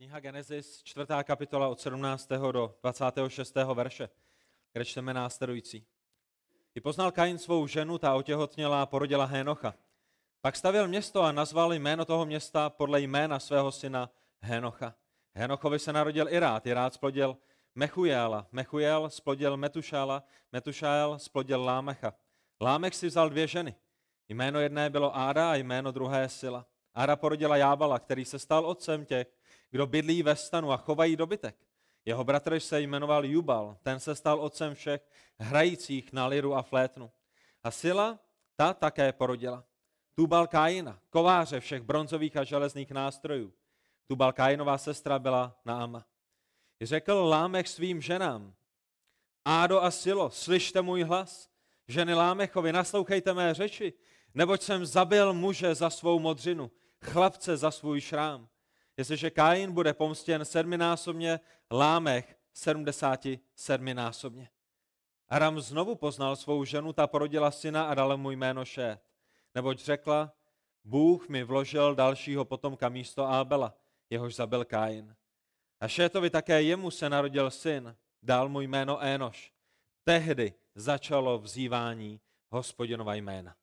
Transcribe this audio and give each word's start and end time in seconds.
Kniha 0.00 0.20
Genesis, 0.20 0.82
čtvrtá 0.82 1.22
kapitola 1.22 1.68
od 1.68 1.80
17. 1.80 2.28
do 2.52 2.74
26. 2.82 3.54
verše, 3.74 4.08
kde 4.72 4.84
čteme 4.84 5.14
následující. 5.14 5.86
I 6.74 6.80
poznal 6.80 7.12
Kain 7.12 7.38
svou 7.38 7.66
ženu, 7.66 7.98
ta 7.98 8.14
otěhotněla 8.14 8.82
a 8.82 8.86
porodila 8.86 9.24
Hénocha. 9.24 9.74
Pak 10.40 10.56
stavil 10.56 10.88
město 10.88 11.22
a 11.22 11.32
nazval 11.32 11.72
jméno 11.72 12.04
toho 12.04 12.26
města 12.26 12.70
podle 12.70 13.00
jména 13.00 13.38
svého 13.38 13.72
syna 13.72 14.10
Hénocha. 14.40 14.94
Hénochovi 15.34 15.78
se 15.78 15.92
narodil 15.92 16.28
Irát, 16.28 16.66
Irát 16.66 16.94
splodil 16.94 17.36
Mechujela, 17.74 18.46
Mechujel 18.52 19.10
splodil 19.10 19.56
Metušála, 19.56 20.22
Metušáel 20.52 21.18
splodil 21.18 21.64
Lámecha. 21.64 22.14
Lámech 22.60 22.94
si 22.94 23.06
vzal 23.06 23.30
dvě 23.30 23.46
ženy. 23.46 23.74
Jméno 24.28 24.60
jedné 24.60 24.90
bylo 24.90 25.16
Áda 25.16 25.50
a 25.50 25.54
jméno 25.54 25.92
druhé 25.92 26.28
Sila. 26.28 26.66
Áda 26.94 27.16
porodila 27.16 27.56
Jábala, 27.56 27.98
který 27.98 28.24
se 28.24 28.38
stal 28.38 28.66
otcem 28.66 29.04
těch, 29.04 29.39
kdo 29.70 29.86
bydlí 29.86 30.22
ve 30.22 30.36
stanu 30.36 30.72
a 30.72 30.76
chovají 30.76 31.16
dobytek. 31.16 31.56
Jeho 32.04 32.24
bratr 32.24 32.60
se 32.60 32.80
jmenoval 32.80 33.24
Jubal, 33.24 33.76
ten 33.82 34.00
se 34.00 34.14
stal 34.14 34.40
otcem 34.40 34.74
všech 34.74 35.08
hrajících 35.38 36.12
na 36.12 36.26
liru 36.26 36.54
a 36.54 36.62
flétnu. 36.62 37.10
A 37.62 37.70
Sila, 37.70 38.18
ta 38.56 38.74
také 38.74 39.12
porodila. 39.12 39.64
Tubal 40.14 40.46
Kaina, 40.46 41.00
kováře 41.10 41.60
všech 41.60 41.82
bronzových 41.82 42.36
a 42.36 42.44
železných 42.44 42.90
nástrojů. 42.90 43.52
Tubal 44.06 44.32
Kainová 44.32 44.78
sestra 44.78 45.18
byla 45.18 45.60
Naama. 45.64 46.06
Řekl 46.80 47.12
Lámech 47.12 47.68
svým 47.68 48.02
ženám, 48.02 48.54
Ádo 49.44 49.82
a 49.82 49.90
Silo, 49.90 50.30
slyšte 50.30 50.82
můj 50.82 51.02
hlas. 51.02 51.50
Ženy 51.88 52.14
Lámechovi, 52.14 52.72
naslouchejte 52.72 53.34
mé 53.34 53.54
řeči, 53.54 53.92
neboť 54.34 54.62
jsem 54.62 54.86
zabil 54.86 55.32
muže 55.32 55.74
za 55.74 55.90
svou 55.90 56.18
modřinu, 56.18 56.70
chlapce 57.04 57.56
za 57.56 57.70
svůj 57.70 58.00
šrám. 58.00 58.48
Jestliže 59.00 59.30
Kain 59.30 59.72
bude 59.72 59.94
pomstěn 59.94 60.44
sedminásobně, 60.44 61.40
Lámech 61.70 62.36
sedmdesáti 62.52 63.40
sedminásobně. 63.54 64.50
Aram 65.28 65.60
znovu 65.60 65.94
poznal 65.94 66.36
svou 66.36 66.64
ženu, 66.64 66.92
ta 66.92 67.06
porodila 67.06 67.50
syna 67.50 67.84
a 67.84 67.94
dala 67.94 68.16
mu 68.16 68.30
jméno 68.30 68.64
Šét. 68.64 69.00
Neboť 69.54 69.78
řekla, 69.78 70.32
Bůh 70.84 71.28
mi 71.28 71.44
vložil 71.44 71.94
dalšího 71.94 72.44
potomka 72.44 72.88
místo 72.88 73.24
Ábela, 73.24 73.74
jehož 74.10 74.34
zabil 74.34 74.64
Kain. 74.64 75.16
A 75.80 75.88
Šétovi 75.88 76.30
také 76.30 76.62
jemu 76.62 76.90
se 76.90 77.08
narodil 77.08 77.50
syn, 77.50 77.96
dal 78.22 78.48
mu 78.48 78.60
jméno 78.60 79.02
Énoš. 79.02 79.52
Tehdy 80.04 80.54
začalo 80.74 81.38
vzývání 81.38 82.20
hospodinova 82.48 83.14
jména. 83.14 83.56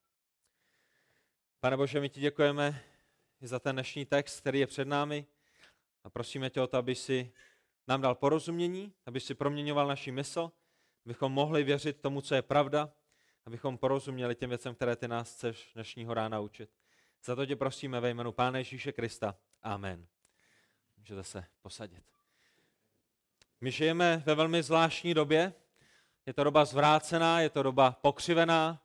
Pane 1.60 1.78
Bože, 1.78 2.00
my 2.00 2.10
ti 2.10 2.20
děkujeme 2.20 2.82
za 3.42 3.60
ten 3.60 3.76
dnešní 3.76 4.06
text, 4.06 4.40
který 4.40 4.60
je 4.60 4.68
před 4.68 4.88
námi 4.88 5.26
a 6.04 6.10
prosíme 6.10 6.50
tě 6.50 6.62
o 6.62 6.68
to, 6.68 6.78
aby 6.78 6.96
si 6.96 7.32
nám 7.88 8.02
dal 8.02 8.16
porozumění, 8.16 8.94
aby 9.06 9.20
si 9.20 9.36
proměňoval 9.36 9.88
naši 9.88 10.12
mysl, 10.12 10.52
abychom 11.06 11.32
mohli 11.32 11.64
věřit 11.64 12.02
tomu, 12.02 12.22
co 12.22 12.36
je 12.36 12.42
pravda, 12.42 12.90
abychom 13.46 13.78
porozuměli 13.78 14.36
těm 14.36 14.50
věcem, 14.50 14.76
které 14.76 14.96
ty 14.96 15.08
nás 15.08 15.36
chceš 15.36 15.72
dnešního 15.74 16.14
rána 16.14 16.40
učit. 16.40 16.70
Za 17.24 17.36
to 17.36 17.46
tě 17.46 17.56
prosíme 17.56 18.00
ve 18.00 18.10
jménu 18.10 18.32
Pána 18.32 18.58
Ježíše 18.58 18.92
Krista. 18.92 19.36
Amen. 19.62 20.08
Můžete 20.98 21.24
se 21.24 21.46
posadit. 21.62 22.04
My 23.62 23.72
žijeme 23.72 24.24
ve 24.26 24.36
velmi 24.36 24.64
zvláštní 24.64 25.14
době. 25.14 25.54
Je 26.26 26.34
to 26.34 26.44
doba 26.44 26.66
zvrácená, 26.66 27.42
je 27.42 27.50
to 27.50 27.64
doba 27.64 27.92
pokřivená. 27.92 28.82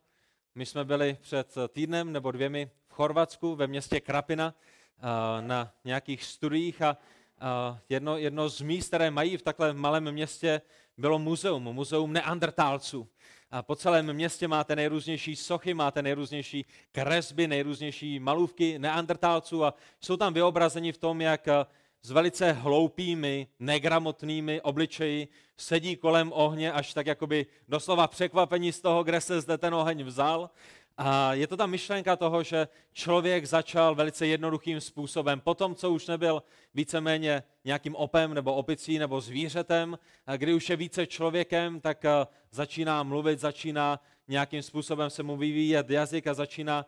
My 0.54 0.66
jsme 0.66 0.84
byli 0.84 1.16
před 1.20 1.54
týdnem 1.68 2.12
nebo 2.12 2.30
dvěmi 2.30 2.70
v 2.92 2.94
Chorvatsku 2.94 3.54
ve 3.54 3.66
městě 3.66 4.00
Krapina 4.00 4.54
eh, 4.54 5.02
na 5.42 5.72
nějakých 5.84 6.24
studiích 6.24 6.82
a 6.82 6.96
eh, 6.96 7.78
jedno, 7.88 8.18
jedno 8.18 8.48
z 8.48 8.60
míst, 8.60 8.88
které 8.88 9.10
mají 9.10 9.36
v 9.36 9.42
takhle 9.42 9.72
malém 9.72 10.12
městě, 10.12 10.60
bylo 10.98 11.18
muzeum, 11.18 11.62
muzeum 11.62 12.12
neandertálců. 12.12 13.08
A 13.50 13.62
po 13.62 13.76
celém 13.76 14.12
městě 14.12 14.48
máte 14.48 14.76
nejrůznější 14.76 15.36
sochy, 15.36 15.74
máte 15.74 16.02
nejrůznější 16.02 16.66
kresby, 16.92 17.48
nejrůznější 17.48 18.18
malůvky 18.18 18.78
neandertálců 18.78 19.64
a 19.64 19.74
jsou 20.00 20.16
tam 20.16 20.34
vyobrazeni 20.34 20.92
v 20.92 20.98
tom, 20.98 21.20
jak 21.20 21.48
eh, 21.48 21.66
s 22.02 22.10
velice 22.10 22.52
hloupými, 22.52 23.46
negramotnými 23.60 24.60
obličeji 24.60 25.28
sedí 25.56 25.96
kolem 25.96 26.32
ohně, 26.34 26.72
až 26.72 26.94
tak 26.94 27.06
jakoby 27.06 27.46
doslova 27.68 28.06
překvapení 28.06 28.72
z 28.72 28.80
toho, 28.80 29.04
kde 29.04 29.20
se 29.20 29.40
zde 29.40 29.58
ten 29.58 29.74
oheň 29.74 30.04
vzal. 30.04 30.50
A 30.98 31.34
je 31.34 31.46
to 31.46 31.56
ta 31.56 31.66
myšlenka 31.66 32.16
toho, 32.16 32.42
že 32.42 32.68
člověk 32.92 33.46
začal 33.46 33.94
velice 33.94 34.26
jednoduchým 34.26 34.80
způsobem. 34.80 35.40
Potom, 35.40 35.74
co 35.74 35.90
už 35.90 36.06
nebyl 36.06 36.42
víceméně 36.74 37.42
nějakým 37.64 37.94
opem 37.94 38.34
nebo 38.34 38.54
opicí 38.54 38.98
nebo 38.98 39.20
zvířetem, 39.20 39.98
a 40.26 40.36
kdy 40.36 40.54
už 40.54 40.70
je 40.70 40.76
více 40.76 41.06
člověkem, 41.06 41.80
tak 41.80 42.04
začíná 42.50 43.02
mluvit, 43.02 43.38
začíná 43.40 44.00
nějakým 44.28 44.62
způsobem 44.62 45.10
se 45.10 45.22
mu 45.22 45.36
vyvíjet 45.36 45.90
jazyk 45.90 46.26
a 46.26 46.34
začíná 46.34 46.86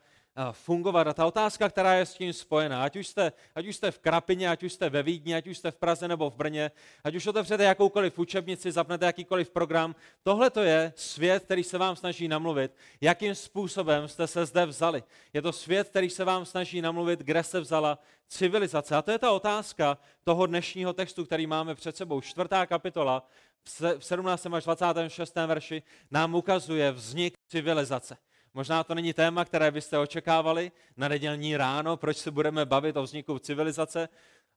fungovat. 0.52 1.06
A 1.06 1.12
ta 1.12 1.26
otázka, 1.26 1.68
která 1.68 1.94
je 1.94 2.06
s 2.06 2.14
tím 2.14 2.32
spojená, 2.32 2.84
ať 2.84 2.96
už, 2.96 3.06
jste, 3.06 3.32
ať 3.54 3.66
už 3.66 3.76
jste 3.76 3.90
v 3.90 3.98
Krapině, 3.98 4.50
ať 4.50 4.62
už 4.62 4.72
jste 4.72 4.90
ve 4.90 5.02
Vídni, 5.02 5.34
ať 5.34 5.46
už 5.46 5.58
jste 5.58 5.70
v 5.70 5.76
Praze 5.76 6.08
nebo 6.08 6.30
v 6.30 6.36
Brně, 6.36 6.70
ať 7.04 7.14
už 7.14 7.26
otevřete 7.26 7.64
jakoukoliv 7.64 8.18
učebnici, 8.18 8.72
zapnete 8.72 9.06
jakýkoliv 9.06 9.50
program, 9.50 9.94
tohle 10.22 10.50
to 10.50 10.62
je 10.62 10.92
svět, 10.96 11.44
který 11.44 11.64
se 11.64 11.78
vám 11.78 11.96
snaží 11.96 12.28
namluvit, 12.28 12.76
jakým 13.00 13.34
způsobem 13.34 14.08
jste 14.08 14.26
se 14.26 14.46
zde 14.46 14.66
vzali. 14.66 15.02
Je 15.32 15.42
to 15.42 15.52
svět, 15.52 15.88
který 15.88 16.10
se 16.10 16.24
vám 16.24 16.44
snaží 16.44 16.82
namluvit, 16.82 17.20
kde 17.20 17.42
se 17.42 17.60
vzala 17.60 17.98
civilizace. 18.28 18.96
A 18.96 19.02
to 19.02 19.10
je 19.10 19.18
ta 19.18 19.30
otázka 19.30 19.98
toho 20.24 20.46
dnešního 20.46 20.92
textu, 20.92 21.24
který 21.24 21.46
máme 21.46 21.74
před 21.74 21.96
sebou. 21.96 22.20
Čtvrtá 22.20 22.66
kapitola 22.66 23.28
v 23.98 24.04
17. 24.04 24.46
až 24.46 24.64
26. 24.64 25.34
verši 25.46 25.82
nám 26.10 26.34
ukazuje 26.34 26.92
vznik 26.92 27.34
civilizace. 27.48 28.16
Možná 28.54 28.84
to 28.84 28.94
není 28.94 29.12
téma, 29.12 29.44
které 29.44 29.70
byste 29.70 29.98
očekávali 29.98 30.72
na 30.96 31.08
nedělní 31.08 31.56
ráno, 31.56 31.96
proč 31.96 32.16
se 32.16 32.30
budeme 32.30 32.66
bavit 32.66 32.96
o 32.96 33.02
vzniku 33.02 33.38
civilizace, 33.38 34.08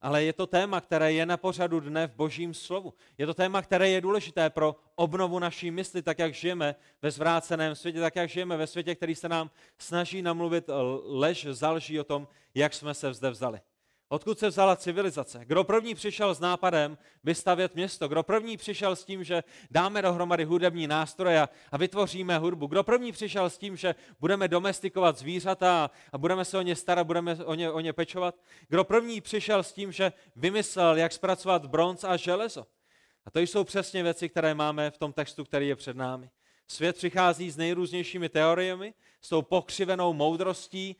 ale 0.01 0.23
je 0.23 0.33
to 0.33 0.47
téma, 0.47 0.81
které 0.81 1.13
je 1.13 1.25
na 1.25 1.37
pořadu 1.37 1.79
dne 1.79 2.07
v 2.07 2.15
božím 2.15 2.53
slovu. 2.53 2.93
Je 3.17 3.25
to 3.25 3.33
téma, 3.33 3.61
které 3.61 3.89
je 3.89 4.01
důležité 4.01 4.49
pro 4.49 4.75
obnovu 4.95 5.39
naší 5.39 5.71
mysli, 5.71 6.01
tak 6.01 6.19
jak 6.19 6.33
žijeme 6.33 6.75
ve 7.01 7.11
zvráceném 7.11 7.75
světě, 7.75 7.99
tak 7.99 8.15
jak 8.15 8.29
žijeme 8.29 8.57
ve 8.57 8.67
světě, 8.67 8.95
který 8.95 9.15
se 9.15 9.29
nám 9.29 9.49
snaží 9.77 10.21
namluvit 10.21 10.69
lež, 11.03 11.47
zalží 11.49 11.99
o 11.99 12.03
tom, 12.03 12.27
jak 12.55 12.73
jsme 12.73 12.93
se 12.93 13.13
zde 13.13 13.29
vzali. 13.29 13.59
Odkud 14.09 14.39
se 14.39 14.47
vzala 14.47 14.75
civilizace? 14.75 15.45
Kdo 15.45 15.63
první 15.63 15.95
přišel 15.95 16.35
s 16.35 16.39
nápadem 16.39 16.97
vystavět 17.23 17.75
město? 17.75 18.07
Kdo 18.07 18.23
první 18.23 18.57
přišel 18.57 18.95
s 18.95 19.03
tím, 19.03 19.23
že 19.23 19.43
dáme 19.71 20.01
dohromady 20.01 20.43
hudební 20.43 20.87
nástroje 20.87 21.47
a 21.71 21.77
vytvoříme 21.77 22.37
hudbu? 22.37 22.67
Kdo 22.67 22.83
první 22.83 23.11
přišel 23.11 23.49
s 23.49 23.57
tím, 23.57 23.75
že 23.75 23.95
budeme 24.19 24.47
domestikovat 24.47 25.17
zvířata 25.17 25.91
a 26.11 26.17
budeme 26.17 26.45
se 26.45 26.57
o 26.57 26.61
ně 26.61 26.75
starat, 26.75 27.07
budeme 27.07 27.35
o 27.35 27.53
ně, 27.53 27.71
o 27.71 27.79
ně 27.79 27.93
pečovat? 27.93 28.35
Kdo 28.67 28.83
první 28.83 29.21
přišel 29.21 29.63
s 29.63 29.73
tím, 29.73 29.91
že 29.91 30.13
vymyslel, 30.35 30.97
jak 30.97 31.11
zpracovat 31.11 31.65
bronz 31.65 32.03
a 32.03 32.17
železo? 32.17 32.65
A 33.25 33.31
to 33.31 33.39
jsou 33.39 33.63
přesně 33.63 34.03
věci, 34.03 34.29
které 34.29 34.53
máme 34.53 34.91
v 34.91 34.97
tom 34.97 35.13
textu, 35.13 35.43
který 35.43 35.67
je 35.67 35.75
před 35.75 35.97
námi. 35.97 36.29
Svět 36.67 36.95
přichází 36.95 37.51
s 37.51 37.57
nejrůznějšími 37.57 38.29
teoriemi, 38.29 38.93
s 39.21 39.29
tou 39.29 39.41
pokřivenou 39.41 40.13
moudrostí, 40.13 40.95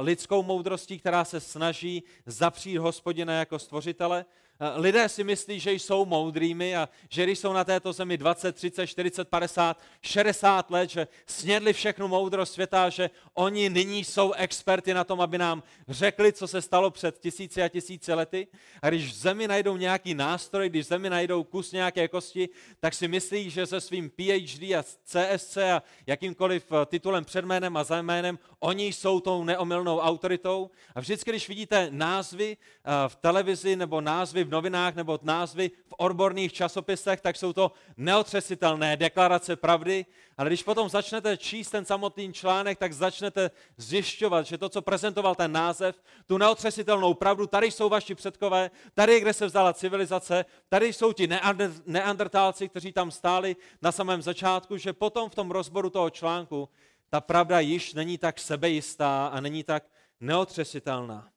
lidskou 0.00 0.42
moudrostí, 0.42 0.98
která 0.98 1.24
se 1.24 1.40
snaží 1.40 2.02
zapřít 2.26 2.76
hospodina 2.76 3.32
jako 3.32 3.58
stvořitele, 3.58 4.24
Eh, 4.24 4.41
lidé 4.74 5.08
si 5.08 5.24
myslí, 5.24 5.60
že 5.60 5.72
jsou 5.72 6.04
moudrými 6.04 6.76
a 6.76 6.88
že 7.08 7.24
když 7.24 7.38
jsou 7.38 7.52
na 7.52 7.64
této 7.64 7.92
zemi 7.92 8.18
20, 8.18 8.56
30, 8.56 8.86
40, 8.86 9.28
50, 9.28 9.80
60 10.02 10.70
let, 10.70 10.90
že 10.90 11.06
snědli 11.26 11.72
všechnu 11.72 12.08
moudrost 12.08 12.52
světa, 12.52 12.88
že 12.88 13.10
oni 13.34 13.70
nyní 13.70 14.04
jsou 14.04 14.32
experty 14.32 14.94
na 14.94 15.04
tom, 15.04 15.20
aby 15.20 15.38
nám 15.38 15.62
řekli, 15.88 16.32
co 16.32 16.48
se 16.48 16.62
stalo 16.62 16.90
před 16.90 17.18
tisíci 17.18 17.62
a 17.62 17.68
tisíci 17.68 18.12
lety. 18.12 18.46
A 18.82 18.88
když 18.88 19.12
v 19.12 19.14
zemi 19.14 19.48
najdou 19.48 19.76
nějaký 19.76 20.14
nástroj, 20.14 20.68
když 20.68 20.86
v 20.86 20.88
zemi 20.88 21.10
najdou 21.10 21.44
kus 21.44 21.72
nějaké 21.72 22.08
kosti, 22.08 22.48
tak 22.80 22.94
si 22.94 23.08
myslí, 23.08 23.50
že 23.50 23.66
se 23.66 23.80
svým 23.80 24.10
PhD 24.10 24.62
a 24.62 24.82
CSC 25.04 25.56
a 25.56 25.82
jakýmkoliv 26.06 26.72
eh, 26.72 26.86
titulem 26.86 27.24
před 27.24 27.44
jménem 27.44 27.76
a 27.76 27.84
za 27.84 28.02
jménem, 28.02 28.38
oni 28.58 28.86
jsou 28.86 29.20
tou 29.20 29.44
neomylnou 29.44 29.98
autoritou. 29.98 30.70
A 30.94 31.00
vždycky, 31.00 31.30
když 31.30 31.48
vidíte 31.48 31.88
názvy 31.90 32.56
eh, 32.56 33.08
v 33.08 33.16
televizi 33.16 33.76
nebo 33.76 34.00
názvy 34.00 34.44
v 34.44 34.51
novinách 34.52 34.94
nebo 34.94 35.18
názvy 35.22 35.70
v 35.88 35.94
odborných 35.98 36.52
časopisech, 36.52 37.20
tak 37.20 37.36
jsou 37.36 37.52
to 37.52 37.72
neotřesitelné 37.96 38.96
deklarace 38.96 39.56
pravdy, 39.56 40.06
ale 40.36 40.50
když 40.50 40.62
potom 40.62 40.88
začnete 40.88 41.36
číst 41.36 41.70
ten 41.70 41.84
samotný 41.84 42.32
článek, 42.32 42.78
tak 42.78 42.92
začnete 42.92 43.50
zjišťovat, 43.76 44.46
že 44.46 44.58
to, 44.58 44.68
co 44.68 44.82
prezentoval 44.82 45.34
ten 45.34 45.52
název, 45.52 45.96
tu 46.26 46.38
neotřesitelnou 46.38 47.14
pravdu, 47.14 47.46
tady 47.46 47.70
jsou 47.70 47.88
vaši 47.88 48.14
předkové, 48.14 48.70
tady 48.94 49.12
je, 49.12 49.20
kde 49.20 49.32
se 49.32 49.46
vzala 49.46 49.72
civilizace, 49.72 50.44
tady 50.68 50.92
jsou 50.92 51.12
ti 51.12 51.28
neandertálci, 51.86 52.68
kteří 52.68 52.92
tam 52.92 53.10
stáli 53.10 53.56
na 53.82 53.92
samém 53.92 54.22
začátku, 54.22 54.76
že 54.76 54.92
potom 54.92 55.30
v 55.30 55.34
tom 55.34 55.50
rozboru 55.50 55.90
toho 55.90 56.10
článku 56.10 56.68
ta 57.10 57.20
pravda 57.20 57.60
již 57.60 57.94
není 57.94 58.18
tak 58.18 58.38
sebejistá 58.38 59.26
a 59.26 59.40
není 59.40 59.64
tak 59.64 59.84
neotřesitelná. 60.20 61.31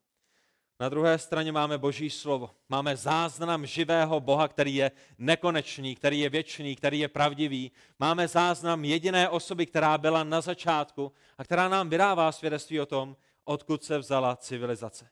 Na 0.80 0.90
druhé 0.90 1.18
straně 1.20 1.52
máme 1.52 1.78
Boží 1.78 2.10
slovo. 2.10 2.56
Máme 2.70 2.98
záznam 2.98 3.66
živého 3.66 4.20
Boha, 4.20 4.48
který 4.48 4.76
je 4.76 4.92
nekonečný, 5.18 5.96
který 5.96 6.20
je 6.20 6.30
věčný, 6.30 6.76
který 6.76 7.00
je 7.00 7.08
pravdivý. 7.08 7.72
Máme 8.00 8.28
záznam 8.28 8.86
jediné 8.86 9.30
osoby, 9.30 9.66
která 9.66 9.98
byla 9.98 10.24
na 10.24 10.42
začátku 10.42 11.12
a 11.38 11.44
která 11.44 11.70
nám 11.70 11.90
vydává 11.90 12.32
svědectví 12.32 12.82
o 12.82 12.86
tom, 12.86 13.18
odkud 13.44 13.84
se 13.84 13.98
vzala 13.98 14.36
civilizace. 14.36 15.10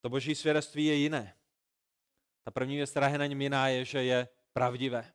To 0.00 0.08
Boží 0.08 0.34
svědectví 0.34 0.84
je 0.84 0.94
jiné. 0.94 1.34
Ta 2.44 2.50
první 2.50 2.76
věc, 2.76 2.90
která 2.90 3.08
je 3.08 3.18
na 3.18 3.26
něm 3.26 3.42
jiná, 3.42 3.68
je, 3.68 3.84
že 3.84 4.04
je 4.04 4.28
pravdivé. 4.52 5.12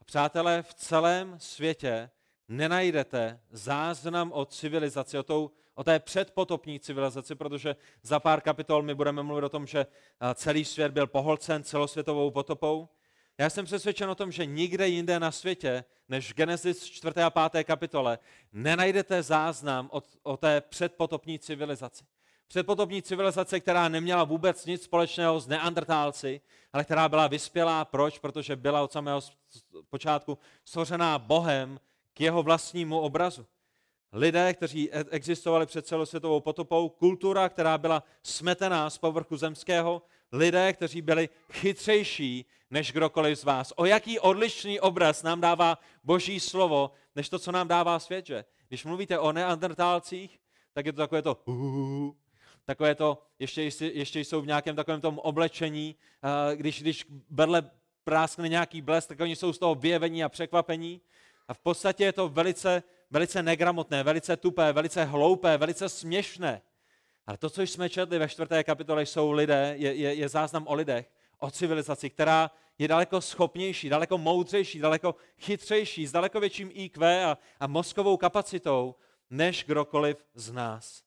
A 0.00 0.04
přátelé, 0.04 0.62
v 0.62 0.74
celém 0.74 1.38
světě 1.38 2.10
nenajdete 2.48 3.40
záznam 3.50 4.32
o 4.32 4.44
civilizaci, 4.44 5.18
o, 5.18 5.22
tou, 5.22 5.50
o 5.74 5.84
té 5.84 5.98
předpotopní 5.98 6.80
civilizaci, 6.80 7.34
protože 7.34 7.76
za 8.02 8.20
pár 8.20 8.40
kapitol 8.40 8.82
my 8.82 8.94
budeme 8.94 9.22
mluvit 9.22 9.44
o 9.44 9.48
tom, 9.48 9.66
že 9.66 9.86
celý 10.34 10.64
svět 10.64 10.92
byl 10.92 11.06
poholcen 11.06 11.62
celosvětovou 11.62 12.30
potopou. 12.30 12.88
Já 13.38 13.50
jsem 13.50 13.64
přesvědčen 13.64 14.10
o 14.10 14.14
tom, 14.14 14.32
že 14.32 14.46
nikde 14.46 14.88
jinde 14.88 15.20
na 15.20 15.32
světě, 15.32 15.84
než 16.08 16.32
v 16.32 16.34
Genesis 16.34 16.84
4. 16.84 17.14
a 17.22 17.48
5. 17.50 17.64
kapitole, 17.64 18.18
nenajdete 18.52 19.22
záznam 19.22 19.90
o, 19.92 20.02
o 20.22 20.36
té 20.36 20.60
předpotopní 20.60 21.38
civilizaci. 21.38 22.04
Předpotopní 22.48 23.02
civilizace, 23.02 23.60
která 23.60 23.88
neměla 23.88 24.24
vůbec 24.24 24.66
nic 24.66 24.82
společného 24.82 25.40
s 25.40 25.46
neandrtálci, 25.46 26.40
ale 26.72 26.84
která 26.84 27.08
byla 27.08 27.26
vyspělá. 27.26 27.84
Proč? 27.84 28.18
Protože 28.18 28.56
byla 28.56 28.82
od 28.82 28.92
samého 28.92 29.20
počátku 29.90 30.38
stvořená 30.64 31.18
Bohem 31.18 31.80
k 32.14 32.20
jeho 32.20 32.42
vlastnímu 32.42 33.00
obrazu. 33.00 33.46
Lidé, 34.14 34.54
kteří 34.54 34.92
e- 34.92 35.04
existovali 35.10 35.66
před 35.66 35.86
celosvětovou 35.86 36.40
potopou, 36.40 36.88
kultura, 36.88 37.48
která 37.48 37.78
byla 37.78 38.02
smetená 38.22 38.90
z 38.90 38.98
povrchu 38.98 39.36
zemského, 39.36 40.02
lidé, 40.32 40.72
kteří 40.72 41.02
byli 41.02 41.28
chytřejší 41.52 42.46
než 42.70 42.92
kdokoliv 42.92 43.38
z 43.38 43.44
vás. 43.44 43.72
O 43.76 43.84
jaký 43.84 44.18
odlišný 44.18 44.80
obraz 44.80 45.22
nám 45.22 45.40
dává 45.40 45.78
Boží 46.04 46.40
slovo, 46.40 46.90
než 47.16 47.28
to, 47.28 47.38
co 47.38 47.52
nám 47.52 47.68
dává 47.68 47.98
svět, 47.98 48.26
že? 48.26 48.44
Když 48.68 48.84
mluvíte 48.84 49.18
o 49.18 49.32
neandertálcích, 49.32 50.38
tak 50.72 50.86
je 50.86 50.92
to 50.92 50.96
takové 50.96 51.22
to 51.22 51.38
takové 52.64 52.94
to, 52.94 53.18
ještě, 53.38 53.62
ještě 53.86 54.20
jsou 54.20 54.40
v 54.40 54.46
nějakém 54.46 54.76
takovém 54.76 55.00
tom 55.00 55.18
oblečení, 55.18 55.96
když, 56.54 56.82
když 56.82 57.06
berle 57.30 57.70
práskne 58.04 58.48
nějaký 58.48 58.82
blesk, 58.82 59.08
tak 59.08 59.20
oni 59.20 59.36
jsou 59.36 59.52
z 59.52 59.58
toho 59.58 59.74
vyjevení 59.74 60.24
a 60.24 60.28
překvapení. 60.28 61.00
A 61.48 61.54
v 61.54 61.58
podstatě 61.58 62.04
je 62.04 62.12
to 62.12 62.28
velice, 62.28 62.82
velice 63.14 63.42
negramotné, 63.42 64.02
velice 64.02 64.36
tupé, 64.36 64.72
velice 64.72 65.04
hloupé, 65.04 65.58
velice 65.58 65.88
směšné. 65.88 66.62
Ale 67.26 67.38
to, 67.38 67.50
co 67.50 67.62
jsme 67.62 67.88
četli 67.88 68.18
ve 68.18 68.28
čtvrté 68.28 68.64
kapitole, 68.64 69.06
jsou 69.06 69.30
lidé, 69.30 69.74
je, 69.78 69.94
je, 69.94 70.14
je 70.14 70.28
záznam 70.28 70.66
o 70.66 70.74
lidech, 70.74 71.10
o 71.38 71.50
civilizaci, 71.50 72.10
která 72.10 72.50
je 72.78 72.88
daleko 72.88 73.20
schopnější, 73.20 73.88
daleko 73.88 74.18
moudřejší, 74.18 74.78
daleko 74.78 75.14
chytřejší, 75.38 76.06
s 76.06 76.12
daleko 76.12 76.40
větším 76.40 76.70
IQ 76.74 77.24
a, 77.24 77.38
a 77.60 77.66
mozkovou 77.66 78.16
kapacitou, 78.16 78.94
než 79.30 79.64
kdokoliv 79.64 80.24
z 80.34 80.52
nás. 80.52 81.02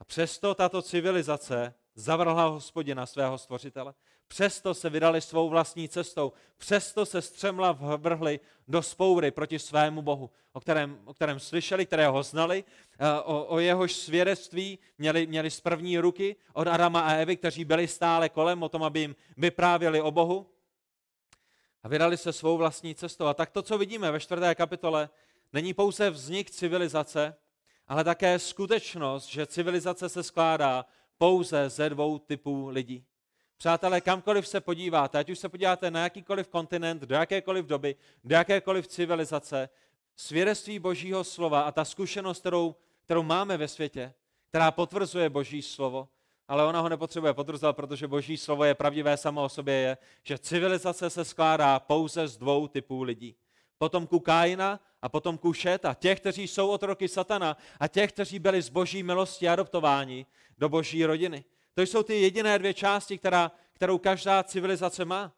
A 0.00 0.04
přesto 0.04 0.54
tato 0.54 0.82
civilizace 0.82 1.74
zavrhla 1.94 2.46
hospodina 2.46 3.06
svého 3.06 3.38
stvořitele. 3.38 3.94
Přesto 4.30 4.74
se 4.74 4.90
vydali 4.90 5.20
svou 5.20 5.48
vlastní 5.48 5.88
cestou. 5.88 6.32
Přesto 6.58 7.06
se 7.06 7.22
střemla 7.22 7.72
vrhli 7.96 8.40
do 8.68 8.82
spoury 8.82 9.30
proti 9.30 9.58
svému 9.58 10.02
Bohu, 10.02 10.30
o 10.52 10.60
kterém, 10.60 10.98
o 11.04 11.14
kterém 11.14 11.40
slyšeli, 11.40 11.86
kterého 11.86 12.22
znali, 12.22 12.64
eh, 12.98 13.20
o, 13.20 13.44
o 13.44 13.58
jehož 13.58 13.92
svědectví 13.92 14.78
měli, 14.98 15.26
měli 15.26 15.50
z 15.50 15.60
první 15.60 15.98
ruky 15.98 16.36
od 16.52 16.66
Adama 16.66 17.00
a 17.00 17.12
Evy, 17.12 17.36
kteří 17.36 17.64
byli 17.64 17.88
stále 17.88 18.28
kolem 18.28 18.62
o 18.62 18.68
tom, 18.68 18.82
aby 18.82 19.00
jim 19.00 19.16
vyprávěli 19.36 20.00
o 20.00 20.10
Bohu. 20.10 20.46
A 21.82 21.88
vydali 21.88 22.16
se 22.16 22.32
svou 22.32 22.56
vlastní 22.56 22.94
cestou. 22.94 23.26
A 23.26 23.34
tak 23.34 23.50
to, 23.50 23.62
co 23.62 23.78
vidíme 23.78 24.10
ve 24.10 24.20
čtvrté 24.20 24.54
kapitole, 24.54 25.08
není 25.52 25.74
pouze 25.74 26.10
vznik 26.10 26.50
civilizace, 26.50 27.36
ale 27.88 28.04
také 28.04 28.38
skutečnost, 28.38 29.26
že 29.26 29.46
civilizace 29.46 30.08
se 30.08 30.22
skládá 30.22 30.84
pouze 31.18 31.68
ze 31.68 31.90
dvou 31.90 32.18
typů 32.18 32.68
lidí. 32.68 33.04
Přátelé, 33.60 34.00
kamkoliv 34.00 34.48
se 34.48 34.60
podíváte, 34.60 35.18
ať 35.18 35.30
už 35.30 35.38
se 35.38 35.48
podíváte 35.48 35.90
na 35.90 36.02
jakýkoliv 36.02 36.48
kontinent, 36.48 37.02
do 37.02 37.14
jakékoliv 37.14 37.66
doby, 37.66 37.96
do 38.24 38.34
jakékoliv 38.34 38.86
civilizace, 38.86 39.68
svědectví 40.16 40.78
Božího 40.78 41.24
slova 41.24 41.60
a 41.60 41.72
ta 41.72 41.84
zkušenost, 41.84 42.40
kterou, 42.40 42.74
kterou 43.04 43.22
máme 43.22 43.56
ve 43.56 43.68
světě, 43.68 44.14
která 44.48 44.70
potvrzuje 44.70 45.30
Boží 45.30 45.62
slovo, 45.62 46.08
ale 46.48 46.64
ona 46.64 46.80
ho 46.80 46.88
nepotřebuje 46.88 47.34
potvrzovat, 47.34 47.76
protože 47.76 48.08
Boží 48.08 48.36
slovo 48.36 48.64
je 48.64 48.74
pravdivé 48.74 49.16
samo 49.16 49.44
o 49.44 49.48
sobě, 49.48 49.74
je, 49.74 49.96
že 50.22 50.38
civilizace 50.38 51.10
se 51.10 51.24
skládá 51.24 51.80
pouze 51.80 52.28
z 52.28 52.36
dvou 52.36 52.68
typů 52.68 53.02
lidí 53.02 53.36
potomků 53.78 54.20
Kájina 54.20 54.80
a 55.02 55.08
potomků 55.08 55.52
Šéta, 55.52 55.94
těch, 55.94 56.20
kteří 56.20 56.48
jsou 56.48 56.68
otroky 56.68 57.08
satana 57.08 57.56
a 57.80 57.88
těch, 57.88 58.12
kteří 58.12 58.38
byli 58.38 58.62
z 58.62 58.68
boží 58.68 59.02
milosti 59.02 59.48
adoptováni 59.48 60.26
do 60.58 60.68
boží 60.68 61.04
rodiny. 61.04 61.44
To 61.80 61.84
jsou 61.84 62.02
ty 62.02 62.20
jediné 62.20 62.58
dvě 62.58 62.74
části, 62.74 63.18
která, 63.18 63.52
kterou 63.72 63.98
každá 63.98 64.42
civilizace 64.42 65.04
má. 65.04 65.32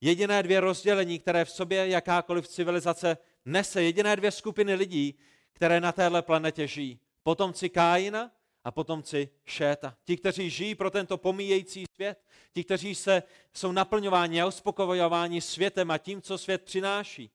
Jediné 0.00 0.42
dvě 0.42 0.60
rozdělení, 0.60 1.18
které 1.18 1.44
v 1.44 1.50
sobě 1.50 1.88
jakákoliv 1.88 2.48
civilizace 2.48 3.18
nese. 3.44 3.82
Jediné 3.82 4.16
dvě 4.16 4.30
skupiny 4.30 4.74
lidí, 4.74 5.18
které 5.52 5.80
na 5.80 5.92
téhle 5.92 6.22
planetě 6.22 6.66
žijí. 6.66 7.00
Potomci 7.22 7.68
Kájina 7.68 8.30
a 8.64 8.70
potomci 8.70 9.28
Šéta. 9.44 9.96
Ti, 10.04 10.16
kteří 10.16 10.50
žijí 10.50 10.74
pro 10.74 10.90
tento 10.90 11.18
pomíjející 11.18 11.84
svět. 11.94 12.24
Ti, 12.52 12.64
kteří 12.64 12.94
se, 12.94 13.22
jsou 13.54 13.72
naplňováni 13.72 14.42
a 14.42 14.46
uspokojováni 14.46 15.40
světem 15.40 15.90
a 15.90 15.98
tím, 15.98 16.22
co 16.22 16.38
svět 16.38 16.62
přináší. 16.62 17.30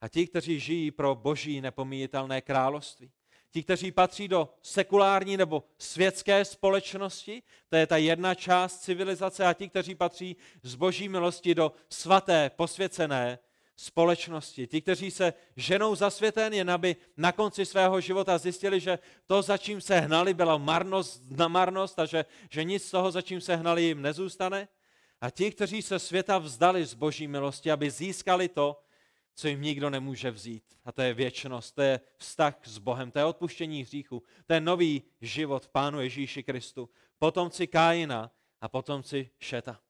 A 0.00 0.08
ti, 0.08 0.26
kteří 0.26 0.60
žijí 0.60 0.90
pro 0.90 1.14
boží 1.14 1.60
nepomíjitelné 1.60 2.40
království. 2.40 3.10
Ti, 3.54 3.62
kteří 3.62 3.92
patří 3.92 4.28
do 4.28 4.48
sekulární 4.62 5.36
nebo 5.36 5.64
světské 5.78 6.44
společnosti, 6.44 7.42
to 7.68 7.76
je 7.76 7.86
ta 7.86 7.96
jedna 7.96 8.34
část 8.34 8.78
civilizace, 8.78 9.46
a 9.46 9.52
ti, 9.52 9.68
kteří 9.68 9.94
patří 9.94 10.36
z 10.62 10.74
boží 10.74 11.08
milosti 11.08 11.54
do 11.54 11.72
svaté, 11.88 12.50
posvěcené 12.56 13.38
společnosti. 13.76 14.66
Ti, 14.66 14.80
kteří 14.80 15.10
se 15.10 15.34
ženou 15.56 15.94
za 15.94 16.10
světen, 16.10 16.52
jen 16.52 16.70
aby 16.70 16.96
na 17.16 17.32
konci 17.32 17.66
svého 17.66 18.00
života 18.00 18.38
zjistili, 18.38 18.80
že 18.80 18.98
to, 19.26 19.42
za 19.42 19.58
čím 19.58 19.80
se 19.80 20.00
hnali, 20.00 20.34
byla 20.34 20.58
marnost 20.58 21.22
na 21.30 21.48
marnost 21.48 21.98
a 21.98 22.06
že, 22.06 22.24
že 22.50 22.64
nic 22.64 22.86
z 22.86 22.90
toho, 22.90 23.10
za 23.10 23.22
čím 23.22 23.40
se 23.40 23.56
hnali, 23.56 23.82
jim 23.82 24.02
nezůstane. 24.02 24.68
A 25.20 25.30
ti, 25.30 25.50
kteří 25.50 25.82
se 25.82 25.98
světa 25.98 26.38
vzdali 26.38 26.84
z 26.86 26.94
boží 26.94 27.28
milosti, 27.28 27.70
aby 27.70 27.90
získali 27.90 28.48
to, 28.48 28.83
co 29.34 29.48
jim 29.48 29.62
nikdo 29.62 29.90
nemůže 29.90 30.30
vzít. 30.30 30.64
A 30.84 30.92
to 30.92 31.02
je 31.02 31.14
věčnost, 31.14 31.74
to 31.74 31.82
je 31.82 32.00
vztah 32.16 32.54
s 32.64 32.78
Bohem, 32.78 33.10
to 33.10 33.18
je 33.18 33.24
odpuštění 33.24 33.82
hříchu, 33.82 34.22
to 34.46 34.54
je 34.54 34.60
nový 34.60 35.02
život 35.20 35.68
Pánu 35.68 36.00
Ježíši 36.00 36.42
Kristu. 36.42 36.90
Potomci 37.18 37.66
Kájina 37.66 38.30
a 38.60 38.68
potomci 38.68 39.30
Šeta. 39.38 39.80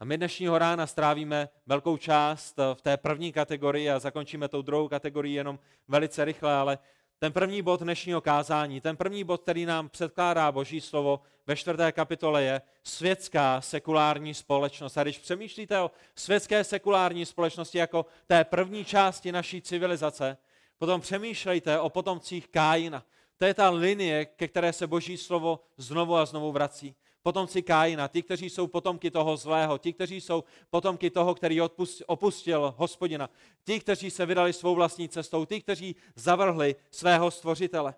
A 0.00 0.04
my 0.04 0.16
dnešního 0.16 0.58
rána 0.58 0.86
strávíme 0.86 1.48
velkou 1.66 1.96
část 1.96 2.56
v 2.74 2.82
té 2.82 2.96
první 2.96 3.32
kategorii 3.32 3.90
a 3.90 3.98
zakončíme 3.98 4.48
tou 4.48 4.62
druhou 4.62 4.88
kategorii 4.88 5.34
jenom 5.34 5.58
velice 5.88 6.24
rychle, 6.24 6.54
ale 6.54 6.78
ten 7.20 7.32
první 7.32 7.62
bod 7.62 7.80
dnešního 7.80 8.20
kázání, 8.20 8.80
ten 8.80 8.96
první 8.96 9.24
bod, 9.24 9.42
který 9.42 9.66
nám 9.66 9.88
předkládá 9.88 10.52
Boží 10.52 10.80
slovo 10.80 11.20
ve 11.46 11.56
čtvrté 11.56 11.92
kapitole 11.92 12.42
je 12.42 12.62
světská 12.84 13.60
sekulární 13.60 14.34
společnost. 14.34 14.98
A 14.98 15.02
když 15.02 15.18
přemýšlíte 15.18 15.80
o 15.80 15.90
světské 16.14 16.64
sekulární 16.64 17.26
společnosti 17.26 17.78
jako 17.78 18.06
té 18.26 18.44
první 18.44 18.84
části 18.84 19.32
naší 19.32 19.62
civilizace, 19.62 20.36
potom 20.78 21.00
přemýšlejte 21.00 21.80
o 21.80 21.88
potomcích 21.88 22.48
Kájina. 22.48 23.04
To 23.38 23.44
je 23.44 23.54
ta 23.54 23.70
linie, 23.70 24.24
ke 24.24 24.48
které 24.48 24.72
se 24.72 24.86
Boží 24.86 25.16
slovo 25.16 25.60
znovu 25.76 26.16
a 26.16 26.26
znovu 26.26 26.52
vrací 26.52 26.94
potomci 27.22 27.62
Kájina, 27.62 28.08
ti, 28.08 28.22
kteří 28.22 28.50
jsou 28.50 28.66
potomky 28.66 29.10
toho 29.10 29.36
zlého, 29.36 29.78
ti, 29.78 29.92
kteří 29.92 30.20
jsou 30.20 30.44
potomky 30.70 31.10
toho, 31.10 31.34
který 31.34 31.60
opustil 32.06 32.74
hospodina, 32.76 33.30
ti, 33.64 33.80
kteří 33.80 34.10
se 34.10 34.26
vydali 34.26 34.52
svou 34.52 34.74
vlastní 34.74 35.08
cestou, 35.08 35.44
ti, 35.44 35.60
kteří 35.60 35.96
zavrhli 36.14 36.76
svého 36.90 37.30
stvořitele. 37.30 37.94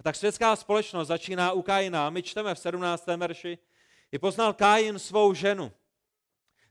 A 0.00 0.02
tak 0.02 0.16
světská 0.16 0.56
společnost 0.56 1.08
začíná 1.08 1.52
u 1.52 1.62
Kájina. 1.62 2.10
My 2.10 2.22
čteme 2.22 2.54
v 2.54 2.58
17. 2.58 3.06
verši. 3.06 3.58
I 4.12 4.18
poznal 4.18 4.52
Kájin 4.52 4.98
svou 4.98 5.34
ženu. 5.34 5.72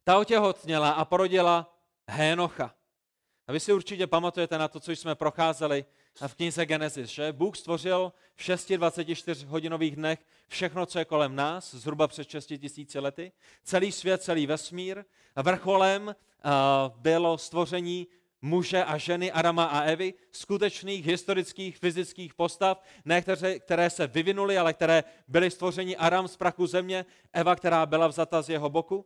Ta 0.03 0.17
otěhotněla 0.17 0.91
a 0.91 1.05
porodila 1.05 1.77
Hénocha. 2.09 2.75
A 3.47 3.51
vy 3.51 3.59
si 3.59 3.73
určitě 3.73 4.07
pamatujete 4.07 4.57
na 4.57 4.67
to, 4.67 4.79
co 4.79 4.91
jsme 4.91 5.15
procházeli 5.15 5.85
v 6.27 6.35
knize 6.35 6.65
Genesis, 6.65 7.09
že 7.09 7.31
Bůh 7.31 7.57
stvořil 7.57 8.13
v 8.35 8.41
6-24 8.41 9.45
hodinových 9.47 9.95
dnech 9.95 10.19
všechno, 10.47 10.85
co 10.85 10.99
je 10.99 11.05
kolem 11.05 11.35
nás, 11.35 11.73
zhruba 11.73 12.07
před 12.07 12.29
6 12.29 12.45
tisíci 12.45 12.99
lety, 12.99 13.31
celý 13.63 13.91
svět, 13.91 14.23
celý 14.23 14.47
vesmír. 14.47 15.03
A 15.35 15.41
vrcholem 15.41 16.15
bylo 16.95 17.37
stvoření 17.37 18.07
muže 18.41 18.83
a 18.83 18.97
ženy 18.97 19.31
Arama 19.31 19.65
a 19.65 19.81
Evy, 19.81 20.13
skutečných 20.31 21.05
historických 21.05 21.77
fyzických 21.77 22.33
postav, 22.33 22.83
ne 23.05 23.21
které, 23.21 23.59
které 23.59 23.89
se 23.89 24.07
vyvinuly, 24.07 24.57
ale 24.57 24.73
které 24.73 25.03
byly 25.27 25.51
stvořeni 25.51 25.97
Aram 25.97 26.27
z 26.27 26.37
prachu 26.37 26.67
země, 26.67 27.05
Eva, 27.33 27.55
která 27.55 27.85
byla 27.85 28.07
vzata 28.07 28.41
z 28.41 28.49
jeho 28.49 28.69
boku. 28.69 29.05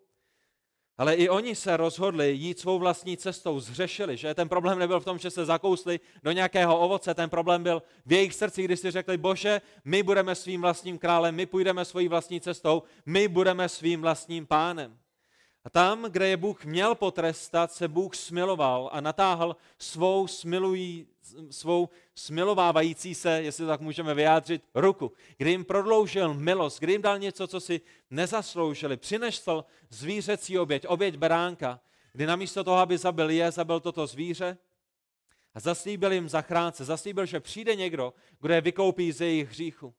Ale 0.98 1.16
i 1.16 1.30
oni 1.30 1.56
se 1.56 1.78
rozhodli 1.78 2.32
jít 2.32 2.60
svou 2.60 2.80
vlastní 2.80 3.18
cestou, 3.18 3.60
zřešili, 3.60 4.18
že 4.18 4.34
ten 4.34 4.50
problém 4.50 4.80
nebyl 4.80 5.00
v 5.00 5.06
tom, 5.06 5.18
že 5.18 5.30
se 5.30 5.46
zakousli 5.46 6.00
do 6.24 6.32
nějakého 6.32 6.80
ovoce, 6.80 7.14
ten 7.14 7.30
problém 7.30 7.64
byl 7.64 7.84
v 8.06 8.14
jejich 8.14 8.34
srdci, 8.34 8.64
kdy 8.64 8.78
si 8.78 8.92
řekli, 8.92 9.18
bože, 9.18 9.62
my 9.86 10.04
budeme 10.04 10.36
svým 10.36 10.62
vlastním 10.62 10.98
králem, 10.98 11.36
my 11.36 11.46
půjdeme 11.46 11.86
svojí 11.86 12.08
vlastní 12.08 12.42
cestou, 12.42 12.84
my 13.06 13.28
budeme 13.28 13.70
svým 13.70 14.02
vlastním 14.02 14.46
pánem. 14.46 14.98
A 15.66 15.70
tam, 15.70 16.04
kde 16.04 16.28
je 16.28 16.38
Bůh 16.38 16.66
měl 16.66 16.96
potrestat, 16.96 17.72
se 17.72 17.88
Bůh 17.88 18.16
smiloval 18.16 18.90
a 18.94 19.02
natáhl 19.02 19.56
svou, 19.80 20.28
smilují, 20.28 21.08
svou 21.50 21.90
smilovávající 22.16 23.16
se, 23.16 23.42
jestli 23.42 23.66
tak 23.66 23.82
můžeme 23.82 24.14
vyjádřit, 24.14 24.64
ruku. 24.76 25.12
Kdy 25.38 25.52
jim 25.52 25.66
prodloužil 25.66 26.34
milost, 26.34 26.80
kdy 26.80 26.92
jim 26.92 27.02
dal 27.02 27.20
něco, 27.20 27.48
co 27.48 27.60
si 27.60 27.82
nezasloužili. 28.10 28.98
Přinesl 28.98 29.66
zvířecí 29.90 30.60
oběť, 30.60 30.88
oběť 30.88 31.16
beránka, 31.16 31.80
kdy 32.14 32.26
namísto 32.26 32.64
toho, 32.64 32.78
aby 32.78 32.98
zabil 32.98 33.30
je, 33.30 33.52
zabil 33.52 33.80
toto 33.80 34.08
zvíře 34.08 34.58
a 35.54 35.60
zaslíbil 35.60 36.12
jim 36.12 36.30
zachránce. 36.30 36.86
Zaslíbil, 36.86 37.26
že 37.26 37.40
přijde 37.40 37.76
někdo, 37.76 38.14
kdo 38.42 38.54
je 38.54 38.62
vykoupí 38.62 39.12
ze 39.12 39.26
jejich 39.26 39.50
hříchu. 39.50 39.94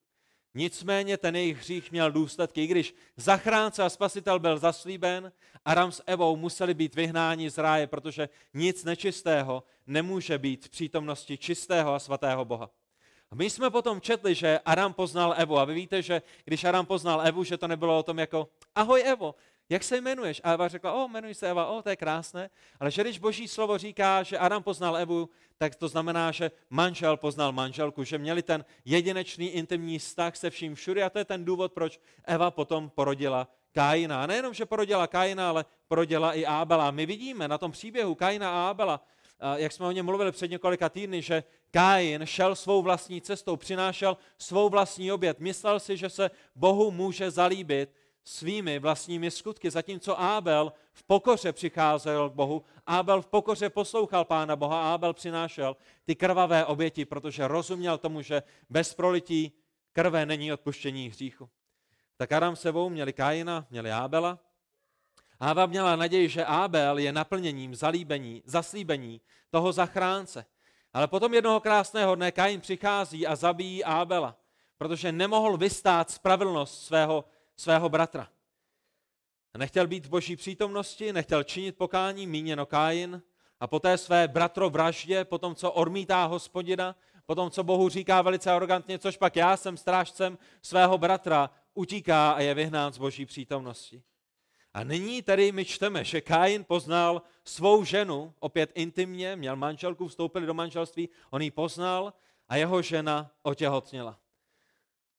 Nicméně 0.57 1.17
ten 1.17 1.37
jejich 1.37 1.59
hřích 1.59 1.93
měl 1.93 2.13
důsledky. 2.13 2.65
I 2.65 2.67
když 2.67 2.95
zachránce 3.17 3.83
a 3.83 3.89
spasitel 3.89 4.39
byl 4.39 4.59
zaslíben, 4.59 5.33
Aram 5.65 5.93
s 5.93 6.03
Evou 6.07 6.37
museli 6.37 6.75
být 6.75 6.95
vyhnáni 6.95 7.51
z 7.51 7.59
ráje, 7.59 7.87
protože 7.87 8.29
nic 8.55 8.85
nečistého 8.85 9.63
nemůže 9.87 10.39
být 10.39 10.67
v 10.67 10.71
přítomnosti 10.71 11.39
čistého 11.39 11.95
a 11.95 11.99
svatého 11.99 12.45
Boha. 12.45 12.71
A 13.31 13.35
my 13.35 13.51
jsme 13.51 13.71
potom 13.71 14.01
četli, 14.01 14.35
že 14.35 14.59
Aram 14.65 14.93
poznal 14.93 15.35
Evu. 15.37 15.59
A 15.59 15.65
vy 15.65 15.75
víte, 15.75 16.03
že 16.03 16.23
když 16.45 16.65
Aram 16.65 16.87
poznal 16.87 17.27
Evu, 17.27 17.45
že 17.45 17.59
to 17.59 17.69
nebylo 17.69 17.99
o 17.99 18.03
tom 18.03 18.19
jako 18.19 18.49
ahoj 18.75 19.03
Evo, 19.07 19.35
jak 19.69 19.85
se 19.85 19.97
jmenuješ? 19.97 20.41
A 20.45 20.53
Eva 20.53 20.69
řekla, 20.69 20.93
o, 20.93 21.09
jmenuji 21.09 21.35
se 21.35 21.51
Eva, 21.51 21.67
o, 21.67 21.83
to 21.83 21.89
je 21.89 21.97
krásné. 21.97 22.51
Ale 22.81 22.91
že 22.91 23.03
když 23.03 23.19
boží 23.19 23.49
slovo 23.49 23.79
říká, 23.79 24.23
že 24.23 24.39
Adam 24.39 24.63
poznal 24.63 24.97
Evu, 24.97 25.29
tak 25.59 25.75
to 25.75 25.89
znamená, 25.89 26.33
že 26.33 26.51
manžel 26.71 27.17
poznal 27.17 27.53
manželku, 27.53 28.05
že 28.05 28.19
měli 28.19 28.43
ten 28.43 28.65
jedinečný 28.85 29.49
intimní 29.49 29.99
vztah 29.99 30.37
se 30.37 30.51
vším 30.51 30.75
všude 30.75 31.03
a 31.03 31.11
to 31.11 31.19
je 31.19 31.25
ten 31.25 31.45
důvod, 31.45 31.73
proč 31.73 32.01
Eva 32.25 32.51
potom 32.51 32.91
porodila 32.91 33.49
Kaina. 33.73 34.23
A 34.23 34.27
nejenom, 34.27 34.55
že 34.55 34.67
porodila 34.67 35.07
Kaina, 35.07 35.49
ale 35.49 35.65
porodila 35.89 36.33
i 36.33 36.47
Ábela. 36.47 36.91
My 36.91 37.07
vidíme 37.07 37.49
na 37.49 37.59
tom 37.59 37.73
příběhu 37.73 38.15
Kaina 38.15 38.51
a 38.51 38.71
Ábela, 38.71 39.01
jak 39.57 39.73
jsme 39.73 39.87
o 39.87 39.91
něm 39.91 40.07
mluvili 40.07 40.33
před 40.33 40.51
několika 40.51 40.89
týdny, 40.89 41.23
že 41.23 41.45
Kain 41.71 42.27
šel 42.27 42.55
svou 42.55 42.83
vlastní 42.83 43.21
cestou, 43.21 43.57
přinášel 43.57 44.17
svou 44.39 44.69
vlastní 44.69 45.13
oběd. 45.13 45.41
Myslel 45.41 45.81
si, 45.81 45.97
že 45.97 46.09
se 46.09 46.31
Bohu 46.55 46.91
může 46.91 47.31
zalíbit 47.31 47.93
svými 48.29 48.79
vlastními 48.79 49.31
skutky, 49.31 49.71
zatímco 49.71 50.21
Ábel 50.21 50.73
v 50.93 51.03
pokoře 51.03 51.53
přicházel 51.53 52.31
k 52.31 52.33
Bohu, 52.33 52.65
Ábel 52.87 53.23
v 53.23 53.27
pokoře 53.27 53.71
poslouchal 53.71 54.25
Pána 54.25 54.57
Boha, 54.57 54.95
Ábel 54.95 55.13
přinášel 55.13 55.77
ty 56.05 56.15
krvavé 56.15 56.65
oběti, 56.65 57.05
protože 57.05 57.49
rozuměl 57.49 57.99
tomu, 57.99 58.23
že 58.23 58.43
bez 58.71 58.95
prolití 58.95 59.53
krve 59.93 60.27
není 60.27 60.53
odpuštění 60.53 61.09
hříchu. 61.09 61.49
Tak 62.17 62.33
Aram 62.33 62.57
sebou 62.57 62.89
měli 62.89 63.13
Kaina, 63.13 63.67
měli 63.71 63.93
Ábela. 63.93 64.39
Áva 65.41 65.67
měla 65.67 65.97
naději, 65.97 66.29
že 66.29 66.45
Ábel 66.45 66.99
je 66.99 67.13
naplněním 67.13 67.75
zalíbení, 67.75 68.43
zaslíbení 68.45 69.21
toho 69.51 69.73
zachránce. 69.73 70.47
Ale 70.93 71.09
potom 71.09 71.35
jednoho 71.35 71.61
krásného 71.61 72.15
dne 72.15 72.33
Kain 72.33 72.61
přichází 72.61 73.27
a 73.27 73.37
zabíjí 73.37 73.85
Ábela, 73.85 74.37
protože 74.79 75.13
nemohl 75.13 75.57
vystát 75.57 76.11
spravedlnost 76.11 76.85
svého 76.85 77.25
svého 77.57 77.89
bratra. 77.89 78.29
Nechtěl 79.59 79.87
být 79.87 80.07
v 80.07 80.09
boží 80.09 80.37
přítomnosti, 80.37 81.13
nechtěl 81.13 81.45
činit 81.45 81.77
pokání, 81.77 82.27
míněno 82.27 82.67
Kájin, 82.67 83.23
a 83.61 83.67
poté 83.67 83.99
své 83.99 84.29
bratro 84.29 84.71
vraždě, 84.71 85.25
potom 85.25 85.55
co 85.55 85.73
odmítá 85.73 86.25
hospodina, 86.25 86.97
potom 87.27 87.51
co 87.51 87.65
Bohu 87.65 87.89
říká 87.89 88.23
velice 88.23 88.51
arrogantně, 88.51 88.99
což 88.99 89.17
pak 89.17 89.37
já 89.37 89.57
jsem 89.57 89.77
strážcem 89.77 90.39
svého 90.63 90.99
bratra, 90.99 91.51
utíká 91.75 92.33
a 92.33 92.41
je 92.41 92.55
vyhnán 92.55 92.93
z 92.93 92.99
boží 92.99 93.27
přítomnosti. 93.27 94.03
A 94.75 94.85
nyní 94.85 95.23
tedy 95.23 95.53
my 95.53 95.65
čteme, 95.65 96.05
že 96.05 96.21
Kain 96.21 96.65
poznal 96.65 97.23
svou 97.45 97.85
ženu, 97.85 98.35
opět 98.39 98.71
intimně, 98.75 99.37
měl 99.37 99.57
manželku, 99.57 100.09
vstoupili 100.09 100.47
do 100.47 100.55
manželství, 100.55 101.09
on 101.31 101.43
ji 101.43 101.51
poznal 101.51 102.13
a 102.49 102.57
jeho 102.57 102.83
žena 102.83 103.31
otěhotněla. 103.43 104.19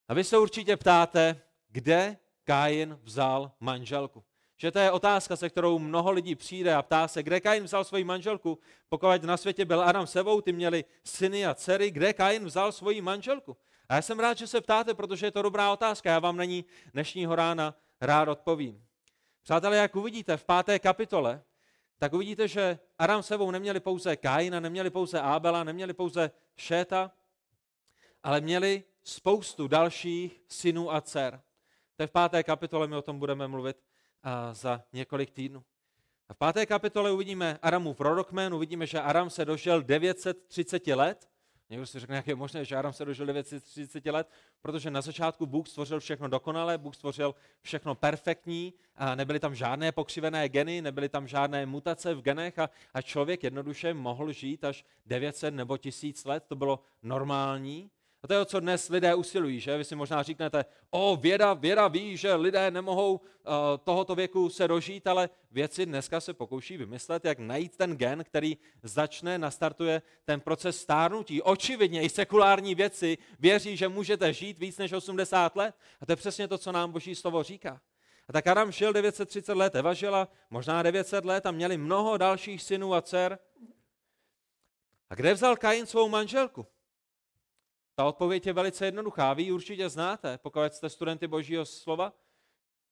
A 0.07 0.13
vy 0.13 0.23
se 0.23 0.37
určitě 0.37 0.77
ptáte, 0.77 1.41
kde 1.69 2.17
Kain 2.47 2.99
vzal 3.03 3.51
manželku. 3.59 4.23
Že 4.57 4.71
to 4.71 4.79
je 4.79 4.91
otázka, 4.91 5.35
se 5.35 5.49
kterou 5.49 5.79
mnoho 5.79 6.11
lidí 6.11 6.35
přijde 6.35 6.75
a 6.75 6.81
ptá 6.81 7.07
se, 7.07 7.23
kde 7.23 7.39
Kain 7.39 7.63
vzal 7.63 7.83
svoji 7.83 8.03
manželku. 8.03 8.59
Pokud 8.89 9.23
na 9.23 9.37
světě 9.37 9.65
byl 9.65 9.83
Adam 9.83 10.07
sebou, 10.07 10.41
ty 10.41 10.53
měli 10.53 10.85
syny 11.03 11.45
a 11.45 11.53
dcery, 11.53 11.91
kde 11.91 12.13
Kain 12.13 12.45
vzal 12.45 12.71
svoji 12.71 13.01
manželku. 13.01 13.57
A 13.89 13.95
já 13.95 14.01
jsem 14.01 14.19
rád, 14.19 14.37
že 14.37 14.47
se 14.47 14.61
ptáte, 14.61 14.93
protože 14.93 15.25
je 15.25 15.31
to 15.31 15.41
dobrá 15.41 15.71
otázka. 15.71 16.09
Já 16.09 16.19
vám 16.19 16.37
na 16.37 16.43
ní 16.43 16.65
dnešního 16.93 17.35
rána 17.35 17.75
rád 18.01 18.27
odpovím. 18.27 18.83
Přátelé, 19.43 19.77
jak 19.77 19.95
uvidíte 19.95 20.37
v 20.37 20.45
páté 20.45 20.79
kapitole, 20.79 21.43
tak 21.99 22.13
uvidíte, 22.13 22.47
že 22.47 22.79
Adam 22.99 23.23
sebou 23.23 23.51
neměli 23.51 23.79
pouze 23.79 24.15
Kaina, 24.15 24.59
neměli 24.59 24.89
pouze 24.89 25.21
Ábela, 25.21 25.63
neměli 25.63 25.93
pouze 25.93 26.31
Šéta, 26.55 27.11
ale 28.23 28.41
měli 28.41 28.83
spoustu 29.03 29.67
dalších 29.67 30.41
synů 30.47 30.93
a 30.93 31.01
dcer. 31.01 31.41
To 31.97 32.03
je 32.03 32.07
v 32.07 32.11
páté 32.11 32.43
kapitole, 32.43 32.87
my 32.87 32.95
o 32.95 33.01
tom 33.01 33.19
budeme 33.19 33.47
mluvit 33.47 33.77
za 34.51 34.83
několik 34.93 35.31
týdnů. 35.31 35.63
A 36.29 36.33
v 36.33 36.37
páté 36.37 36.65
kapitole 36.65 37.11
uvidíme 37.11 37.59
Aramův 37.61 37.97
prorokmen, 37.97 38.53
uvidíme, 38.53 38.87
že 38.87 39.01
Aram 39.01 39.29
se 39.29 39.45
dožil 39.45 39.83
930 39.83 40.87
let. 40.87 41.29
Někdo 41.69 41.85
si 41.85 41.99
řekne, 41.99 42.15
jak 42.15 42.27
je 42.27 42.35
možné, 42.35 42.65
že 42.65 42.75
Aram 42.75 42.93
se 42.93 43.05
dožil 43.05 43.25
930 43.25 44.05
let, 44.05 44.29
protože 44.61 44.91
na 44.91 45.01
začátku 45.01 45.45
Bůh 45.45 45.67
stvořil 45.67 45.99
všechno 45.99 46.27
dokonalé, 46.27 46.77
Bůh 46.77 46.95
stvořil 46.95 47.35
všechno 47.61 47.95
perfektní, 47.95 48.73
a 48.95 49.15
nebyly 49.15 49.39
tam 49.39 49.55
žádné 49.55 49.91
pokřivené 49.91 50.49
geny, 50.49 50.81
nebyly 50.81 51.09
tam 51.09 51.27
žádné 51.27 51.65
mutace 51.65 52.13
v 52.13 52.21
genech 52.21 52.59
a, 52.59 52.69
a 52.93 53.01
člověk 53.01 53.43
jednoduše 53.43 53.93
mohl 53.93 54.31
žít 54.31 54.63
až 54.63 54.85
900 55.05 55.53
nebo 55.53 55.77
1000 55.77 56.25
let, 56.25 56.43
to 56.47 56.55
bylo 56.55 56.79
normální. 57.03 57.89
A 58.23 58.27
to 58.27 58.33
je 58.33 58.39
o 58.39 58.45
co 58.45 58.59
dnes 58.59 58.89
lidé 58.89 59.15
usilují, 59.15 59.59
že? 59.59 59.77
Vy 59.77 59.83
si 59.83 59.95
možná 59.95 60.23
říknete, 60.23 60.65
o, 60.89 61.15
věda, 61.15 61.53
věda 61.53 61.87
ví, 61.87 62.17
že 62.17 62.35
lidé 62.35 62.71
nemohou 62.71 63.13
uh, 63.13 63.21
tohoto 63.83 64.15
věku 64.15 64.49
se 64.49 64.67
dožít, 64.67 65.07
ale 65.07 65.29
věci 65.51 65.85
dneska 65.85 66.21
se 66.21 66.33
pokouší 66.33 66.77
vymyslet, 66.77 67.25
jak 67.25 67.39
najít 67.39 67.77
ten 67.77 67.97
gen, 67.97 68.23
který 68.23 68.57
začne, 68.83 69.37
nastartuje 69.37 70.01
ten 70.25 70.41
proces 70.41 70.81
stárnutí. 70.81 71.41
Očividně 71.41 72.01
i 72.01 72.09
sekulární 72.09 72.75
věci 72.75 73.17
věří, 73.39 73.77
že 73.77 73.87
můžete 73.87 74.33
žít 74.33 74.59
víc 74.59 74.77
než 74.77 74.91
80 74.91 75.55
let. 75.55 75.75
A 76.01 76.05
to 76.05 76.11
je 76.11 76.15
přesně 76.15 76.47
to, 76.47 76.57
co 76.57 76.71
nám 76.71 76.91
Boží 76.91 77.15
slovo 77.15 77.43
říká. 77.43 77.81
A 78.27 78.33
tak 78.33 78.47
Adam 78.47 78.71
žil 78.71 78.93
930 78.93 79.53
let, 79.53 79.75
Eva 79.75 79.93
žila 79.93 80.27
možná 80.49 80.83
900 80.83 81.25
let 81.25 81.45
a 81.45 81.51
měli 81.51 81.77
mnoho 81.77 82.17
dalších 82.17 82.63
synů 82.63 82.93
a 82.93 83.01
dcer. 83.01 83.39
A 85.09 85.15
kde 85.15 85.33
vzal 85.33 85.55
Kain 85.55 85.85
svou 85.85 86.09
manželku? 86.09 86.67
Ta 87.99 88.05
odpověď 88.05 88.47
je 88.47 88.53
velice 88.53 88.85
jednoduchá. 88.85 89.33
Vy 89.33 89.43
ji 89.43 89.51
určitě 89.51 89.89
znáte, 89.89 90.37
pokud 90.37 90.73
jste 90.73 90.89
studenty 90.89 91.27
Božího 91.27 91.65
slova. 91.65 92.13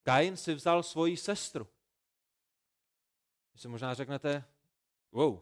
Kain 0.03 0.37
si 0.37 0.53
vzal 0.53 0.83
svoji 0.83 1.17
sestru. 1.17 1.67
Vy 3.53 3.59
si 3.59 3.67
možná 3.67 3.93
řeknete, 3.93 4.43
wow. 5.11 5.39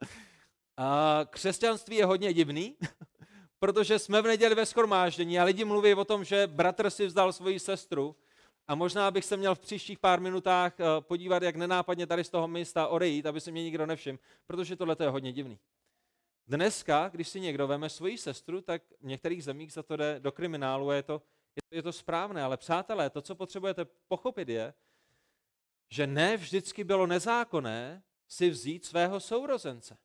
a 0.76 1.20
křesťanství 1.30 1.96
je 1.96 2.04
hodně 2.04 2.32
divný, 2.32 2.76
protože 3.58 3.98
jsme 3.98 4.22
v 4.22 4.26
neděli 4.26 4.54
ve 4.54 4.66
schromáždění 4.66 5.40
a 5.40 5.44
lidi 5.44 5.64
mluví 5.64 5.94
o 5.94 6.04
tom, 6.04 6.24
že 6.24 6.46
bratr 6.46 6.90
si 6.90 7.06
vzal 7.06 7.32
svoji 7.32 7.60
sestru 7.60 8.16
a 8.68 8.74
možná 8.74 9.10
bych 9.10 9.24
se 9.24 9.36
měl 9.36 9.54
v 9.54 9.60
příštích 9.60 9.98
pár 9.98 10.20
minutách 10.20 10.80
eh, 10.80 10.84
podívat, 11.00 11.42
jak 11.42 11.56
nenápadně 11.56 12.06
tady 12.06 12.24
z 12.24 12.30
toho 12.30 12.48
místa 12.48 12.88
odejít, 12.88 13.26
aby 13.26 13.40
se 13.40 13.50
mě 13.50 13.62
nikdo 13.62 13.86
nevšiml, 13.86 14.18
protože 14.46 14.76
tohle 14.76 14.96
je 15.00 15.08
hodně 15.08 15.32
divný. 15.32 15.58
Dneska, 16.50 17.08
když 17.08 17.28
si 17.28 17.40
někdo 17.40 17.66
veme 17.66 17.88
svoji 17.88 18.18
sestru, 18.18 18.60
tak 18.60 18.82
v 19.00 19.06
některých 19.06 19.44
zemích 19.44 19.72
za 19.72 19.82
to 19.82 19.96
jde 19.96 20.20
do 20.20 20.32
kriminálu 20.32 20.90
a 20.90 20.94
je 20.94 21.02
to, 21.02 21.22
je 21.70 21.82
to 21.82 21.92
správné. 21.92 22.42
Ale 22.42 22.56
přátelé, 22.56 23.10
to, 23.10 23.22
co 23.22 23.34
potřebujete 23.34 23.84
pochopit, 24.08 24.48
je, 24.48 24.74
že 25.90 26.06
ne 26.06 26.36
vždycky 26.36 26.84
bylo 26.84 27.06
nezákonné 27.06 28.02
si 28.28 28.50
vzít 28.50 28.84
svého 28.84 29.20
sourozence. 29.20 29.98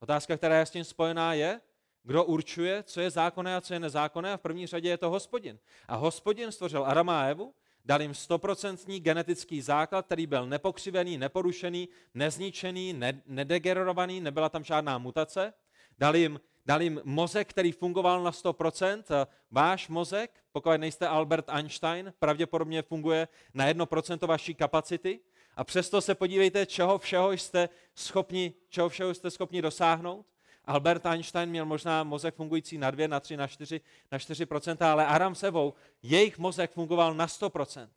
Otázka, 0.00 0.36
která 0.36 0.58
je 0.58 0.66
s 0.66 0.70
tím 0.70 0.84
spojená, 0.84 1.34
je, 1.34 1.60
kdo 2.02 2.24
určuje, 2.24 2.82
co 2.82 3.00
je 3.00 3.10
zákonné 3.10 3.56
a 3.56 3.60
co 3.60 3.74
je 3.74 3.80
nezákonné 3.80 4.32
a 4.32 4.36
v 4.36 4.40
první 4.40 4.66
řadě 4.66 4.88
je 4.88 4.98
to 4.98 5.10
hospodin. 5.10 5.58
A 5.88 5.96
hospodin 5.96 6.52
stvořil 6.52 6.86
Adama 6.86 7.22
a 7.22 7.24
Evu, 7.24 7.54
Dal 7.84 8.02
jim 8.02 8.14
stoprocentní 8.14 9.00
genetický 9.00 9.60
základ, 9.60 10.06
který 10.06 10.26
byl 10.26 10.46
nepokřivený, 10.46 11.18
neporušený, 11.18 11.88
nezničený, 12.14 13.00
nedegenerovaný, 13.26 14.20
nebyla 14.20 14.48
tam 14.48 14.64
žádná 14.64 14.98
mutace. 14.98 15.52
Dal 15.98 16.16
jim, 16.16 16.40
dal 16.66 16.82
jim 16.82 17.00
mozek, 17.04 17.50
který 17.50 17.72
fungoval 17.72 18.22
na 18.22 18.30
100%. 18.30 19.26
Váš 19.50 19.88
mozek, 19.88 20.30
pokud 20.52 20.70
nejste 20.76 21.08
Albert 21.08 21.48
Einstein, 21.48 22.12
pravděpodobně 22.18 22.82
funguje 22.82 23.28
na 23.54 23.68
1% 23.68 24.26
vaší 24.26 24.54
kapacity. 24.54 25.20
A 25.56 25.64
přesto 25.64 26.00
se 26.00 26.14
podívejte, 26.14 26.66
čeho 26.66 26.98
všeho 26.98 27.32
jste 27.32 27.68
schopni, 27.94 28.54
čeho 28.68 28.88
všeho 28.88 29.14
jste 29.14 29.30
schopni 29.30 29.62
dosáhnout. 29.62 30.26
Albert 30.64 31.06
Einstein 31.06 31.50
měl 31.50 31.66
možná 31.66 32.04
mozek 32.04 32.34
fungující 32.34 32.78
na 32.78 32.90
2, 32.90 33.08
na 33.08 33.20
3, 33.20 33.36
na 33.36 33.46
4, 33.46 33.80
na 34.12 34.18
4%, 34.18 34.92
ale 34.92 35.06
Adam 35.06 35.34
s 35.34 35.42
Evou, 35.42 35.74
jejich 36.02 36.38
mozek 36.38 36.72
fungoval 36.72 37.14
na 37.14 37.26
100%. 37.26 37.88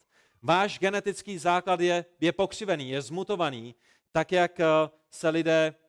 Váš 0.42 0.80
genetický 0.80 1.38
základ 1.38 1.80
je, 1.80 2.06
je 2.22 2.32
pokřivený, 2.32 2.90
je 2.90 3.02
zmutovaný, 3.02 3.76
tak 4.12 4.32
jak 4.32 4.60
eh, 4.60 4.66
se 5.12 5.30
lidé, 5.30 5.76
eh, 5.76 5.85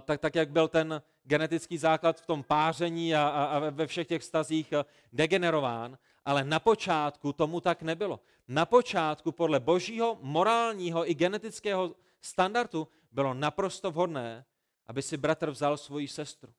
tak, 0.00 0.20
tak 0.20 0.34
jak 0.34 0.50
byl 0.50 0.68
ten 0.68 1.02
genetický 1.24 1.78
základ 1.78 2.20
v 2.20 2.26
tom 2.26 2.42
páření 2.42 3.14
a, 3.14 3.28
a, 3.28 3.44
a 3.44 3.58
ve 3.58 3.86
všech 3.86 4.06
těch 4.06 4.24
stazích 4.24 4.72
eh, 4.72 4.84
degenerován, 5.12 5.98
ale 6.24 6.44
na 6.44 6.60
počátku 6.60 7.32
tomu 7.32 7.60
tak 7.60 7.82
nebylo. 7.82 8.20
Na 8.48 8.66
počátku 8.66 9.32
podle 9.32 9.60
božího 9.60 10.18
morálního 10.20 11.10
i 11.10 11.14
genetického 11.14 11.94
standardu 12.20 12.88
bylo 13.12 13.34
naprosto 13.34 13.90
vhodné, 13.90 14.44
aby 14.86 15.02
si 15.02 15.16
bratr 15.16 15.50
vzal 15.50 15.76
svoji 15.76 16.08
sestru. 16.08 16.52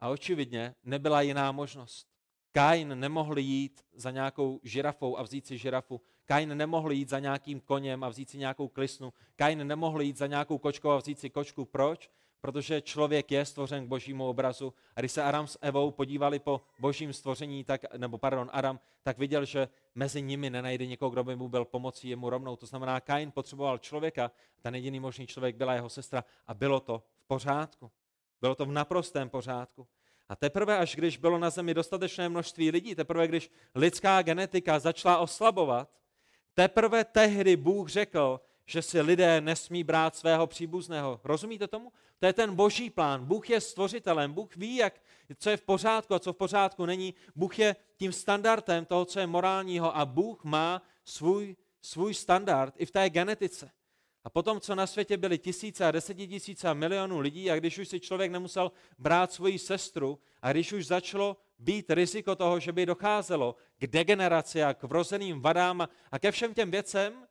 A 0.00 0.08
očividně 0.08 0.74
nebyla 0.84 1.20
jiná 1.20 1.52
možnost. 1.52 2.08
Kain 2.52 3.00
nemohl 3.00 3.38
jít 3.38 3.84
za 3.94 4.10
nějakou 4.10 4.60
žirafou 4.62 5.18
a 5.18 5.22
vzít 5.22 5.46
si 5.46 5.58
žirafu. 5.58 6.00
Kain 6.26 6.56
nemohl 6.56 6.92
jít 6.92 7.08
za 7.08 7.18
nějakým 7.18 7.60
koněm 7.60 8.04
a 8.04 8.08
vzít 8.08 8.30
si 8.30 8.38
nějakou 8.38 8.68
klisnu. 8.68 9.12
Kain 9.36 9.66
nemohl 9.66 10.02
jít 10.02 10.16
za 10.16 10.26
nějakou 10.26 10.58
kočkou 10.58 10.90
a 10.90 10.96
vzít 10.96 11.18
si 11.18 11.30
kočku. 11.30 11.64
Proč? 11.64 12.10
Protože 12.40 12.80
člověk 12.80 13.30
je 13.30 13.44
stvořen 13.44 13.84
k 13.84 13.88
božímu 13.88 14.28
obrazu. 14.28 14.74
A 14.96 15.00
když 15.00 15.12
se 15.12 15.22
Adam 15.22 15.46
s 15.46 15.58
Evou 15.60 15.90
podívali 15.90 16.38
po 16.38 16.60
božím 16.78 17.12
stvoření, 17.12 17.64
tak, 17.64 17.94
nebo 17.96 18.18
pardon, 18.18 18.50
Adam, 18.52 18.80
tak 19.02 19.18
viděl, 19.18 19.44
že 19.44 19.68
mezi 19.94 20.22
nimi 20.22 20.50
nenajde 20.50 20.86
někoho, 20.86 21.10
kdo 21.10 21.24
by 21.24 21.36
mu 21.36 21.48
byl 21.48 21.64
pomocí 21.64 22.08
jemu 22.08 22.30
rovnou. 22.30 22.56
To 22.56 22.66
znamená, 22.66 23.00
Kain 23.00 23.30
potřeboval 23.30 23.78
člověka, 23.78 24.30
ten 24.60 24.74
jediný 24.74 25.00
možný 25.00 25.26
člověk 25.26 25.56
byla 25.56 25.74
jeho 25.74 25.88
sestra 25.88 26.24
a 26.46 26.54
bylo 26.54 26.80
to 26.80 27.02
pořádku. 27.26 27.90
Bylo 28.40 28.54
to 28.54 28.66
v 28.66 28.72
naprostém 28.72 29.30
pořádku. 29.30 29.86
A 30.28 30.36
teprve, 30.36 30.78
až 30.78 30.96
když 30.96 31.16
bylo 31.16 31.38
na 31.38 31.50
zemi 31.50 31.74
dostatečné 31.74 32.28
množství 32.28 32.70
lidí, 32.70 32.94
teprve, 32.94 33.28
když 33.28 33.50
lidská 33.74 34.22
genetika 34.22 34.78
začala 34.78 35.18
oslabovat, 35.18 35.90
teprve 36.54 37.04
tehdy 37.04 37.56
Bůh 37.56 37.88
řekl, 37.88 38.40
že 38.66 38.82
si 38.82 39.00
lidé 39.00 39.40
nesmí 39.40 39.84
brát 39.84 40.16
svého 40.16 40.46
příbuzného. 40.46 41.20
Rozumíte 41.24 41.68
tomu? 41.68 41.92
To 42.18 42.26
je 42.26 42.32
ten 42.32 42.54
boží 42.54 42.90
plán. 42.90 43.24
Bůh 43.24 43.50
je 43.50 43.60
stvořitelem, 43.60 44.32
Bůh 44.32 44.56
ví, 44.56 44.76
jak, 44.76 45.00
co 45.38 45.50
je 45.50 45.56
v 45.56 45.62
pořádku 45.62 46.14
a 46.14 46.18
co 46.18 46.32
v 46.32 46.36
pořádku 46.36 46.86
není. 46.86 47.14
Bůh 47.36 47.58
je 47.58 47.76
tím 47.96 48.12
standardem 48.12 48.84
toho, 48.84 49.04
co 49.04 49.20
je 49.20 49.26
morálního 49.26 49.96
a 49.96 50.06
Bůh 50.06 50.44
má 50.44 50.82
svůj, 51.04 51.56
svůj 51.82 52.14
standard 52.14 52.74
i 52.76 52.86
v 52.86 52.90
té 52.90 53.10
genetice. 53.10 53.70
A 54.24 54.30
potom, 54.30 54.60
co 54.60 54.74
na 54.74 54.86
světě 54.86 55.16
byly 55.16 55.38
tisíce 55.38 55.86
a 55.86 55.90
desetitisíce 55.90 56.68
a 56.68 56.74
milionů 56.74 57.20
lidí, 57.20 57.50
a 57.50 57.56
když 57.56 57.78
už 57.78 57.88
si 57.88 58.00
člověk 58.00 58.32
nemusel 58.32 58.72
brát 58.98 59.32
svoji 59.32 59.58
sestru, 59.58 60.18
a 60.42 60.52
když 60.52 60.72
už 60.72 60.86
začalo 60.86 61.36
být 61.58 61.90
riziko 61.90 62.36
toho, 62.36 62.60
že 62.60 62.72
by 62.72 62.86
docházelo 62.86 63.56
k 63.78 63.86
degeneraci 63.86 64.62
a 64.62 64.74
k 64.74 64.82
vrozeným 64.82 65.40
vadám 65.40 65.88
a 66.12 66.18
ke 66.18 66.32
všem 66.32 66.54
těm 66.54 66.70
věcem, 66.70 67.26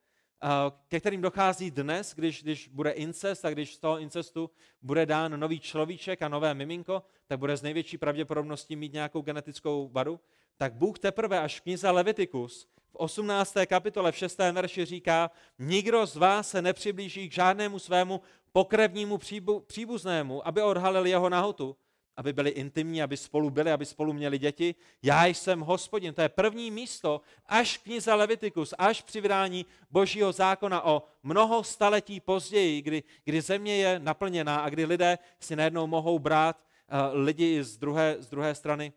ke 0.87 0.99
kterým 0.99 1.21
dochází 1.21 1.71
dnes, 1.71 2.13
když, 2.15 2.43
když 2.43 2.67
bude 2.67 2.91
incest 2.91 3.45
a 3.45 3.49
když 3.49 3.75
z 3.75 3.79
toho 3.79 3.99
incestu 3.99 4.49
bude 4.81 5.05
dán 5.05 5.39
nový 5.39 5.59
človíček 5.59 6.21
a 6.21 6.27
nové 6.27 6.53
miminko, 6.53 7.03
tak 7.27 7.39
bude 7.39 7.57
z 7.57 7.61
největší 7.61 7.97
pravděpodobností 7.97 8.75
mít 8.75 8.93
nějakou 8.93 9.21
genetickou 9.21 9.89
vadu, 9.89 10.19
tak 10.57 10.73
Bůh 10.73 10.99
teprve 10.99 11.39
až 11.39 11.59
v 11.59 11.61
knize 11.61 11.89
Levitikus 11.89 12.67
v 12.91 12.95
18. 12.95 13.55
kapitole 13.65 14.11
v 14.11 14.17
6. 14.17 14.37
verši 14.37 14.85
říká, 14.85 15.31
nikdo 15.59 16.05
z 16.05 16.15
vás 16.15 16.49
se 16.49 16.61
nepřiblíží 16.61 17.29
k 17.29 17.33
žádnému 17.33 17.79
svému 17.79 18.21
pokrevnímu 18.51 19.17
příbu, 19.17 19.59
příbuznému, 19.59 20.47
aby 20.47 20.61
odhalil 20.61 21.05
jeho 21.05 21.29
nahotu, 21.29 21.75
aby 22.17 22.33
byli 22.33 22.49
intimní, 22.49 23.03
aby 23.03 23.17
spolu 23.17 23.49
byli, 23.49 23.71
aby 23.71 23.85
spolu 23.85 24.13
měli 24.13 24.39
děti. 24.39 24.75
Já 25.03 25.25
jsem 25.25 25.59
hospodin. 25.59 26.13
To 26.13 26.21
je 26.21 26.29
první 26.29 26.71
místo, 26.71 27.21
až 27.45 27.77
v 27.77 27.83
knize 27.83 28.13
Levitikus, 28.13 28.73
až 28.77 29.01
při 29.01 29.21
vydání 29.21 29.65
božího 29.91 30.31
zákona 30.31 30.85
o 30.85 31.03
mnoho 31.23 31.63
staletí 31.63 32.19
později, 32.19 32.81
kdy, 32.81 33.03
kdy 33.25 33.41
země 33.41 33.75
je 33.75 33.99
naplněná 33.99 34.59
a 34.59 34.69
kdy 34.69 34.85
lidé 34.85 35.17
si 35.39 35.55
najednou 35.55 35.87
mohou 35.87 36.19
brát 36.19 36.57
uh, 36.57 37.19
lidi 37.23 37.63
z 37.63 37.77
druhé, 37.77 38.15
z 38.19 38.27
druhé 38.29 38.55
strany 38.55 38.93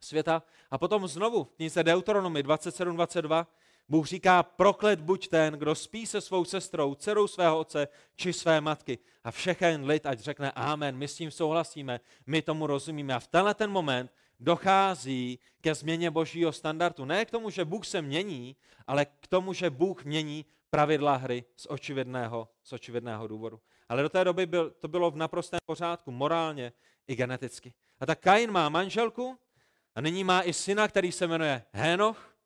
světa. 0.00 0.42
A 0.70 0.78
potom 0.78 1.08
znovu 1.08 1.44
v 1.44 1.52
knize 1.52 1.82
Deuteronomy 1.82 2.42
27.22 2.42 3.46
Bůh 3.90 4.06
říká, 4.06 4.42
proklet 4.42 5.00
buď 5.00 5.28
ten, 5.28 5.54
kdo 5.54 5.74
spí 5.74 6.06
se 6.06 6.20
svou 6.20 6.44
sestrou, 6.44 6.94
dcerou 6.94 7.26
svého 7.26 7.58
otce 7.58 7.88
či 8.16 8.32
své 8.32 8.60
matky. 8.60 8.98
A 9.24 9.30
všechen 9.30 9.84
lid, 9.84 10.06
ať 10.06 10.18
řekne 10.18 10.52
amen, 10.54 10.96
my 10.96 11.08
s 11.08 11.14
tím 11.14 11.30
souhlasíme, 11.30 12.00
my 12.26 12.42
tomu 12.42 12.66
rozumíme. 12.66 13.14
A 13.14 13.18
v 13.18 13.26
tenhle 13.26 13.54
ten 13.54 13.70
moment 13.70 14.12
dochází 14.40 15.38
ke 15.60 15.74
změně 15.74 16.10
božího 16.10 16.52
standardu. 16.52 17.04
Ne 17.04 17.24
k 17.24 17.30
tomu, 17.30 17.50
že 17.50 17.64
Bůh 17.64 17.86
se 17.86 18.02
mění, 18.02 18.56
ale 18.86 19.04
k 19.04 19.26
tomu, 19.28 19.52
že 19.52 19.70
Bůh 19.70 20.04
mění 20.04 20.44
pravidla 20.70 21.16
hry 21.16 21.44
z 21.56 21.66
očividného, 21.70 22.48
z 22.64 22.72
očividného 22.72 23.26
důvodu. 23.26 23.60
Ale 23.88 24.02
do 24.02 24.08
té 24.08 24.24
doby 24.24 24.46
byl, 24.46 24.70
to 24.70 24.88
bylo 24.88 25.10
v 25.10 25.16
naprostém 25.16 25.60
pořádku, 25.66 26.10
morálně 26.10 26.72
i 27.08 27.16
geneticky. 27.16 27.72
A 28.00 28.06
tak 28.06 28.20
Kain 28.20 28.50
má 28.50 28.68
manželku, 28.68 29.38
a 29.94 30.00
nyní 30.00 30.24
má 30.24 30.42
i 30.42 30.52
syna, 30.52 30.88
který 30.88 31.12
se 31.12 31.26
jmenuje 31.26 31.62
Hénoch. 31.72 32.36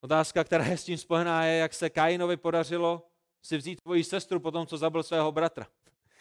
Otázka, 0.00 0.44
která 0.44 0.64
je 0.64 0.76
s 0.76 0.84
tím 0.84 0.98
spojená, 0.98 1.44
je, 1.44 1.58
jak 1.58 1.74
se 1.74 1.90
Kainovi 1.90 2.36
podařilo 2.36 3.08
si 3.42 3.56
vzít 3.56 3.80
tvoji 3.82 4.04
sestru 4.04 4.40
po 4.40 4.50
tom, 4.50 4.66
co 4.66 4.78
zabil 4.78 5.02
svého 5.02 5.32
bratra. 5.32 5.66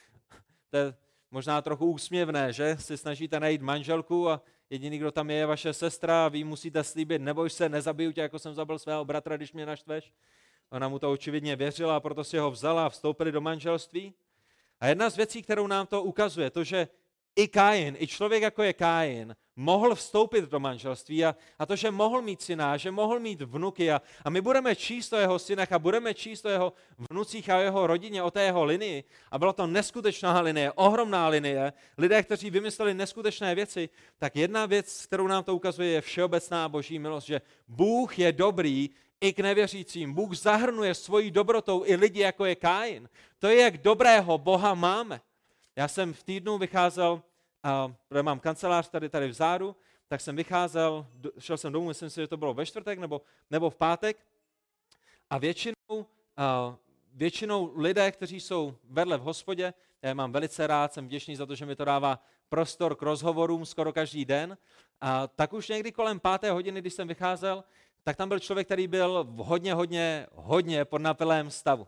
to 0.70 0.78
je 0.78 0.96
možná 1.32 1.62
trochu 1.62 1.92
úsměvné, 1.92 2.54
že? 2.54 2.78
Si 2.80 2.98
snažíte 2.98 3.40
najít 3.40 3.62
manželku 3.62 4.30
a 4.30 4.42
jediný, 4.70 4.98
kdo 4.98 5.12
tam 5.12 5.30
je, 5.30 5.36
je 5.36 5.46
vaše 5.46 5.74
sestra 5.74 6.26
a 6.26 6.30
vy 6.30 6.44
musíte 6.44 6.84
slíbit, 6.84 7.22
neboj 7.22 7.50
se, 7.50 7.70
nezabiju 7.70 8.12
tě, 8.12 8.22
jako 8.22 8.40
jsem 8.40 8.54
zabil 8.54 8.80
svého 8.80 9.06
bratra, 9.06 9.38
když 9.38 9.54
mě 9.54 9.66
naštveš. 9.66 10.14
Ona 10.70 10.90
mu 10.90 11.00
to 11.00 11.12
očividně 11.12 11.56
věřila 11.56 11.96
a 11.96 12.00
proto 12.00 12.24
si 12.24 12.38
ho 12.38 12.52
vzala 12.52 12.86
a 12.86 12.90
vstoupili 12.90 13.32
do 13.32 13.42
manželství. 13.42 14.14
A 14.80 14.88
jedna 14.88 15.10
z 15.10 15.16
věcí, 15.16 15.42
kterou 15.42 15.68
nám 15.68 15.88
to 15.88 16.04
ukazuje, 16.04 16.50
to, 16.50 16.64
že 16.64 16.88
i 17.38 17.48
Kain, 17.48 17.96
i 18.00 18.08
člověk 18.08 18.44
jako 18.44 18.64
je 18.64 18.74
Kain, 18.74 19.36
mohl 19.56 19.96
vstoupit 19.96 20.46
do 20.46 20.60
manželství 20.60 21.26
a, 21.26 21.36
a 21.60 21.66
to, 21.66 21.76
že 21.76 21.92
mohl 21.92 22.22
mít 22.22 22.42
syna, 22.42 22.78
že 22.78 22.92
mohl 22.92 23.20
mít 23.20 23.42
vnuky 23.42 23.92
a, 23.92 24.02
a 24.26 24.30
my 24.30 24.42
budeme 24.42 24.76
číst 24.76 25.14
o 25.14 25.18
jeho 25.18 25.40
synech 25.40 25.72
a 25.72 25.80
budeme 25.80 26.14
číst 26.14 26.46
o 26.46 26.50
jeho 26.50 26.74
vnucích 27.10 27.50
a 27.50 27.58
o 27.58 27.62
jeho 27.62 27.88
rodině, 27.88 28.24
o 28.24 28.32
té 28.32 28.44
jeho 28.44 28.66
linii 28.66 29.04
a 29.32 29.40
byla 29.40 29.54
to 29.54 29.68
neskutečná 29.68 30.42
linie, 30.42 30.72
ohromná 30.72 31.28
linie, 31.28 31.74
lidé, 31.98 32.24
kteří 32.24 32.50
vymysleli 32.50 32.94
neskutečné 32.94 33.56
věci, 33.56 33.90
tak 34.18 34.36
jedna 34.36 34.66
věc, 34.66 35.06
kterou 35.06 35.28
nám 35.28 35.44
to 35.44 35.56
ukazuje, 35.56 35.90
je 35.90 36.02
všeobecná 36.02 36.70
boží 36.70 37.00
milost, 37.00 37.28
že 37.28 37.42
Bůh 37.68 38.20
je 38.20 38.32
dobrý 38.32 38.90
i 39.22 39.34
k 39.34 39.40
nevěřícím. 39.40 40.14
Bůh 40.14 40.38
zahrnuje 40.38 40.94
svojí 40.94 41.32
dobrotou 41.32 41.84
i 41.86 41.96
lidi, 41.96 42.20
jako 42.20 42.46
je 42.46 42.56
Kain. 42.56 43.10
To 43.40 43.48
je, 43.48 43.62
jak 43.62 43.78
dobrého 43.78 44.38
Boha 44.38 44.74
máme. 44.74 45.22
Já 45.78 45.88
jsem 45.88 46.14
v 46.14 46.24
týdnu 46.24 46.58
vycházel, 46.58 47.22
a, 47.64 47.94
protože 48.08 48.24
mám 48.24 48.40
kancelář 48.40 48.90
tady, 48.90 49.10
tady 49.10 49.28
vzadu, 49.28 49.76
tak 50.08 50.22
jsem 50.22 50.36
vycházel, 50.36 51.08
šel 51.40 51.58
jsem 51.58 51.74
domů, 51.74 51.88
myslím 51.88 52.10
si, 52.10 52.22
že 52.22 52.28
to 52.28 52.38
bylo 52.38 52.54
ve 52.54 52.66
čtvrtek 52.66 53.00
nebo, 53.00 53.22
nebo 53.50 53.70
v 53.70 53.76
pátek. 53.76 54.18
A 55.30 55.38
většinou, 55.38 56.06
a, 56.38 56.76
většinou 57.14 57.74
lidé, 57.76 58.12
kteří 58.12 58.40
jsou 58.40 58.76
vedle 58.84 59.18
v 59.18 59.22
hospodě, 59.22 59.74
já 60.02 60.14
mám 60.14 60.32
velice 60.32 60.68
rád, 60.68 60.94
jsem 60.94 61.06
vděčný 61.06 61.36
za 61.36 61.46
to, 61.46 61.56
že 61.56 61.66
mi 61.66 61.76
to 61.76 61.86
dává 61.86 62.24
prostor 62.50 62.96
k 62.96 63.02
rozhovorům 63.02 63.66
skoro 63.66 63.94
každý 63.94 64.26
den. 64.26 64.58
A 65.02 65.28
tak 65.28 65.54
už 65.54 65.68
někdy 65.68 65.92
kolem 65.92 66.20
páté 66.20 66.52
hodiny, 66.52 66.82
když 66.82 66.94
jsem 66.94 67.08
vycházel, 67.08 67.64
tak 68.04 68.18
tam 68.18 68.30
byl 68.30 68.40
člověk, 68.40 68.68
který 68.68 68.88
byl 68.88 69.24
v 69.24 69.38
hodně, 69.38 69.74
hodně, 69.74 70.28
hodně 70.34 70.86
pod 70.86 71.02
napilém 71.02 71.52
stavu. 71.52 71.88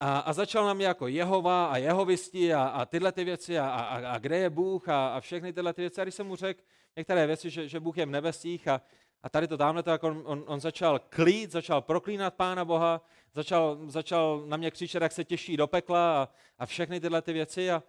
A, 0.00 0.18
a 0.18 0.32
začal 0.32 0.66
na 0.66 0.74
mě 0.74 0.86
jako 0.86 1.06
Jehova 1.06 1.66
a 1.66 1.76
Jehovisti 1.76 2.54
a, 2.54 2.62
a 2.62 2.84
tyhle 2.84 3.12
ty 3.12 3.24
věci 3.24 3.58
a, 3.58 3.68
a, 3.68 4.14
a 4.14 4.18
kde 4.18 4.38
je 4.38 4.50
Bůh 4.50 4.88
a, 4.88 5.08
a 5.08 5.20
všechny 5.20 5.52
tyhle 5.52 5.72
ty 5.72 5.82
věci. 5.82 6.00
A 6.00 6.04
když 6.04 6.14
jsem 6.14 6.26
mu 6.26 6.36
řekl 6.36 6.60
některé 6.96 7.26
věci, 7.26 7.50
že, 7.50 7.68
že 7.68 7.80
Bůh 7.80 7.96
je 7.96 8.06
v 8.06 8.10
nebesích 8.10 8.68
a, 8.68 8.80
a 9.22 9.28
tady 9.28 9.48
to 9.48 9.56
tamhle, 9.56 9.82
tak 9.82 10.04
on, 10.04 10.22
on, 10.24 10.44
on 10.46 10.60
začal 10.60 10.98
klít, 10.98 11.52
začal 11.52 11.82
proklínat 11.82 12.34
Pána 12.34 12.64
Boha, 12.64 13.00
začal, 13.34 13.78
začal 13.86 14.42
na 14.46 14.56
mě 14.56 14.70
křičet, 14.70 15.02
jak 15.02 15.12
se 15.12 15.24
těší 15.24 15.56
do 15.56 15.66
pekla 15.66 16.22
a, 16.22 16.28
a 16.58 16.66
všechny 16.66 17.00
tyhle 17.00 17.22
ty 17.22 17.32
věci. 17.32 17.70
A, 17.70 17.82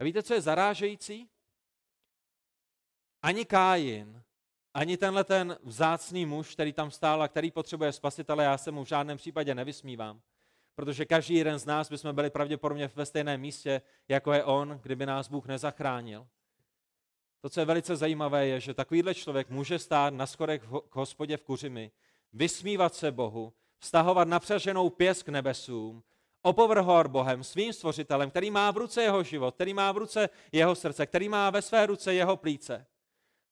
a 0.00 0.04
víte, 0.04 0.22
co 0.22 0.34
je 0.34 0.40
zarážející? 0.40 1.28
Ani 3.22 3.44
Kájin 3.44 4.22
ani 4.74 4.96
tenhle 4.96 5.24
ten 5.24 5.58
vzácný 5.62 6.26
muž, 6.26 6.52
který 6.52 6.72
tam 6.72 6.90
stál 6.90 7.22
a 7.22 7.28
který 7.28 7.50
potřebuje 7.50 7.92
spasitele, 7.92 8.44
já 8.44 8.58
se 8.58 8.70
mu 8.70 8.84
v 8.84 8.88
žádném 8.88 9.16
případě 9.16 9.54
nevysmívám. 9.54 10.20
Protože 10.78 11.04
každý 11.04 11.34
jeden 11.34 11.58
z 11.58 11.66
nás 11.66 11.90
bychom 11.90 12.14
byli 12.14 12.30
pravděpodobně 12.30 12.90
ve 12.94 13.06
stejném 13.06 13.40
místě, 13.40 13.82
jako 14.08 14.32
je 14.32 14.44
on, 14.44 14.80
kdyby 14.82 15.06
nás 15.06 15.28
Bůh 15.28 15.46
nezachránil. 15.46 16.26
To, 17.40 17.48
co 17.48 17.60
je 17.60 17.66
velice 17.66 17.96
zajímavé, 17.96 18.46
je, 18.46 18.60
že 18.60 18.74
takovýhle 18.74 19.14
člověk 19.14 19.50
může 19.50 19.78
stát 19.78 20.14
na 20.14 20.26
schodech 20.26 20.62
k 20.88 20.96
hospodě 20.96 21.36
v 21.36 21.42
Kuřimi, 21.42 21.90
vysmívat 22.32 22.94
se 22.94 23.12
Bohu, 23.12 23.52
vztahovat 23.78 24.28
napřaženou 24.28 24.90
pěst 24.90 25.22
k 25.22 25.28
nebesům, 25.28 26.02
opovrhovat 26.42 27.06
Bohem, 27.06 27.44
svým 27.44 27.72
stvořitelem, 27.72 28.30
který 28.30 28.50
má 28.50 28.70
v 28.70 28.76
ruce 28.76 29.02
jeho 29.02 29.22
život, 29.22 29.54
který 29.54 29.74
má 29.74 29.92
v 29.92 29.96
ruce 29.96 30.28
jeho 30.52 30.74
srdce, 30.74 31.06
který 31.06 31.28
má 31.28 31.50
ve 31.50 31.62
své 31.62 31.86
ruce 31.86 32.14
jeho 32.14 32.36
plíce. 32.36 32.86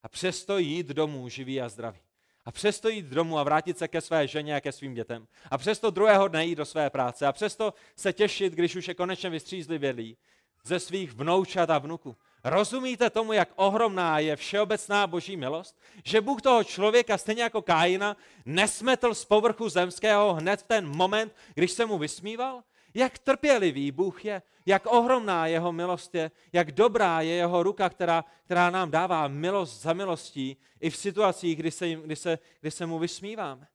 A 0.03 0.09
přesto 0.09 0.59
jít 0.59 0.87
domů 0.87 1.29
živý 1.29 1.61
a 1.61 1.69
zdravý. 1.69 2.06
A 2.46 2.52
přesto 2.52 2.88
jít 2.88 3.06
domů 3.06 3.38
a 3.38 3.42
vrátit 3.42 3.78
se 3.78 3.88
ke 3.88 4.00
své 4.00 4.26
ženě 4.26 4.56
a 4.56 4.61
ke 4.61 4.72
svým 4.72 4.94
dětem. 4.94 5.26
A 5.50 5.59
přesto 5.59 5.90
druhého 5.90 6.28
dne 6.28 6.46
jít 6.46 6.54
do 6.54 6.64
své 6.64 6.90
práce. 6.90 7.26
A 7.26 7.32
přesto 7.32 7.74
se 7.96 8.12
těšit, 8.12 8.52
když 8.52 8.76
už 8.76 8.88
je 8.88 8.94
konečně 8.94 9.30
vystřízlivělý 9.30 10.16
ze 10.64 10.80
svých 10.80 11.12
vnoučat 11.12 11.70
a 11.70 11.78
vnuků. 11.78 12.16
Rozumíte 12.44 13.11
tomu, 13.11 13.32
jak 13.32 13.48
ohromná 13.56 14.18
je 14.18 14.37
všeobecná 14.37 15.06
boží 15.06 15.37
milost? 15.37 15.78
Že 16.04 16.20
Bůh 16.20 16.42
toho 16.42 16.64
člověka, 16.64 17.18
stejně 17.18 17.42
jako 17.42 17.62
Kájina, 17.62 18.16
nesmetl 18.44 19.14
z 19.14 19.24
povrchu 19.24 19.68
zemského 19.68 20.35
hned 20.35 20.61
v 20.61 20.66
ten 20.66 20.88
moment, 20.96 21.35
když 21.54 21.72
se 21.72 21.87
mu 21.87 21.98
vysmíval? 21.98 22.62
Jak 22.96 23.18
trpělivý 23.18 23.92
Bůh 23.92 24.24
je, 24.24 24.42
jak 24.66 24.87
ohromná 24.87 25.46
jeho 25.46 25.72
milost 25.72 26.14
je, 26.14 26.30
jak 26.52 26.72
dobrá 26.72 27.20
je 27.20 27.35
jeho 27.35 27.62
ruka, 27.62 27.88
která, 27.88 28.24
která 28.44 28.70
nám 28.70 28.90
dává 28.90 29.28
milost 29.28 29.82
za 29.82 29.92
milostí 29.92 30.56
i 30.80 30.90
v 30.90 30.96
situacích, 30.96 31.59
kdy 31.59 31.70
se, 31.70 31.90
kdy 31.90 32.16
se, 32.16 32.38
kdy 32.61 32.70
se 32.70 32.87
mu 32.87 32.98
vysmíváme. 32.98 33.68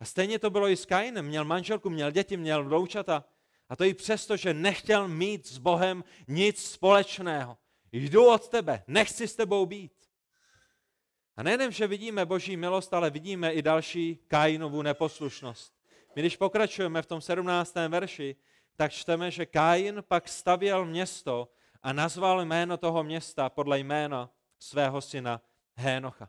A 0.00 0.04
stejně 0.04 0.38
to 0.38 0.50
bylo 0.50 0.68
i 0.68 0.76
s 0.76 0.86
Kainem. 0.86 1.26
Měl 1.26 1.44
manželku, 1.44 1.90
měl 1.90 2.10
děti, 2.10 2.36
měl 2.36 2.64
vloučata. 2.64 3.24
A 3.68 3.76
to 3.76 3.84
i 3.84 3.94
přesto, 3.94 4.36
že 4.36 4.54
nechtěl 4.54 5.08
mít 5.08 5.46
s 5.46 5.58
Bohem 5.58 6.04
nic 6.28 6.70
společného. 6.70 7.58
Jdu 7.92 8.26
od 8.26 8.48
tebe, 8.48 8.82
nechci 8.86 9.28
s 9.28 9.36
tebou 9.36 9.66
být. 9.66 9.92
A 11.36 11.42
nejen, 11.42 11.72
že 11.72 11.86
vidíme 11.86 12.26
boží 12.26 12.56
milost, 12.56 12.94
ale 12.94 13.10
vidíme 13.10 13.52
i 13.52 13.62
další 13.62 14.18
Kainovu 14.28 14.82
neposlušnost. 14.82 15.79
My 16.16 16.22
když 16.22 16.36
pokračujeme 16.36 17.02
v 17.02 17.06
tom 17.06 17.20
17. 17.20 17.74
verši, 17.88 18.36
tak 18.76 18.92
čteme, 18.92 19.30
že 19.30 19.46
Kain 19.46 20.02
pak 20.08 20.28
stavěl 20.28 20.84
město 20.84 21.48
a 21.82 21.92
nazval 21.92 22.44
jméno 22.44 22.76
toho 22.76 23.04
města 23.04 23.48
podle 23.48 23.78
jména 23.78 24.30
svého 24.58 25.00
syna 25.00 25.40
Hénocha. 25.76 26.28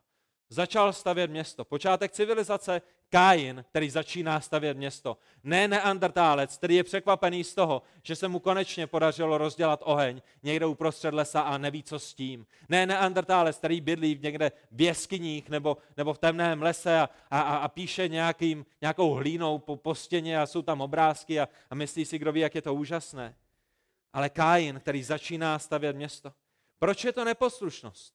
Začal 0.50 0.94
stavět 0.94 1.32
město. 1.32 1.66
Počátek 1.66 2.12
civilizace 2.12 2.82
Kain, 3.12 3.66
který 3.70 3.90
začíná 3.90 4.42
stavět 4.42 4.78
město. 4.78 5.18
Ne 5.44 5.68
neandertálec, 5.68 6.58
který 6.58 6.76
je 6.76 6.84
překvapený 6.84 7.44
z 7.44 7.56
toho, 7.56 7.82
že 8.04 8.16
se 8.16 8.28
mu 8.28 8.40
konečně 8.40 8.88
podařilo 8.88 9.38
rozdělat 9.38 9.80
oheň 9.84 10.22
někde 10.44 10.66
uprostřed 10.66 11.14
lesa 11.14 11.42
a 11.42 11.58
neví, 11.58 11.84
co 11.84 12.00
s 12.00 12.14
tím. 12.14 12.46
Ne 12.70 12.86
neandertálec, 12.86 13.58
který 13.58 13.82
bydlí 13.82 14.20
někde 14.22 14.52
v 14.72 14.82
jeskyních 14.82 15.50
nebo, 15.50 15.78
nebo 15.98 16.14
v 16.14 16.18
temném 16.18 16.62
lese 16.62 17.00
a, 17.00 17.10
a, 17.32 17.40
a 17.40 17.68
píše 17.68 18.08
nějakým, 18.08 18.66
nějakou 18.82 19.14
hlínou 19.14 19.60
po, 19.60 19.76
po 19.76 19.96
stěně 19.96 20.40
a 20.40 20.46
jsou 20.46 20.62
tam 20.62 20.82
obrázky 20.82 21.40
a, 21.40 21.50
a 21.70 21.76
myslí 21.76 22.06
si, 22.06 22.20
kdo 22.20 22.32
ví, 22.32 22.42
jak 22.42 22.56
je 22.56 22.62
to 22.62 22.74
úžasné. 22.74 23.36
Ale 24.14 24.30
Kain, 24.30 24.80
který 24.80 25.04
začíná 25.04 25.60
stavět 25.60 25.96
město. 25.96 26.34
Proč 26.80 27.04
je 27.04 27.12
to 27.12 27.26
neposlušnost? 27.26 28.14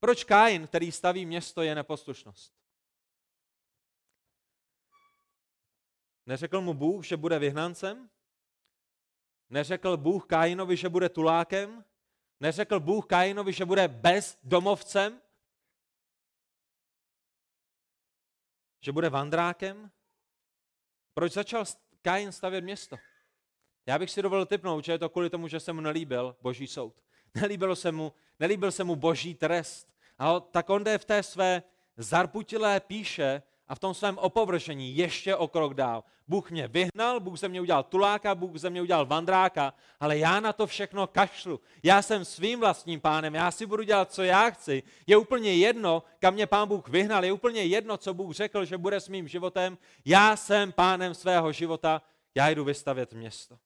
Proč 0.00 0.24
Kain, 0.24 0.66
který 0.66 0.92
staví 0.92 1.26
město, 1.26 1.62
je 1.62 1.74
neposlušnost? 1.74 2.59
Neřekl 6.26 6.60
mu 6.60 6.74
Bůh, 6.74 7.04
že 7.04 7.16
bude 7.16 7.38
vyhnancem? 7.38 8.10
Neřekl 9.50 9.96
Bůh 9.96 10.26
Kainovi, 10.26 10.76
že 10.76 10.88
bude 10.88 11.08
tulákem? 11.08 11.84
Neřekl 12.40 12.80
Bůh 12.80 13.06
Kainovi, 13.06 13.52
že 13.52 13.64
bude 13.64 13.88
bezdomovcem? 13.88 15.20
Že 18.80 18.92
bude 18.92 19.08
vandrákem? 19.08 19.90
Proč 21.14 21.32
začal 21.32 21.64
Kain 22.02 22.32
stavět 22.32 22.60
město? 22.60 22.96
Já 23.86 23.98
bych 23.98 24.10
si 24.10 24.22
dovolil 24.22 24.46
typnout, 24.46 24.84
že 24.84 24.92
je 24.92 24.98
to 24.98 25.08
kvůli 25.08 25.30
tomu, 25.30 25.48
že 25.48 25.60
se 25.60 25.72
mu 25.72 25.80
nelíbil 25.80 26.36
boží 26.40 26.66
soud. 26.66 27.02
Nelíbilo 27.34 27.76
se 27.76 27.92
mu, 27.92 28.12
nelíbil 28.38 28.72
se 28.72 28.84
mu 28.84 28.96
boží 28.96 29.34
trest. 29.34 29.94
A 30.18 30.40
tak 30.40 30.70
on 30.70 30.84
jde 30.84 30.98
v 30.98 31.04
té 31.04 31.22
své 31.22 31.62
zarputilé 31.96 32.80
píše 32.80 33.42
a 33.70 33.74
v 33.74 33.78
tom 33.78 33.94
svém 33.94 34.18
opovržení 34.18 34.96
ještě 34.96 35.36
o 35.36 35.48
krok 35.48 35.74
dál. 35.74 36.04
Bůh 36.28 36.50
mě 36.50 36.68
vyhnal, 36.68 37.20
Bůh 37.20 37.38
ze 37.38 37.48
mě 37.48 37.60
udělal 37.60 37.82
tuláka, 37.82 38.34
Bůh 38.34 38.56
ze 38.56 38.70
mě 38.70 38.82
udělal 38.82 39.06
vandráka, 39.06 39.74
ale 40.00 40.18
já 40.18 40.40
na 40.40 40.52
to 40.52 40.66
všechno 40.66 41.06
kašlu. 41.06 41.60
Já 41.82 42.02
jsem 42.02 42.24
svým 42.24 42.60
vlastním 42.60 43.00
pánem, 43.00 43.34
já 43.34 43.50
si 43.50 43.66
budu 43.66 43.82
dělat, 43.82 44.12
co 44.12 44.22
já 44.22 44.50
chci. 44.50 44.82
Je 45.06 45.16
úplně 45.16 45.54
jedno, 45.54 46.02
kam 46.18 46.34
mě 46.34 46.46
pán 46.46 46.68
Bůh 46.68 46.88
vyhnal, 46.88 47.24
je 47.24 47.32
úplně 47.32 47.62
jedno, 47.64 47.96
co 47.96 48.14
Bůh 48.14 48.34
řekl, 48.34 48.64
že 48.64 48.78
bude 48.78 49.00
s 49.00 49.08
mým 49.08 49.28
životem. 49.28 49.78
Já 50.04 50.36
jsem 50.36 50.72
pánem 50.72 51.14
svého 51.14 51.52
života, 51.52 52.02
já 52.34 52.48
jdu 52.48 52.64
vystavět 52.64 53.12
město. 53.12 53.58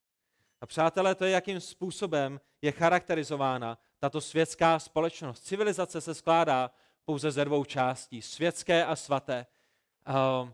A 0.61 0.65
přátelé, 0.65 1.15
to 1.15 1.25
je, 1.25 1.31
jakým 1.31 1.59
způsobem 1.59 2.39
je 2.61 2.71
charakterizována 2.71 3.77
tato 3.99 4.21
světská 4.21 4.79
společnost. 4.79 5.43
Civilizace 5.43 6.01
se 6.01 6.13
skládá 6.13 6.71
pouze 7.05 7.31
ze 7.31 7.45
dvou 7.45 7.65
částí, 7.65 8.21
světské 8.21 8.85
a 8.85 8.95
svaté. 8.95 9.45
Uh, 10.09 10.49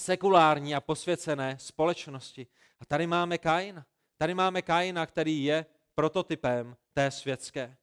sekulární 0.00 0.74
a 0.74 0.80
posvěcené 0.80 1.56
společnosti. 1.60 2.46
A 2.80 2.84
tady 2.84 3.06
máme 3.06 3.38
Kaina. 3.38 3.86
Tady 4.18 4.34
máme 4.34 4.62
Kaina, 4.62 5.06
který 5.06 5.44
je 5.44 5.66
prototypem 5.94 6.76
té 6.92 7.10
světské. 7.10 7.76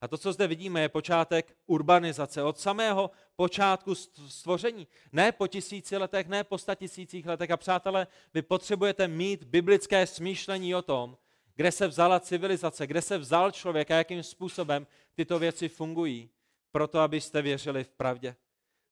A 0.00 0.08
to, 0.08 0.18
co 0.18 0.32
zde 0.32 0.46
vidíme, 0.46 0.80
je 0.80 0.88
počátek 0.88 1.56
urbanizace. 1.66 2.42
Od 2.42 2.58
samého 2.58 3.10
počátku 3.36 3.94
stvoření. 4.28 4.86
Ne 5.12 5.32
po 5.32 5.46
tisíci 5.46 5.96
letech, 5.96 6.28
ne 6.28 6.44
po 6.44 6.58
tisících 6.76 7.26
letech. 7.26 7.50
A 7.50 7.56
přátelé, 7.56 8.06
vy 8.34 8.42
potřebujete 8.42 9.08
mít 9.08 9.44
biblické 9.44 10.06
smýšlení 10.06 10.74
o 10.74 10.82
tom, 10.82 11.18
kde 11.54 11.72
se 11.72 11.88
vzala 11.88 12.20
civilizace, 12.20 12.86
kde 12.86 13.02
se 13.02 13.18
vzal 13.18 13.50
člověk 13.50 13.90
a 13.90 13.96
jakým 13.96 14.22
způsobem 14.22 14.86
tyto 15.14 15.38
věci 15.38 15.68
fungují, 15.68 16.30
proto 16.72 17.00
abyste 17.00 17.42
věřili 17.42 17.84
v 17.84 17.90
pravdě. 17.90 18.36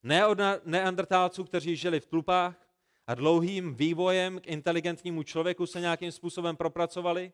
Ne 0.07 0.27
od 0.27 0.39
neandertálců, 0.65 1.45
kteří 1.45 1.77
žili 1.77 2.01
v 2.01 2.07
tlupách 2.07 2.69
a 3.07 3.15
dlouhým 3.15 3.75
vývojem 3.75 4.41
k 4.41 4.47
inteligentnímu 4.47 5.23
člověku 5.23 5.67
se 5.67 5.81
nějakým 5.81 6.13
způsobem 6.13 6.57
propracovali, 6.57 7.33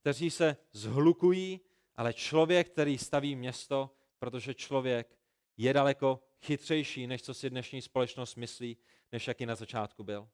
kteří 0.00 0.30
se 0.30 0.56
zhlukují, 0.72 1.60
ale 1.96 2.12
člověk, 2.12 2.70
který 2.70 2.98
staví 2.98 3.36
město, 3.36 3.90
protože 4.18 4.54
člověk 4.54 5.18
je 5.56 5.72
daleko 5.72 6.22
chytřejší, 6.42 7.06
než 7.06 7.22
co 7.22 7.34
si 7.34 7.50
dnešní 7.50 7.82
společnost 7.82 8.36
myslí, 8.36 8.76
než 9.12 9.28
jaký 9.28 9.46
na 9.46 9.54
začátku 9.54 10.04
byl. 10.04 10.28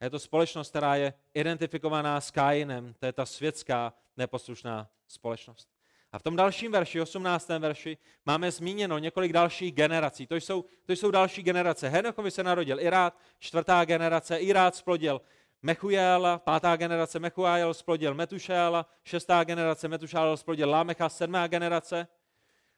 A 0.00 0.04
je 0.04 0.10
to 0.10 0.18
společnost, 0.18 0.70
která 0.70 0.96
je 0.96 1.14
identifikovaná 1.34 2.20
s 2.20 2.30
Kainem, 2.30 2.94
to 2.98 3.06
je 3.06 3.12
ta 3.12 3.26
světská 3.26 3.94
neposlušná 4.16 4.90
společnost. 5.08 5.73
A 6.14 6.18
v 6.18 6.22
tom 6.22 6.36
dalším 6.36 6.72
verši, 6.72 7.00
18. 7.00 7.48
verši, 7.48 7.96
máme 8.26 8.50
zmíněno 8.50 8.98
několik 8.98 9.32
dalších 9.32 9.72
generací. 9.72 10.26
To 10.26 10.36
jsou, 10.36 10.64
to 10.86 10.92
jsou 10.92 11.10
další 11.10 11.42
generace. 11.42 11.88
Henochovi 11.88 12.30
se 12.30 12.42
narodil 12.42 12.80
Irát, 12.80 13.18
čtvrtá 13.38 13.84
generace, 13.84 14.36
Irát 14.36 14.76
splodil 14.76 15.20
Mechujála, 15.62 16.38
pátá 16.38 16.76
generace 16.76 17.18
Mechujála 17.18 17.74
splodil 17.74 18.14
Metušála, 18.14 18.86
šestá 19.04 19.44
generace 19.44 19.88
Metušála 19.88 20.36
splodil 20.36 20.70
Lámecha, 20.70 21.08
sedmá 21.08 21.46
generace. 21.46 22.06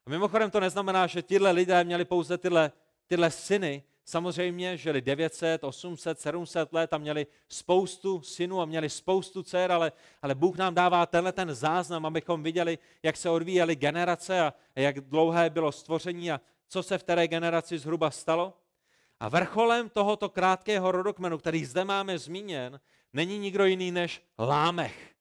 A 0.07 0.11
mimochodem 0.11 0.51
to 0.51 0.61
neznamená, 0.61 1.07
že 1.07 1.23
tyhle 1.23 1.51
lidé 1.51 1.85
měli 1.85 2.05
pouze 2.05 2.39
tyhle, 2.39 2.73
tyhle 3.07 3.31
syny, 3.31 3.83
samozřejmě 4.07 4.77
žili 4.77 5.01
900, 5.01 5.65
800, 5.65 6.21
700 6.21 6.73
let 6.73 6.93
a 6.93 6.99
měli 6.99 7.27
spoustu 7.49 8.23
synů 8.23 8.61
a 8.61 8.65
měli 8.65 8.91
spoustu 8.91 9.43
dcer, 9.43 9.73
ale, 9.73 9.93
ale 10.23 10.35
Bůh 10.35 10.57
nám 10.57 10.75
dává 10.75 11.07
tenhle 11.07 11.33
ten 11.33 11.55
záznam, 11.55 12.07
abychom 12.07 12.43
viděli, 12.43 12.79
jak 13.03 13.17
se 13.17 13.31
odvíjely 13.31 13.77
generace 13.77 14.41
a, 14.41 14.55
a 14.77 14.81
jak 14.81 15.01
dlouhé 15.01 15.51
bylo 15.51 15.73
stvoření 15.73 16.33
a 16.33 16.41
co 16.69 16.83
se 16.83 16.99
v 16.99 17.03
té 17.03 17.29
generaci 17.29 17.79
zhruba 17.79 18.11
stalo. 18.11 18.59
A 19.21 19.29
vrcholem 19.29 19.89
tohoto 19.89 20.29
krátkého 20.29 20.93
rodokmenu, 20.93 21.39
který 21.39 21.65
zde 21.65 21.85
máme 21.85 22.19
zmíněn, 22.19 22.81
není 23.13 23.39
nikdo 23.39 23.65
jiný 23.65 23.91
než 23.91 24.23
Lámech. 24.39 25.15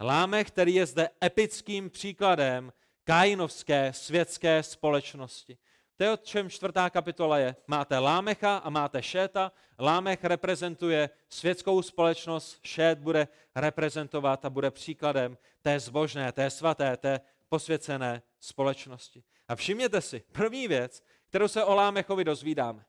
Lámech, 0.00 0.46
který 0.46 0.74
je 0.74 0.86
zde 0.86 1.08
epickým 1.24 1.90
příkladem 1.90 2.72
kainovské 3.04 3.92
světské 3.92 4.62
společnosti. 4.62 5.58
To 5.98 6.04
je 6.04 6.10
o 6.10 6.16
čem 6.16 6.50
čtvrtá 6.50 6.90
kapitola 6.90 7.38
je. 7.38 7.56
Máte 7.66 7.98
Lámecha 7.98 8.56
a 8.56 8.70
máte 8.70 9.02
Šéta. 9.02 9.52
Lámech 9.78 10.24
reprezentuje 10.24 11.10
světskou 11.28 11.82
společnost, 11.82 12.58
Šét 12.62 12.98
bude 12.98 13.28
reprezentovat 13.54 14.44
a 14.44 14.50
bude 14.50 14.70
příkladem 14.70 15.38
té 15.62 15.80
zbožné, 15.80 16.32
té 16.32 16.50
svaté, 16.50 16.96
té, 16.96 17.20
posvěcené 17.48 18.22
společnosti. 18.40 19.22
A 19.48 19.56
všimněte 19.56 20.00
si, 20.00 20.22
první 20.32 20.68
věc, 20.68 21.02
kterou 21.28 21.48
se 21.48 21.64
o 21.64 21.74
Lámechovi 21.74 22.24
dozvídáme. 22.24 22.84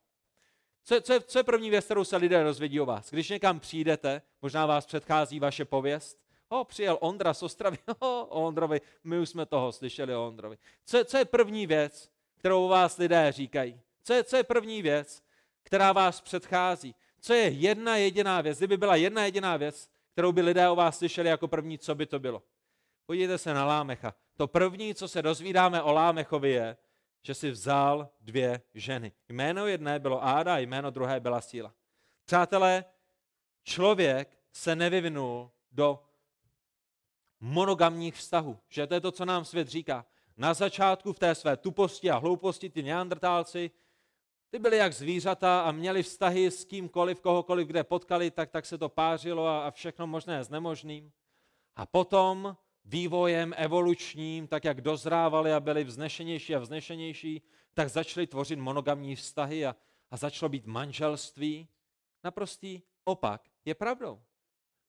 Co, 0.83 1.01
co, 1.01 1.13
je, 1.13 1.21
co 1.21 1.39
je 1.39 1.43
první 1.43 1.69
věc, 1.69 1.85
kterou 1.85 2.03
se 2.03 2.17
lidé 2.17 2.43
dozvědí 2.43 2.79
o 2.79 2.85
vás? 2.85 3.11
Když 3.11 3.29
někam 3.29 3.59
přijdete, 3.59 4.21
možná 4.41 4.65
vás 4.65 4.85
předchází 4.85 5.39
vaše 5.39 5.65
pověst, 5.65 6.19
o, 6.49 6.63
přijel 6.63 6.97
Ondra 7.01 7.33
z 7.33 7.43
Ostravy, 7.43 7.77
o, 7.99 8.25
o 8.29 8.47
Ondrovi, 8.47 8.81
my 9.03 9.19
už 9.19 9.29
jsme 9.29 9.45
toho 9.45 9.71
slyšeli 9.71 10.15
o 10.15 10.27
Ondrovi. 10.27 10.57
Co, 10.85 11.05
co 11.05 11.17
je 11.17 11.25
první 11.25 11.67
věc, 11.67 12.11
kterou 12.39 12.67
vás 12.67 12.97
lidé 12.97 13.31
říkají? 13.31 13.81
Co 14.03 14.13
je, 14.13 14.23
co 14.23 14.37
je 14.37 14.43
první 14.43 14.81
věc, 14.81 15.23
která 15.63 15.93
vás 15.93 16.21
předchází? 16.21 16.95
Co 17.21 17.33
je 17.33 17.49
jedna 17.49 17.95
jediná 17.95 18.41
věc? 18.41 18.57
Kdyby 18.57 18.77
byla 18.77 18.95
jedna 18.95 19.25
jediná 19.25 19.57
věc, 19.57 19.89
kterou 20.11 20.31
by 20.31 20.41
lidé 20.41 20.69
o 20.69 20.75
vás 20.75 20.97
slyšeli 20.97 21.29
jako 21.29 21.47
první, 21.47 21.77
co 21.77 21.95
by 21.95 22.05
to 22.05 22.19
bylo? 22.19 22.43
Podívejte 23.05 23.37
se 23.37 23.53
na 23.53 23.65
Lámecha. 23.65 24.13
To 24.35 24.47
první, 24.47 24.95
co 24.95 25.07
se 25.07 25.21
dozvídáme 25.21 25.81
o 25.81 25.91
Lámechovi 25.91 26.51
je, 26.51 26.77
že 27.23 27.33
si 27.33 27.51
vzal 27.51 28.09
dvě 28.21 28.61
ženy. 28.73 29.11
Jméno 29.29 29.67
jedné 29.67 29.99
bylo 29.99 30.25
Áda, 30.25 30.57
jméno 30.57 30.91
druhé 30.91 31.19
byla 31.19 31.41
Síla. 31.41 31.73
Přátelé, 32.25 32.85
člověk 33.63 34.37
se 34.51 34.75
nevyvinul 34.75 35.51
do 35.71 36.03
monogamních 37.39 38.15
vztahů. 38.15 38.59
Že 38.69 38.87
to 38.87 38.93
je 38.93 39.01
to, 39.01 39.11
co 39.11 39.25
nám 39.25 39.45
svět 39.45 39.67
říká. 39.67 40.05
Na 40.39 40.53
začátku 40.53 41.13
v 41.13 41.19
té 41.19 41.35
své 41.35 41.57
tuposti 41.57 42.11
a 42.11 42.17
hlouposti 42.17 42.69
ty 42.69 42.83
neandrtálci, 42.83 43.71
ty 44.49 44.59
byli 44.59 44.77
jak 44.77 44.93
zvířata 44.93 45.61
a 45.61 45.71
měli 45.71 46.03
vztahy 46.03 46.51
s 46.51 46.65
kýmkoliv, 46.65 47.21
kohokoliv, 47.21 47.67
kde 47.67 47.83
potkali, 47.83 48.31
tak, 48.31 48.49
tak 48.49 48.65
se 48.65 48.77
to 48.77 48.89
pářilo 48.89 49.47
a, 49.47 49.67
a 49.67 49.71
všechno 49.71 50.07
možné 50.07 50.43
s 50.43 50.49
nemožným. 50.49 51.11
A 51.75 51.85
potom 51.85 52.57
vývojem 52.85 53.53
evolučním, 53.57 54.47
tak 54.47 54.63
jak 54.63 54.81
dozrávali 54.81 55.53
a 55.53 55.59
byli 55.59 55.83
vznešenější 55.83 56.55
a 56.55 56.59
vznešenější, 56.59 57.41
tak 57.73 57.89
začali 57.89 58.27
tvořit 58.27 58.59
monogamní 58.59 59.15
vztahy 59.15 59.65
a, 59.65 59.75
a 60.11 60.17
začalo 60.17 60.49
být 60.49 60.65
manželství. 60.65 61.67
Naprostý 62.23 62.81
opak 63.03 63.41
je 63.65 63.75
pravdou. 63.75 64.21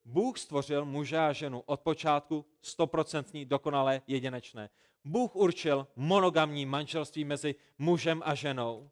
Bůh 0.05 0.39
stvořil 0.39 0.85
muže 0.85 1.17
a 1.17 1.33
ženu 1.33 1.63
od 1.65 1.79
počátku 1.79 2.45
stoprocentní, 2.61 3.45
dokonalé, 3.45 4.01
jedinečné. 4.07 4.69
Bůh 5.03 5.35
určil 5.35 5.87
monogamní 5.95 6.65
manželství 6.65 7.25
mezi 7.25 7.55
mužem 7.77 8.21
a 8.25 8.35
ženou. 8.35 8.89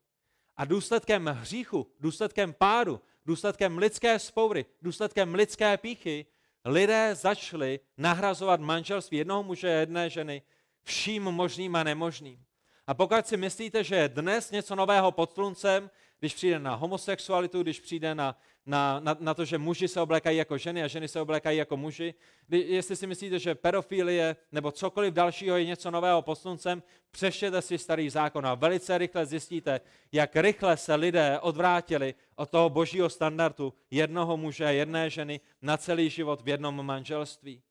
A 0.57 0.65
důsledkem 0.65 1.25
hříchu, 1.25 1.87
důsledkem 1.99 2.53
pádu, 2.53 3.01
důsledkem 3.25 3.77
lidské 3.77 4.19
spoury, 4.19 4.65
důsledkem 4.81 5.35
lidské 5.35 5.77
píchy 5.77 6.25
lidé 6.65 7.15
začali 7.15 7.79
nahrazovat 7.97 8.59
manželství 8.59 9.17
jednoho 9.17 9.43
muže 9.43 9.69
a 9.69 9.79
jedné 9.79 10.09
ženy 10.09 10.41
vším 10.83 11.23
možným 11.23 11.75
a 11.75 11.83
nemožným. 11.83 12.45
A 12.87 12.93
pokud 12.93 13.27
si 13.27 13.37
myslíte, 13.37 13.83
že 13.83 13.95
je 13.95 14.09
dnes 14.09 14.51
něco 14.51 14.75
nového 14.75 15.11
pod 15.11 15.33
sluncem, 15.33 15.89
když 16.19 16.33
přijde 16.33 16.59
na 16.59 16.75
homosexualitu, 16.75 17.61
když 17.61 17.79
přijde 17.79 18.15
na, 18.15 18.37
na, 18.65 18.99
na, 18.99 19.17
na 19.19 19.33
to, 19.33 19.45
že 19.45 19.57
muži 19.57 19.87
se 19.87 20.01
oblékají 20.01 20.37
jako 20.37 20.57
ženy 20.57 20.83
a 20.83 20.87
ženy 20.87 21.07
se 21.07 21.21
oblékají 21.21 21.57
jako 21.57 21.77
muži, 21.77 22.13
jestli 22.49 22.95
si 22.95 23.07
myslíte, 23.07 23.39
že 23.39 23.55
pedofilie 23.55 24.35
nebo 24.51 24.71
cokoliv 24.71 25.13
dalšího 25.13 25.57
je 25.57 25.65
něco 25.65 25.91
nového 25.91 26.21
pod 26.21 26.35
sluncem, 26.35 26.83
přeštěte 27.11 27.61
si 27.61 27.77
starý 27.77 28.09
zákon 28.09 28.47
a 28.47 28.55
velice 28.55 28.97
rychle 28.97 29.25
zjistíte, 29.25 29.81
jak 30.11 30.35
rychle 30.35 30.77
se 30.77 30.95
lidé 30.95 31.39
odvrátili 31.39 32.15
od 32.35 32.49
toho 32.49 32.69
božího 32.69 33.09
standardu 33.09 33.73
jednoho 33.91 34.37
muže 34.37 34.65
a 34.65 34.69
jedné 34.69 35.09
ženy 35.09 35.39
na 35.61 35.77
celý 35.77 36.09
život 36.09 36.41
v 36.41 36.47
jednom 36.47 36.85
manželství. 36.85 37.61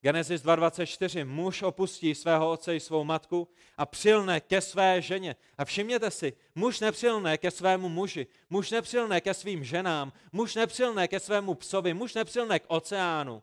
Genesis 0.00 0.42
2.24. 0.42 1.26
Muž 1.26 1.62
opustí 1.62 2.14
svého 2.14 2.50
otce 2.50 2.76
i 2.76 2.80
svou 2.80 3.04
matku 3.04 3.48
a 3.76 3.86
přilne 3.86 4.40
ke 4.40 4.60
své 4.60 5.02
ženě. 5.02 5.36
A 5.58 5.64
všimněte 5.64 6.10
si, 6.10 6.32
muž 6.54 6.80
nepřilne 6.80 7.38
ke 7.38 7.50
svému 7.50 7.88
muži, 7.88 8.26
muž 8.50 8.70
nepřilne 8.70 9.20
ke 9.20 9.34
svým 9.34 9.64
ženám, 9.64 10.12
muž 10.32 10.54
nepřilne 10.54 11.08
ke 11.08 11.20
svému 11.20 11.54
psovi, 11.54 11.94
muž 11.94 12.14
nepřilne 12.14 12.58
k 12.58 12.64
oceánu, 12.68 13.42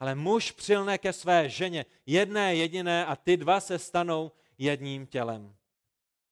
ale 0.00 0.14
muž 0.14 0.52
přilne 0.52 0.98
ke 0.98 1.12
své 1.12 1.48
ženě, 1.48 1.84
jedné 2.06 2.54
jediné 2.54 3.06
a 3.06 3.16
ty 3.16 3.36
dva 3.36 3.60
se 3.60 3.78
stanou 3.78 4.32
jedním 4.58 5.06
tělem. 5.06 5.54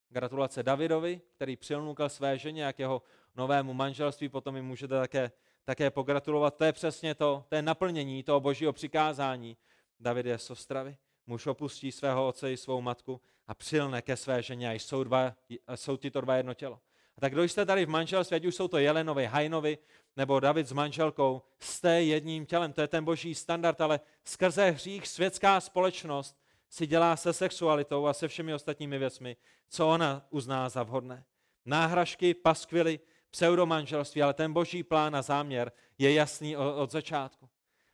Gratulace 0.09 0.63
Davidovi, 0.63 1.21
který 1.35 1.55
přilnul 1.55 1.95
ke 1.95 2.09
své 2.09 2.37
ženě 2.37 2.67
a 2.67 2.73
k 2.73 2.79
jeho 2.79 3.01
novému 3.35 3.73
manželství, 3.73 4.29
potom 4.29 4.53
mi 4.53 4.61
můžete 4.61 4.99
také 4.99 5.31
také 5.71 5.89
pogratulovat. 5.89 6.57
To 6.57 6.63
je 6.63 6.73
přesně 6.73 7.15
to, 7.15 7.45
to 7.49 7.55
je 7.55 7.61
naplnění 7.61 8.23
toho 8.23 8.39
božího 8.39 8.73
přikázání. 8.73 9.57
David 9.99 10.25
je 10.25 10.37
z 10.37 10.49
Ostravy, 10.49 10.97
muž 11.27 11.47
opustí 11.47 11.91
svého 11.91 12.27
otce 12.27 12.53
i 12.53 12.57
svou 12.57 12.81
matku 12.81 13.21
a 13.47 13.53
přilne 13.53 14.01
ke 14.01 14.17
své 14.17 14.41
ženě 14.41 14.69
a 14.69 14.73
jsou, 14.73 15.03
dva, 15.03 15.33
jsou 15.75 15.97
tyto 15.97 16.21
dva 16.21 16.35
jedno 16.35 16.53
tělo. 16.53 16.79
A 17.17 17.21
tak 17.21 17.31
kdo 17.31 17.43
jste 17.43 17.65
tady 17.65 17.85
v 17.85 17.89
manželství, 17.89 18.35
ať 18.35 18.45
už 18.45 18.55
jsou 18.55 18.67
to 18.67 18.77
Jelenovi, 18.77 19.25
Hajnovi 19.25 19.77
nebo 20.17 20.39
David 20.39 20.67
s 20.67 20.71
manželkou, 20.71 21.41
jste 21.59 22.03
jedním 22.03 22.45
tělem. 22.45 22.73
To 22.73 22.81
je 22.81 22.87
ten 22.87 23.05
boží 23.05 23.35
standard, 23.35 23.81
ale 23.81 23.99
skrze 24.25 24.71
hřích 24.71 25.07
světská 25.07 25.61
společnost 25.61 26.35
si 26.69 26.87
dělá 26.87 27.15
se 27.15 27.33
sexualitou 27.33 28.07
a 28.07 28.13
se 28.13 28.27
všemi 28.27 28.53
ostatními 28.53 28.97
věcmi, 28.97 29.37
co 29.69 29.89
ona 29.89 30.25
uzná 30.29 30.69
za 30.69 30.83
vhodné. 30.83 31.23
Náhražky, 31.65 32.33
paskvily, 32.33 32.99
pseudomanželství, 33.31 34.21
ale 34.21 34.33
ten 34.33 34.53
boží 34.53 34.83
plán 34.83 35.15
a 35.15 35.21
záměr 35.21 35.71
je 35.97 36.13
jasný 36.13 36.57
od 36.57 36.91
začátku. 36.91 37.49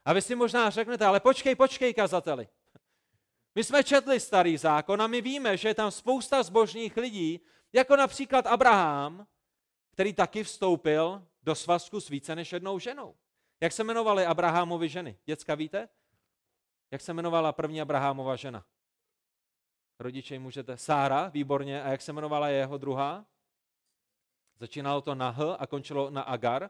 A 0.05 0.13
vy 0.13 0.21
si 0.21 0.35
možná 0.35 0.69
řeknete, 0.69 1.05
ale 1.05 1.19
počkej, 1.19 1.55
počkej, 1.55 1.93
kazateli. 1.93 2.47
My 3.55 3.63
jsme 3.63 3.83
četli 3.83 4.19
starý 4.19 4.57
zákon 4.57 5.01
a 5.01 5.07
my 5.07 5.21
víme, 5.21 5.57
že 5.57 5.67
je 5.67 5.73
tam 5.73 5.91
spousta 5.91 6.43
zbožných 6.43 6.97
lidí, 6.97 7.41
jako 7.73 7.95
například 7.95 8.47
Abraham, 8.47 9.27
který 9.91 10.13
taky 10.13 10.43
vstoupil 10.43 11.27
do 11.43 11.55
svazku 11.55 11.99
s 11.99 12.09
více 12.09 12.35
než 12.35 12.53
jednou 12.53 12.79
ženou. 12.79 13.15
Jak 13.61 13.71
se 13.71 13.83
jmenovaly 13.83 14.25
Abrahamovi 14.25 14.89
ženy? 14.89 15.17
Děcka 15.25 15.55
víte? 15.55 15.89
Jak 16.91 17.01
se 17.01 17.11
jmenovala 17.11 17.51
první 17.51 17.81
Abrahamova 17.81 18.35
žena? 18.35 18.65
Rodiče 19.99 20.39
můžete. 20.39 20.77
Sára, 20.77 21.29
výborně. 21.29 21.83
A 21.83 21.89
jak 21.89 22.01
se 22.01 22.11
jmenovala 22.11 22.49
jeho 22.49 22.77
druhá? 22.77 23.25
Začínalo 24.59 25.01
to 25.01 25.15
na 25.15 25.29
H 25.29 25.55
a 25.59 25.67
končilo 25.67 26.09
na 26.09 26.21
Agar. 26.21 26.69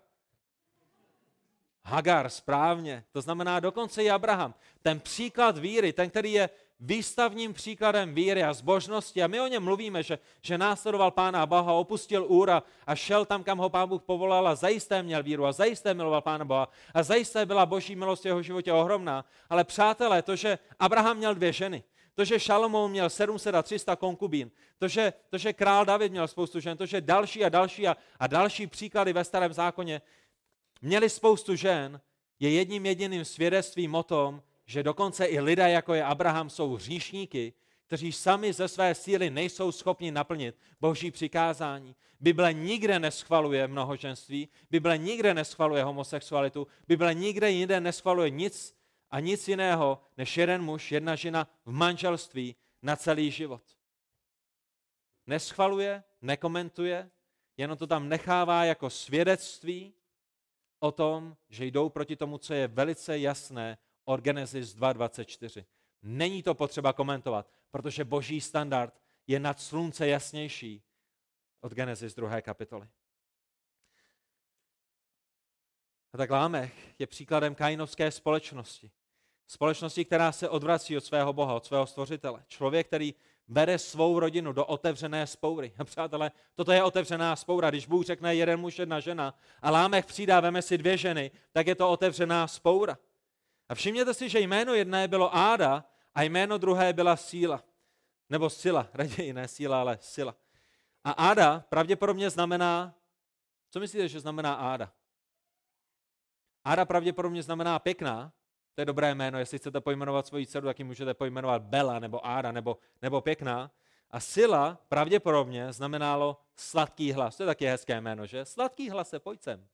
Hagar, 1.84 2.30
správně. 2.30 3.04
To 3.12 3.22
znamená 3.22 3.60
dokonce 3.60 4.04
i 4.04 4.10
Abraham. 4.10 4.54
Ten 4.82 5.00
příklad 5.00 5.58
víry, 5.58 5.94
ten, 5.94 6.10
který 6.10 6.34
je 6.34 6.50
výstavním 6.80 7.54
příkladem 7.54 8.14
víry 8.14 8.44
a 8.44 8.54
zbožnosti. 8.54 9.24
A 9.24 9.28
my 9.28 9.42
o 9.42 9.48
něm 9.48 9.64
mluvíme, 9.64 10.04
že, 10.04 10.20
že 10.42 10.58
následoval 10.58 11.12
Pána 11.12 11.46
Boha, 11.46 11.74
opustil 11.74 12.26
Úra 12.28 12.64
a 12.88 12.96
šel 12.96 13.26
tam, 13.26 13.44
kam 13.44 13.58
ho 13.58 13.70
Pán 13.70 13.90
Bůh 13.90 14.04
povolal 14.04 14.48
a 14.48 14.56
zajisté 14.56 15.04
měl 15.04 15.24
víru 15.24 15.46
a 15.46 15.52
zajisté 15.52 15.94
miloval 15.94 16.22
Pána 16.22 16.46
Boha 16.46 16.70
a 16.94 17.04
zajisté 17.04 17.46
byla 17.46 17.66
boží 17.66 17.96
milost 17.96 18.26
jeho 18.26 18.42
životě 18.42 18.74
ohromná. 18.74 19.26
Ale 19.50 19.64
přátelé, 19.64 20.22
to, 20.22 20.36
že 20.36 20.60
Abraham 20.80 21.18
měl 21.18 21.36
dvě 21.36 21.54
ženy, 21.54 21.84
to, 22.18 22.26
že 22.26 22.40
Šalomoun 22.40 22.92
měl 22.92 23.10
700 23.10 23.56
a 23.56 23.64
300 23.64 23.96
konkubín, 23.96 24.52
to 24.78 24.88
že, 24.88 25.14
to, 25.30 25.38
že 25.38 25.54
král 25.54 25.86
David 25.86 26.12
měl 26.12 26.28
spoustu 26.28 26.60
žen, 26.60 26.78
to, 26.78 26.86
že 26.86 27.02
další 27.02 27.46
a 27.46 27.50
další 27.50 27.88
a, 27.88 27.98
a 28.20 28.28
další 28.28 28.68
příklady 28.68 29.14
ve 29.14 29.24
starém 29.24 29.54
zákoně 29.54 30.02
měli 30.82 31.10
spoustu 31.10 31.56
žen, 31.56 32.02
je 32.40 32.50
jedním 32.50 32.86
jediným 32.86 33.26
svědectvím 33.26 33.96
o 33.96 34.04
tom, 34.04 34.42
že 34.66 34.84
dokonce 34.84 35.26
i 35.26 35.40
lidé, 35.40 35.70
jako 35.70 35.94
je 35.94 36.04
Abraham, 36.04 36.50
jsou 36.50 36.74
hříšníky, 36.74 37.54
kteří 37.88 38.12
sami 38.12 38.54
ze 38.54 38.68
své 38.68 38.96
síly 38.96 39.30
nejsou 39.30 39.72
schopni 39.72 40.12
naplnit 40.12 40.56
boží 40.82 41.12
přikázání. 41.12 41.96
Bible 42.20 42.54
nikde 42.54 43.00
neschvaluje 43.00 43.68
mnohoženství, 43.68 44.50
Bible 44.72 44.98
nikde 44.98 45.34
neschvaluje 45.34 45.84
homosexualitu, 45.84 46.68
Bible 46.88 47.14
nikde 47.14 47.52
jinde 47.52 47.80
neschvaluje 47.80 48.30
nic, 48.30 48.77
a 49.12 49.20
nic 49.20 49.48
jiného 49.48 50.02
než 50.18 50.38
jeden 50.38 50.64
muž, 50.64 50.92
jedna 50.92 51.16
žena 51.16 51.48
v 51.66 51.72
manželství 51.72 52.56
na 52.82 52.96
celý 52.96 53.32
život. 53.32 53.64
Neschvaluje, 55.28 56.04
nekomentuje, 56.22 57.12
jenom 57.58 57.78
to 57.78 57.88
tam 57.88 58.10
nechává 58.10 58.64
jako 58.64 58.90
svědectví 58.90 59.94
o 60.80 60.92
tom, 60.92 61.38
že 61.50 61.66
jdou 61.66 61.90
proti 61.90 62.16
tomu, 62.16 62.38
co 62.38 62.54
je 62.54 62.68
velice 62.68 63.20
jasné 63.20 63.78
od 64.06 64.22
Genesis 64.22 64.76
2.24. 64.76 65.66
Není 66.02 66.44
to 66.44 66.56
potřeba 66.56 66.94
komentovat, 66.94 67.52
protože 67.72 68.06
boží 68.06 68.42
standard 68.42 69.02
je 69.28 69.40
nad 69.40 69.60
slunce 69.60 70.08
jasnější 70.08 70.84
od 71.62 71.74
Genesis 71.74 72.16
2. 72.16 72.42
kapitoly. 72.42 72.88
A 76.18 76.26
tak 76.26 76.30
Lámech 76.30 76.74
je 77.00 77.08
příkladem 77.08 77.56
kainovské 77.56 78.12
společnosti. 78.12 78.92
Společnosti, 79.48 80.06
která 80.06 80.32
se 80.32 80.50
odvrací 80.50 80.98
od 80.98 81.06
svého 81.06 81.34
Boha, 81.34 81.54
od 81.54 81.66
svého 81.66 81.88
stvořitele. 81.88 82.44
Člověk, 82.48 82.88
který 82.88 83.14
vede 83.48 83.78
svou 83.78 84.20
rodinu 84.20 84.54
do 84.54 84.66
otevřené 84.66 85.28
spoury. 85.28 85.74
A 85.78 85.84
přátelé, 85.84 86.32
toto 86.56 86.72
je 86.72 86.84
otevřená 86.84 87.36
spoura. 87.36 87.70
Když 87.70 87.88
Bůh 87.88 88.06
řekne 88.06 88.36
jeden 88.36 88.60
muž, 88.60 88.80
jedna 88.80 89.00
žena 89.00 89.34
a 89.62 89.72
Lámech 89.72 90.06
přidá, 90.06 90.40
veme 90.40 90.62
si 90.62 90.78
dvě 90.78 90.98
ženy, 90.98 91.32
tak 91.52 91.68
je 91.68 91.76
to 91.76 91.90
otevřená 91.90 92.48
spoura. 92.48 92.98
A 93.70 93.76
všimněte 93.76 94.14
si, 94.14 94.30
že 94.30 94.40
jméno 94.40 94.74
jedné 94.74 95.08
bylo 95.08 95.36
Áda 95.36 95.86
A 96.16 96.22
jméno 96.22 96.58
druhé 96.58 96.94
byla 96.94 97.16
síla. 97.16 97.64
Nebo 98.30 98.50
sila, 98.50 98.88
raději 98.94 99.34
ne 99.34 99.48
síla, 99.48 99.82
ale 99.82 99.98
sila. 100.02 100.36
A 101.04 101.12
Áda 101.12 101.64
pravděpodobně 101.70 102.30
znamená, 102.30 102.94
co 103.70 103.80
myslíte, 103.80 104.08
že 104.08 104.20
znamená 104.20 104.54
Áda? 104.54 104.92
Áda 106.68 106.86
pravděpodobně 106.86 107.44
znamená 107.44 107.80
pěkná, 107.80 108.32
to 108.76 108.82
je 108.82 108.86
dobré 108.86 109.16
jméno, 109.16 109.40
jestli 109.40 109.58
chcete 109.58 109.82
pojmenovat 109.82 110.28
svoji 110.28 110.48
dceru, 110.48 110.66
tak 110.68 110.80
ji 110.80 110.86
můžete 110.86 111.14
pojmenovat 111.14 111.62
Bela 111.62 112.00
nebo 112.00 112.28
Áda 112.28 112.52
nebo, 112.52 112.78
nebo 113.02 113.22
pěkná. 113.22 113.72
A 114.12 114.20
sila 114.20 114.78
pravděpodobně 114.90 115.74
znamenalo 115.74 116.42
sladký 116.56 117.12
hlas. 117.12 117.38
To 117.38 117.44
je 117.44 117.48
taky 117.48 117.66
hezké 117.66 118.02
jméno, 118.02 118.26
že? 118.26 118.46
Sladký 118.46 118.90
hlas 118.90 119.10
se, 119.10 119.20
pojď 119.20 119.42
sem. 119.42 119.68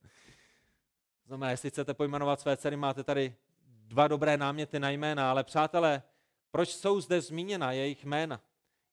Znamená, 1.26 1.50
jestli 1.50 1.70
chcete 1.70 1.94
pojmenovat 1.94 2.40
své 2.40 2.56
dcery, 2.56 2.76
máte 2.76 3.04
tady 3.04 3.34
dva 3.66 4.08
dobré 4.08 4.36
náměty 4.36 4.80
na 4.80 4.90
jména, 4.90 5.30
ale 5.30 5.44
přátelé, 5.44 6.02
proč 6.50 6.68
jsou 6.68 7.00
zde 7.00 7.20
zmíněna 7.20 7.72
jejich 7.72 8.04
jména? 8.04 8.40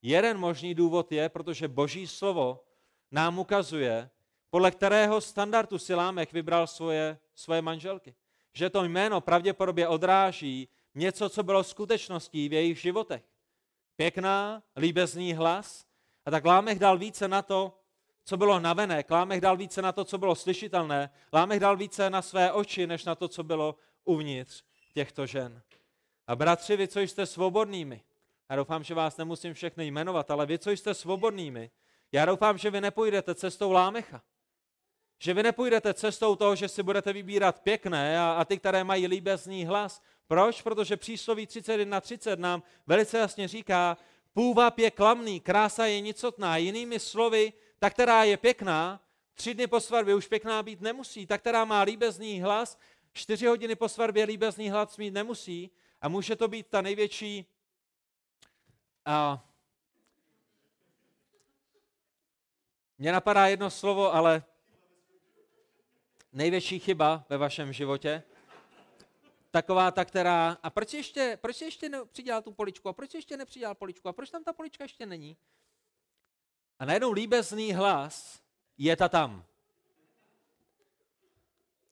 Jeden 0.01 0.37
možný 0.37 0.75
důvod 0.75 1.11
je, 1.11 1.29
protože 1.29 1.67
boží 1.67 2.07
slovo 2.07 2.63
nám 3.11 3.39
ukazuje, 3.39 4.09
podle 4.49 4.71
kterého 4.71 5.21
standardu 5.21 5.79
si 5.79 5.93
Lámech 5.93 6.33
vybral 6.33 6.67
svoje, 6.67 7.17
svoje 7.41 7.61
manželky. 7.61 8.15
Že 8.53 8.69
to 8.69 8.83
jméno 8.83 9.21
pravděpodobně 9.21 9.87
odráží 9.87 10.67
něco, 10.95 11.29
co 11.29 11.43
bylo 11.43 11.63
skutečností 11.63 12.49
v 12.49 12.53
jejich 12.53 12.81
životech. 12.81 13.23
Pěkná, 13.95 14.63
líbezný 14.77 15.33
hlas. 15.33 15.85
A 16.25 16.31
tak 16.31 16.45
Lámech 16.45 16.79
dal 16.79 16.97
více 16.97 17.27
na 17.27 17.41
to, 17.41 17.77
co 18.23 18.37
bylo 18.37 18.59
navenek. 18.59 19.11
Lámech 19.11 19.41
dal 19.41 19.57
více 19.57 19.81
na 19.81 19.91
to, 19.91 20.05
co 20.05 20.17
bylo 20.17 20.35
slyšitelné. 20.35 21.09
Lámech 21.33 21.59
dal 21.59 21.77
více 21.77 22.09
na 22.09 22.21
své 22.21 22.51
oči, 22.51 22.87
než 22.87 23.05
na 23.05 23.15
to, 23.15 23.27
co 23.27 23.43
bylo 23.43 23.75
uvnitř 24.03 24.63
těchto 24.93 25.25
žen. 25.25 25.61
A 26.27 26.35
bratři, 26.35 26.77
vy, 26.77 26.87
co 26.87 26.99
jste 26.99 27.25
svobodnými, 27.25 28.01
já 28.49 28.55
doufám, 28.55 28.83
že 28.83 28.93
vás 28.93 29.17
nemusím 29.17 29.53
všechny 29.53 29.85
jmenovat, 29.85 30.31
ale 30.31 30.45
vy, 30.45 30.59
co 30.59 30.71
jste 30.71 30.93
svobodnými, 30.93 31.71
já 32.11 32.25
doufám, 32.25 32.57
že 32.57 32.71
vy 32.71 32.81
nepůjdete 32.81 33.35
cestou 33.35 33.71
Lámecha. 33.71 34.21
Že 35.23 35.33
vy 35.33 35.43
nepůjdete 35.43 35.93
cestou 35.93 36.35
toho, 36.35 36.55
že 36.55 36.67
si 36.67 36.83
budete 36.83 37.13
vybírat 37.13 37.59
pěkné 37.59 38.19
a, 38.19 38.31
a 38.31 38.45
ty, 38.45 38.57
které 38.57 38.83
mají 38.83 39.07
líbezný 39.07 39.65
hlas. 39.65 40.01
Proč? 40.27 40.61
Protože 40.61 40.97
přísloví 40.97 41.47
31.30 41.47 42.39
nám 42.39 42.63
velice 42.87 43.17
jasně 43.17 43.47
říká, 43.47 43.97
půvab 44.33 44.79
je 44.79 44.91
klamný, 44.91 45.39
krása 45.39 45.85
je 45.85 46.01
nicotná. 46.01 46.57
Jinými 46.57 46.99
slovy, 46.99 47.53
ta, 47.79 47.89
která 47.89 48.23
je 48.23 48.37
pěkná, 48.37 49.01
tři 49.33 49.53
dny 49.53 49.67
po 49.67 49.79
svatbě 49.79 50.15
už 50.15 50.27
pěkná 50.27 50.63
být 50.63 50.81
nemusí. 50.81 51.25
Ta, 51.27 51.37
která 51.37 51.65
má 51.65 51.81
líbezný 51.81 52.41
hlas, 52.41 52.79
čtyři 53.13 53.45
hodiny 53.45 53.75
po 53.75 53.89
svatbě 53.89 54.25
líbezný 54.25 54.69
hlas 54.69 54.97
mít 54.97 55.13
nemusí. 55.13 55.71
A 56.01 56.07
může 56.07 56.35
to 56.35 56.47
být 56.47 56.67
ta 56.67 56.81
největší 56.81 57.45
a 59.05 59.45
mně 62.97 63.11
napadá 63.11 63.47
jedno 63.47 63.69
slovo, 63.69 64.13
ale 64.13 64.43
největší 66.33 66.79
chyba 66.79 67.25
ve 67.29 67.37
vašem 67.37 67.73
životě, 67.73 68.23
taková 69.51 69.91
ta, 69.91 70.05
která, 70.05 70.57
a 70.63 70.69
proč 70.69 70.93
ještě, 70.93 71.37
proč 71.41 71.61
ještě 71.61 71.89
nepřidělal 71.89 72.41
tu 72.41 72.51
poličku, 72.51 72.89
a 72.89 72.93
proč 72.93 73.13
ještě 73.13 73.37
nepřidělal 73.37 73.75
poličku, 73.75 74.09
a 74.09 74.13
proč 74.13 74.29
tam 74.29 74.43
ta 74.43 74.53
polička 74.53 74.83
ještě 74.83 75.05
není? 75.05 75.37
A 76.79 76.85
najednou 76.85 77.11
líbezný 77.11 77.73
hlas 77.73 78.41
je 78.77 78.95
ta 78.95 79.09
tam. 79.09 79.45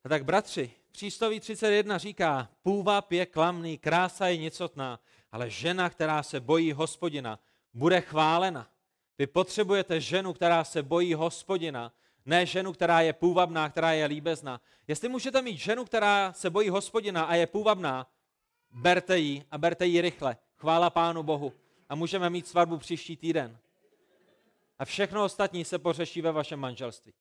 A 0.04 0.10
tak 0.10 0.26
bratři, 0.26 0.72
přísloví 0.92 1.40
31 1.40 1.98
říká, 1.98 2.50
půvab 2.62 3.12
je 3.12 3.26
klamný, 3.26 3.78
krása 3.78 4.28
je 4.28 4.38
nicotná, 4.38 5.00
ale 5.32 5.50
žena, 5.50 5.90
která 5.90 6.24
se 6.24 6.40
bojí 6.40 6.72
hospodina, 6.72 7.40
bude 7.74 8.02
chválena. 8.02 8.72
Vy 9.18 9.28
potřebujete 9.28 10.02
ženu, 10.02 10.34
která 10.34 10.64
se 10.64 10.84
bojí 10.84 11.14
hospodina, 11.14 11.94
ne 12.26 12.46
ženu, 12.46 12.74
která 12.74 13.02
je 13.02 13.14
půvabná, 13.14 13.70
která 13.70 13.92
je 13.94 14.06
líbezná. 14.06 14.62
Jestli 14.88 15.10
můžete 15.10 15.42
mít 15.42 15.58
ženu, 15.58 15.86
která 15.86 16.34
se 16.34 16.50
bojí 16.50 16.70
hospodina 16.70 17.24
a 17.24 17.36
je 17.36 17.48
půvabná, 17.48 18.08
berte 18.72 19.20
ji 19.20 19.44
a 19.52 19.58
berte 19.58 19.86
ji 19.86 20.02
rychle. 20.02 20.38
Chvála 20.56 20.90
Pánu 20.90 21.24
Bohu. 21.24 21.54
A 21.90 21.96
můžeme 21.96 22.30
mít 22.30 22.48
svatbu 22.48 22.78
příští 22.78 23.18
týden. 23.18 23.58
A 24.80 24.86
všechno 24.86 25.24
ostatní 25.24 25.66
se 25.66 25.80
pořeší 25.80 26.22
ve 26.22 26.32
vašem 26.32 26.60
manželství. 26.60 27.14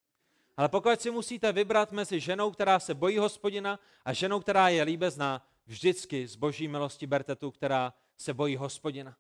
Ale 0.57 0.69
pokud 0.69 1.01
si 1.01 1.11
musíte 1.11 1.53
vybrat 1.53 1.93
mezi 1.93 2.21
ženou, 2.21 2.51
která 2.51 2.79
se 2.79 2.95
bojí 2.95 3.19
hospodina 3.19 3.81
a 4.05 4.13
ženou, 4.13 4.41
která 4.41 4.69
je 4.69 4.83
líbezná, 4.83 5.47
vždycky 5.67 6.27
z 6.27 6.37
boží 6.37 6.69
milosti 6.69 7.07
berte 7.07 7.37
tu, 7.37 7.51
která 7.51 7.95
se 8.17 8.35
bojí 8.35 8.57
hospodina. 8.57 9.17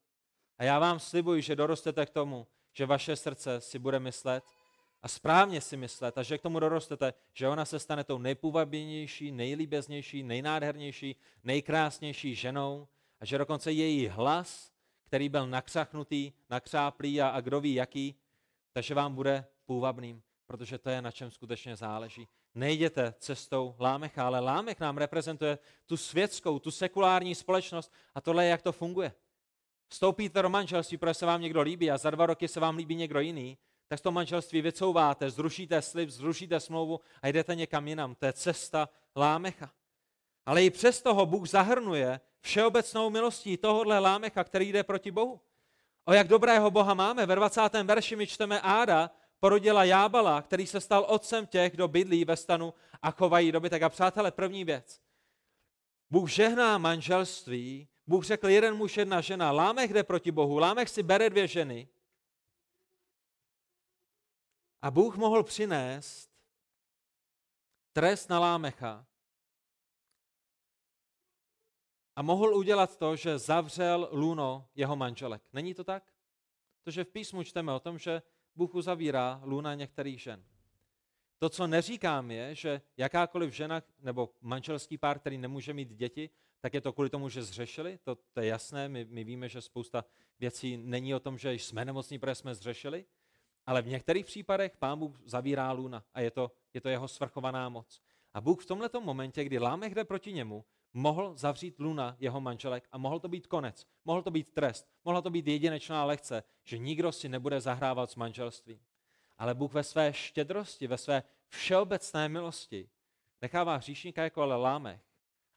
A 0.58 0.64
já 0.64 0.78
vám 0.78 1.00
slibuji, 1.00 1.42
že 1.42 1.56
dorostete 1.56 2.06
k 2.06 2.10
tomu, 2.10 2.46
že 2.72 2.86
vaše 2.86 3.16
srdce 3.16 3.60
si 3.60 3.78
bude 3.78 4.00
myslet 4.00 4.44
a 5.02 5.08
správně 5.08 5.60
si 5.60 5.76
myslet 5.76 6.18
a 6.18 6.22
že 6.22 6.38
k 6.38 6.42
tomu 6.42 6.60
dorostete, 6.60 7.14
že 7.32 7.48
ona 7.48 7.64
se 7.64 7.78
stane 7.78 8.04
tou 8.04 8.18
nejpůvabnější, 8.18 9.32
nejlíbeznější, 9.32 10.22
nejnádhernější, 10.22 11.16
nejkrásnější 11.44 12.34
ženou 12.34 12.88
a 13.20 13.24
že 13.24 13.38
dokonce 13.38 13.72
její 13.72 14.08
hlas, 14.08 14.72
který 15.04 15.28
byl 15.28 15.46
nakřachnutý, 15.46 16.32
nakřáplý 16.50 17.20
a, 17.20 17.28
a 17.28 17.40
kdo 17.40 17.60
ví 17.60 17.74
jaký, 17.74 18.14
takže 18.72 18.94
vám 18.94 19.14
bude 19.14 19.46
půvabným, 19.66 20.22
protože 20.46 20.78
to 20.78 20.90
je 20.90 21.02
na 21.02 21.10
čem 21.10 21.30
skutečně 21.30 21.76
záleží 21.76 22.28
nejděte 22.58 23.14
cestou 23.18 23.74
Lámecha, 23.80 24.26
ale 24.26 24.40
Lámech 24.40 24.80
nám 24.80 24.98
reprezentuje 24.98 25.58
tu 25.86 25.96
světskou, 25.96 26.58
tu 26.58 26.70
sekulární 26.70 27.34
společnost 27.34 27.92
a 28.14 28.20
tohle 28.20 28.44
je, 28.44 28.50
jak 28.50 28.62
to 28.62 28.72
funguje. 28.72 29.12
Vstoupíte 29.88 30.42
do 30.42 30.48
manželství, 30.48 30.96
protože 30.96 31.14
se 31.14 31.26
vám 31.26 31.40
někdo 31.40 31.62
líbí 31.62 31.90
a 31.90 31.98
za 31.98 32.10
dva 32.10 32.26
roky 32.26 32.48
se 32.48 32.60
vám 32.60 32.76
líbí 32.76 32.94
někdo 32.94 33.20
jiný, 33.20 33.58
tak 33.88 34.00
toho 34.00 34.12
manželství 34.12 34.62
vycouváte, 34.62 35.30
zrušíte 35.30 35.82
slib, 35.82 36.10
zrušíte 36.10 36.60
smlouvu 36.60 37.00
a 37.22 37.28
jdete 37.28 37.54
někam 37.54 37.88
jinam. 37.88 38.14
To 38.14 38.26
je 38.26 38.32
cesta 38.32 38.88
Lámecha. 39.16 39.70
Ale 40.46 40.64
i 40.64 40.70
přes 40.70 41.02
toho 41.02 41.26
Bůh 41.26 41.48
zahrnuje 41.48 42.20
všeobecnou 42.40 43.10
milostí 43.10 43.56
tohohle 43.56 43.98
Lámecha, 43.98 44.44
který 44.44 44.72
jde 44.72 44.82
proti 44.82 45.10
Bohu. 45.10 45.40
O 46.04 46.12
jak 46.12 46.28
dobrého 46.28 46.70
Boha 46.70 46.94
máme. 46.94 47.26
Ve 47.26 47.34
20. 47.34 47.60
verši 47.84 48.16
my 48.16 48.26
čteme 48.26 48.60
Áda, 48.60 49.10
porodila 49.40 49.84
Jábala, 49.84 50.42
který 50.42 50.66
se 50.66 50.80
stal 50.80 51.06
otcem 51.08 51.46
těch, 51.46 51.72
kdo 51.72 51.88
bydlí 51.88 52.24
ve 52.24 52.36
stanu 52.36 52.74
a 53.02 53.10
chovají 53.10 53.52
dobytek. 53.52 53.82
A 53.82 53.88
přátelé, 53.88 54.30
první 54.30 54.64
věc. 54.64 55.00
Bůh 56.10 56.30
žehná 56.30 56.78
manželství, 56.78 57.88
Bůh 58.06 58.24
řekl 58.24 58.48
jeden 58.48 58.76
muž, 58.76 58.96
jedna 58.96 59.20
žena, 59.20 59.52
Lámech 59.52 59.92
jde 59.92 60.02
proti 60.02 60.30
Bohu, 60.30 60.58
Lámech 60.58 60.88
si 60.88 61.02
bere 61.02 61.30
dvě 61.30 61.46
ženy. 61.46 61.88
A 64.82 64.90
Bůh 64.90 65.16
mohl 65.16 65.42
přinést 65.42 66.30
trest 67.92 68.28
na 68.28 68.38
Lámecha 68.38 69.06
a 72.16 72.22
mohl 72.22 72.54
udělat 72.54 72.96
to, 72.96 73.16
že 73.16 73.38
zavřel 73.38 74.08
luno 74.12 74.68
jeho 74.74 74.96
manželek. 74.96 75.42
Není 75.52 75.74
to 75.74 75.84
tak? 75.84 76.12
Protože 76.82 77.04
v 77.04 77.08
písmu 77.08 77.42
čteme 77.42 77.72
o 77.72 77.80
tom, 77.80 77.98
že 77.98 78.22
Bůh 78.54 78.74
uzavírá 78.74 79.40
luna 79.44 79.74
některých 79.74 80.22
žen. 80.22 80.44
To, 81.38 81.48
co 81.48 81.66
neříkám, 81.66 82.30
je, 82.30 82.54
že 82.54 82.80
jakákoliv 82.96 83.54
žena 83.54 83.82
nebo 83.98 84.34
manželský 84.40 84.98
pár, 84.98 85.18
který 85.18 85.38
nemůže 85.38 85.74
mít 85.74 85.88
děti, 85.88 86.30
tak 86.60 86.74
je 86.74 86.80
to 86.80 86.92
kvůli 86.92 87.10
tomu, 87.10 87.28
že 87.28 87.42
zřešili. 87.42 87.98
To, 87.98 88.14
to 88.14 88.40
je 88.40 88.46
jasné, 88.46 88.88
my, 88.88 89.04
my 89.04 89.24
víme, 89.24 89.48
že 89.48 89.60
spousta 89.60 90.04
věcí 90.38 90.76
není 90.76 91.14
o 91.14 91.20
tom, 91.20 91.38
že 91.38 91.52
jsme 91.52 91.84
nemocní, 91.84 92.18
protože 92.18 92.34
jsme 92.34 92.54
zřešili, 92.54 93.04
ale 93.68 93.82
v 93.82 93.88
některých 93.88 94.26
případech 94.26 94.76
pán 94.76 94.98
Bůh 94.98 95.20
zavírá 95.24 95.72
luna 95.72 96.04
a 96.14 96.20
je 96.20 96.30
to, 96.30 96.52
je 96.74 96.80
to 96.80 96.88
jeho 96.88 97.08
svrchovaná 97.08 97.68
moc. 97.68 98.00
A 98.34 98.40
Bůh 98.40 98.62
v 98.62 98.66
tomto 98.66 99.00
momentě, 99.00 99.44
kdy 99.44 99.58
Lámech 99.58 99.94
jde 99.94 100.04
proti 100.04 100.32
němu, 100.32 100.64
mohl 100.92 101.36
zavřít 101.36 101.78
Luna, 101.78 102.16
jeho 102.20 102.40
manželek, 102.40 102.88
a 102.92 102.98
mohl 102.98 103.20
to 103.20 103.28
být 103.28 103.46
konec. 103.46 103.86
Mohl 104.04 104.22
to 104.22 104.30
být 104.30 104.50
trest. 104.50 104.88
Mohla 105.04 105.22
to 105.22 105.30
být 105.30 105.46
jedinečná 105.46 106.04
lekce, 106.04 106.42
že 106.64 106.78
nikdo 106.78 107.12
si 107.12 107.28
nebude 107.28 107.60
zahrávat 107.60 108.10
s 108.10 108.16
manželstvím. 108.16 108.80
Ale 109.38 109.54
Bůh 109.54 109.72
ve 109.72 109.84
své 109.84 110.12
štědrosti, 110.12 110.86
ve 110.86 110.98
své 110.98 111.22
všeobecné 111.48 112.28
milosti 112.28 112.90
nechává 113.42 113.76
hříšníka 113.76 114.22
jako 114.22 114.42
ale 114.42 114.56
lámech, 114.56 115.00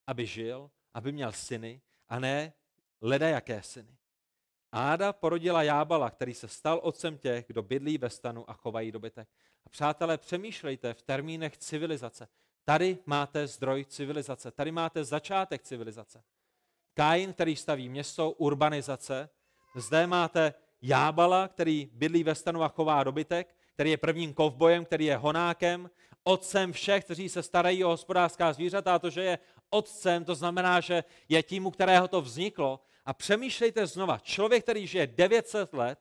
aby 0.08 0.26
žil, 0.26 0.72
aby 0.94 1.12
měl 1.12 1.32
syny 1.32 1.82
a 2.10 2.20
ne 2.20 2.54
leda 3.02 3.28
jaké 3.28 3.64
syny. 3.64 3.98
Áda 4.72 5.14
porodila 5.14 5.64
Jábala, 5.64 6.10
který 6.10 6.34
se 6.34 6.48
stal 6.48 6.80
otcem 6.84 7.18
těch, 7.18 7.48
kdo 7.48 7.64
bydlí 7.64 7.98
ve 7.98 8.10
stanu 8.10 8.50
a 8.50 8.54
chovají 8.54 8.92
dobytek. 8.92 9.28
A 9.66 9.70
přátelé, 9.70 10.18
přemýšlejte 10.18 10.94
v 10.94 11.02
termínech 11.02 11.58
civilizace. 11.58 12.28
Tady 12.66 12.98
máte 13.06 13.48
zdroj 13.48 13.86
civilizace, 13.86 14.52
tady 14.52 14.72
máte 14.72 15.04
začátek 15.04 15.64
civilizace. 15.64 16.24
Kain, 16.94 17.34
který 17.34 17.56
staví 17.56 17.90
město, 17.90 18.32
urbanizace. 18.32 19.30
Zde 19.76 20.08
máte 20.08 20.54
Jábala, 20.82 21.48
který 21.48 21.90
bydlí 21.94 22.24
ve 22.24 22.36
stanu 22.36 22.64
a 22.64 22.68
chová 22.68 23.04
dobytek, 23.04 23.56
který 23.74 23.92
je 23.92 23.98
prvním 23.98 24.34
kovbojem, 24.34 24.86
který 24.86 25.06
je 25.06 25.18
honákem, 25.18 25.90
otcem 26.24 26.72
všech, 26.72 27.06
kteří 27.06 27.30
se 27.30 27.44
starají 27.44 27.84
o 27.84 27.88
hospodářská 27.88 28.54
zvířata. 28.54 28.96
A 28.96 29.00
to, 29.00 29.10
že 29.10 29.24
je 29.24 29.40
otcem, 29.70 30.26
to 30.26 30.36
znamená, 30.36 30.80
že 30.80 31.04
je 31.30 31.44
tím, 31.44 31.66
u 31.66 31.72
kterého 31.72 32.08
to 32.08 32.22
vzniklo. 32.22 32.80
A 33.06 33.14
přemýšlejte 33.14 33.88
znova. 33.88 34.20
Člověk, 34.20 34.64
který 34.64 34.88
žije 34.88 35.08
900 35.08 35.74
let, 35.74 36.00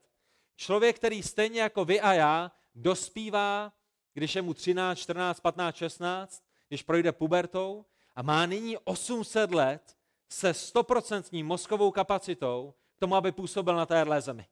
člověk, 0.57 0.96
který 0.96 1.22
stejně 1.22 1.61
jako 1.61 1.84
vy 1.84 2.01
a 2.01 2.12
já 2.12 2.53
dospívá, 2.74 3.72
když 4.14 4.36
je 4.36 4.42
mu 4.42 4.55
13, 4.55 4.98
14, 4.98 5.40
15, 5.40 5.76
16, 5.76 6.44
když 6.68 6.82
projde 6.82 7.12
pubertou 7.12 7.84
a 8.16 8.22
má 8.22 8.46
nyní 8.46 8.78
800 8.78 9.51
let 9.51 9.96
se 10.28 10.53
100% 10.53 11.44
mozkovou 11.44 11.90
kapacitou 11.90 12.74
k 12.96 13.01
tomu, 13.01 13.16
aby 13.16 13.32
působil 13.32 13.76
na 13.76 13.86
téhle 13.86 14.20
zemi. 14.20 14.46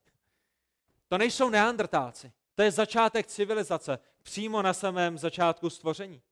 To 1.08 1.18
nejsou 1.18 1.50
neandrtálci. 1.50 2.32
To 2.54 2.62
je 2.62 2.70
začátek 2.70 3.26
civilizace 3.26 3.98
přímo 4.22 4.62
na 4.62 4.74
samém 4.74 5.18
začátku 5.18 5.70
stvoření. 5.70 6.22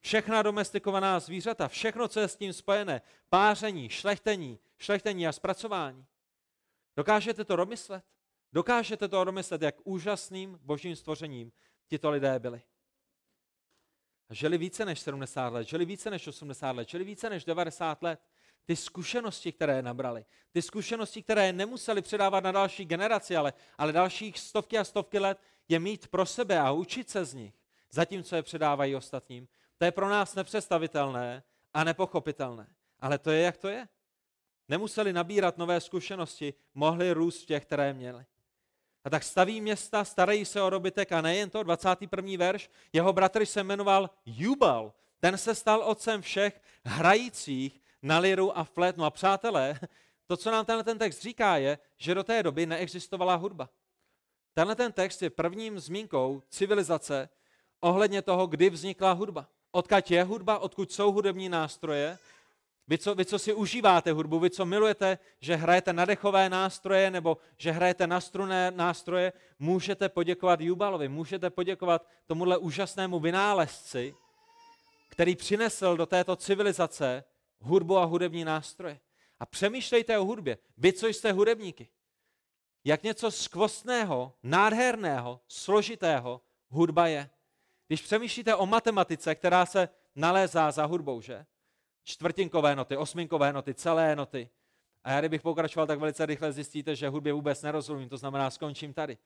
Všechna 0.00 0.42
domestikovaná 0.42 1.20
zvířata, 1.20 1.68
všechno, 1.68 2.08
co 2.08 2.20
je 2.20 2.28
s 2.28 2.36
tím 2.36 2.52
spojené, 2.52 3.02
páření, 3.28 3.88
šlechtení, 3.88 4.58
šlechtení 4.78 5.26
a 5.26 5.32
zpracování. 5.32 6.06
Dokážete 6.96 7.44
to 7.44 7.56
domyslet? 7.56 8.04
Dokážete 8.52 9.08
to 9.08 9.24
domyslet, 9.24 9.62
jak 9.62 9.74
úžasným 9.84 10.58
božím 10.62 10.96
stvořením 10.96 11.52
tito 11.86 12.10
lidé 12.10 12.38
byli. 12.38 12.62
Žili 14.30 14.58
více 14.58 14.84
než 14.84 15.00
70 15.00 15.48
let, 15.48 15.68
žili 15.68 15.84
více 15.84 16.10
než 16.10 16.26
80 16.26 16.76
let, 16.76 16.88
žili 16.88 17.04
více 17.04 17.30
než 17.30 17.44
90 17.44 18.02
let. 18.02 18.20
Ty 18.64 18.76
zkušenosti, 18.76 19.52
které 19.52 19.82
nabrali, 19.82 20.24
ty 20.52 20.62
zkušenosti, 20.62 21.22
které 21.22 21.52
nemuseli 21.52 22.02
předávat 22.02 22.44
na 22.44 22.52
další 22.52 22.84
generaci, 22.84 23.36
ale, 23.36 23.52
ale 23.78 23.92
dalších 23.92 24.38
stovky 24.38 24.78
a 24.78 24.84
stovky 24.84 25.18
let, 25.18 25.38
je 25.68 25.78
mít 25.78 26.08
pro 26.08 26.26
sebe 26.26 26.60
a 26.60 26.70
učit 26.70 27.10
se 27.10 27.24
z 27.24 27.34
nich, 27.34 27.54
zatímco 27.90 28.36
je 28.36 28.42
předávají 28.42 28.96
ostatním, 28.96 29.48
to 29.78 29.84
je 29.84 29.92
pro 29.92 30.08
nás 30.08 30.34
nepředstavitelné 30.34 31.42
a 31.74 31.84
nepochopitelné. 31.84 32.66
Ale 33.00 33.18
to 33.18 33.30
je, 33.30 33.42
jak 33.42 33.56
to 33.56 33.68
je. 33.68 33.88
Nemuseli 34.68 35.12
nabírat 35.12 35.58
nové 35.58 35.80
zkušenosti, 35.80 36.54
mohli 36.74 37.12
růst 37.12 37.42
v 37.42 37.46
těch, 37.46 37.64
které 37.64 37.92
měli. 37.92 38.24
A 39.04 39.10
tak 39.10 39.22
staví 39.22 39.60
města, 39.60 40.04
starají 40.04 40.44
se 40.44 40.62
o 40.62 40.70
dobytek 40.70 41.12
a 41.12 41.20
nejen 41.20 41.50
to, 41.50 41.62
21. 41.62 42.32
verš, 42.38 42.70
jeho 42.92 43.12
bratr 43.12 43.46
se 43.46 43.64
jmenoval 43.64 44.10
Jubal. 44.26 44.92
Ten 45.20 45.38
se 45.38 45.54
stal 45.54 45.82
otcem 45.82 46.22
všech 46.22 46.62
hrajících 46.84 47.80
na 48.02 48.18
liru 48.18 48.58
a 48.58 48.64
flétnu. 48.64 49.04
A 49.04 49.10
přátelé, 49.10 49.80
to, 50.26 50.36
co 50.36 50.50
nám 50.50 50.64
tenhle 50.64 50.84
ten 50.84 50.98
text 50.98 51.22
říká, 51.22 51.56
je, 51.56 51.78
že 51.96 52.14
do 52.14 52.24
té 52.24 52.42
doby 52.42 52.66
neexistovala 52.66 53.34
hudba. 53.34 53.68
Tenhle 54.54 54.74
ten 54.74 54.92
text 54.92 55.22
je 55.22 55.30
prvním 55.30 55.78
zmínkou 55.78 56.42
civilizace 56.48 57.28
ohledně 57.80 58.22
toho, 58.22 58.46
kdy 58.46 58.70
vznikla 58.70 59.12
hudba. 59.12 59.48
Odkud 59.70 60.10
je 60.10 60.24
hudba, 60.24 60.58
odkud 60.58 60.92
jsou 60.92 61.12
hudební 61.12 61.48
nástroje. 61.48 62.18
Vy 62.88 62.98
co, 62.98 63.14
vy, 63.14 63.24
co 63.24 63.38
si 63.38 63.54
užíváte 63.54 64.12
hudbu, 64.12 64.38
vy, 64.38 64.50
co 64.50 64.66
milujete, 64.66 65.18
že 65.40 65.56
hrajete 65.56 65.92
na 65.92 66.04
dechové 66.04 66.48
nástroje 66.48 67.10
nebo 67.10 67.36
že 67.56 67.70
hrajete 67.70 68.06
na 68.06 68.20
struné 68.20 68.70
nástroje, 68.70 69.32
můžete 69.58 70.08
poděkovat 70.08 70.60
Jubalovi, 70.60 71.08
můžete 71.08 71.50
poděkovat 71.50 72.06
tomuhle 72.26 72.58
úžasnému 72.58 73.20
vynálezci, 73.20 74.14
který 75.08 75.36
přinesl 75.36 75.96
do 75.96 76.06
této 76.06 76.36
civilizace 76.36 77.24
hudbu 77.60 77.98
a 77.98 78.04
hudební 78.04 78.44
nástroje. 78.44 79.00
A 79.40 79.46
přemýšlejte 79.46 80.18
o 80.18 80.24
hudbě. 80.24 80.58
Vy, 80.76 80.92
co 80.92 81.06
jste 81.06 81.32
hudebníky. 81.32 81.88
Jak 82.84 83.02
něco 83.02 83.30
skvostného, 83.30 84.32
nádherného, 84.42 85.40
složitého 85.48 86.40
hudba 86.68 87.06
je. 87.06 87.30
Když 87.86 88.02
přemýšlíte 88.02 88.54
o 88.54 88.66
matematice, 88.66 89.34
která 89.34 89.66
se 89.66 89.88
nalézá 90.14 90.70
za 90.70 90.84
hudbou, 90.84 91.20
že? 91.20 91.46
Čtvrtinkové 92.08 92.76
noty, 92.76 92.96
osminkové 92.96 93.52
noty, 93.52 93.74
celé 93.74 94.16
noty. 94.16 94.48
A 95.04 95.10
já 95.10 95.20
kdybych 95.20 95.42
pokračoval, 95.42 95.86
tak 95.86 95.98
velice 95.98 96.26
rychle 96.26 96.52
zjistíte, 96.52 96.96
že 96.96 97.08
hudbě 97.08 97.32
vůbec 97.32 97.62
nerozumím, 97.62 98.08
to 98.08 98.16
znamená, 98.16 98.50
skončím 98.50 98.94
tady. 98.94 99.18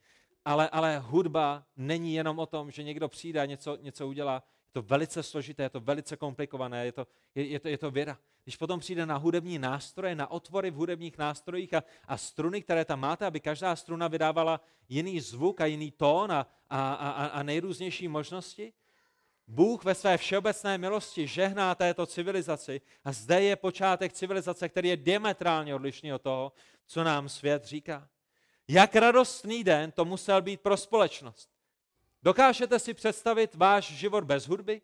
Ale, 0.45 0.69
ale 0.69 0.99
hudba 0.99 1.65
není 1.77 2.15
jenom 2.15 2.39
o 2.39 2.47
tom, 2.47 2.71
že 2.71 2.83
někdo 2.83 3.09
přijde 3.09 3.41
a 3.41 3.45
něco, 3.45 3.77
něco 3.77 4.09
udělá. 4.09 4.35
Je 4.35 4.73
to 4.73 4.83
velice 4.83 5.23
složité, 5.23 5.63
je 5.63 5.71
to 5.71 5.81
velice 5.81 6.17
komplikované, 6.17 6.85
je 6.85 6.93
to, 6.93 7.07
je, 7.35 7.47
je 7.47 7.61
to, 7.61 7.69
je 7.69 7.79
to 7.79 7.91
věda. 7.91 8.19
Když 8.45 8.57
potom 8.57 8.81
přijde 8.81 9.07
na 9.07 9.17
hudební 9.17 9.59
nástroje, 9.59 10.15
na 10.15 10.31
otvory 10.31 10.71
v 10.71 10.75
hudebních 10.75 11.19
nástrojích 11.19 11.75
a, 11.75 11.83
a 12.09 12.17
struny, 12.17 12.63
které 12.63 12.85
tam 12.85 13.01
máte, 13.01 13.27
aby 13.27 13.41
každá 13.41 13.77
struna 13.77 14.09
vydávala 14.09 14.61
jiný 14.89 15.21
zvuk 15.21 15.61
a 15.61 15.67
jiný 15.67 15.91
tón 15.91 16.33
a, 16.33 16.47
a, 16.71 16.93
a, 16.95 17.27
a 17.27 17.43
nejrůznější 17.43 18.09
možnosti, 18.09 18.73
Bůh 19.47 19.85
ve 19.85 19.95
své 19.95 20.19
všeobecné 20.19 20.79
milosti 20.79 21.27
žehná 21.27 21.75
této 21.75 22.07
civilizaci 22.07 22.81
a 23.05 23.13
zde 23.13 23.43
je 23.43 23.57
počátek 23.57 24.13
civilizace, 24.13 24.69
který 24.69 24.89
je 24.89 24.97
diametrálně 24.97 25.75
odlišný 25.75 26.13
od 26.13 26.23
toho, 26.23 26.53
co 26.87 27.05
nám 27.05 27.29
svět 27.29 27.65
říká. 27.65 28.09
Jak 28.69 28.97
radostný 28.97 29.65
den 29.65 29.93
to 29.93 30.05
musel 30.05 30.43
být 30.43 30.61
pro 30.61 30.77
společnost. 30.77 31.51
Dokážete 32.23 32.79
si 32.79 32.95
představit 32.95 33.55
váš 33.55 33.93
život 33.93 34.25
bez 34.25 34.49
hudby? 34.49 34.83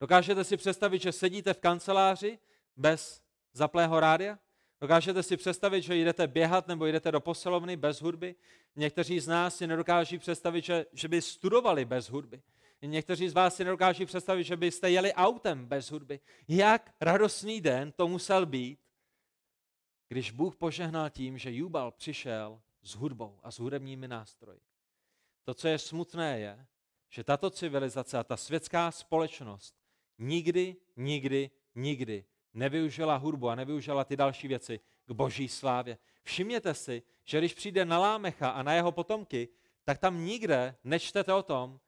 Dokážete 0.00 0.44
si 0.44 0.56
představit, 0.56 1.02
že 1.02 1.12
sedíte 1.12 1.54
v 1.54 1.58
kanceláři 1.60 2.38
bez 2.76 3.22
zaplého 3.52 4.00
rádia? 4.00 4.38
Dokážete 4.80 5.22
si 5.22 5.36
představit, 5.36 5.82
že 5.82 5.96
jdete 5.96 6.26
běhat 6.26 6.68
nebo 6.68 6.86
jdete 6.86 7.12
do 7.12 7.20
posilovny 7.20 7.76
bez 7.76 8.02
hudby? 8.02 8.34
Někteří 8.76 9.20
z 9.20 9.28
nás 9.28 9.56
si 9.56 9.66
nedokáží 9.66 10.18
představit, 10.18 10.64
že, 10.64 10.86
že 10.92 11.08
by 11.08 11.22
studovali 11.22 11.84
bez 11.84 12.10
hudby. 12.10 12.42
Někteří 12.82 13.28
z 13.28 13.32
vás 13.32 13.56
si 13.56 13.64
nedokáží 13.64 14.06
představit, 14.06 14.44
že 14.44 14.56
byste 14.56 14.90
jeli 14.90 15.12
autem 15.12 15.66
bez 15.66 15.90
hudby. 15.90 16.20
Jak 16.48 16.94
radostný 17.00 17.60
den 17.60 17.92
to 17.92 18.08
musel 18.08 18.46
být, 18.46 18.78
když 20.08 20.30
Bůh 20.30 20.56
požehnal 20.56 21.10
tím, 21.10 21.38
že 21.38 21.52
Jubal 21.52 21.90
přišel 21.90 22.60
s 22.82 22.94
hudbou 22.94 23.38
a 23.42 23.50
s 23.50 23.58
hudebními 23.58 24.08
nástroji. 24.08 24.60
To, 25.44 25.54
co 25.54 25.68
je 25.68 25.78
smutné, 25.78 26.40
je, 26.40 26.66
že 27.08 27.24
tato 27.24 27.50
civilizace 27.50 28.18
a 28.18 28.24
ta 28.24 28.36
světská 28.36 28.90
společnost 28.90 29.74
nikdy, 30.18 30.76
nikdy, 30.96 31.50
nikdy 31.74 32.24
nevyužila 32.54 33.16
hudbu 33.16 33.48
a 33.48 33.54
nevyužila 33.54 34.04
ty 34.04 34.16
další 34.16 34.48
věci 34.48 34.80
k 35.06 35.12
boží 35.12 35.48
slávě. 35.48 35.98
Všimněte 36.22 36.74
si, 36.74 37.02
že 37.24 37.38
když 37.38 37.54
přijde 37.54 37.84
na 37.84 37.98
Lámecha 37.98 38.50
a 38.50 38.62
na 38.62 38.72
jeho 38.72 38.92
potomky, 38.92 39.48
tak 39.84 39.98
tam 39.98 40.24
nikde 40.24 40.74
nečtete 40.84 41.34
o 41.34 41.42
tom, 41.42 41.80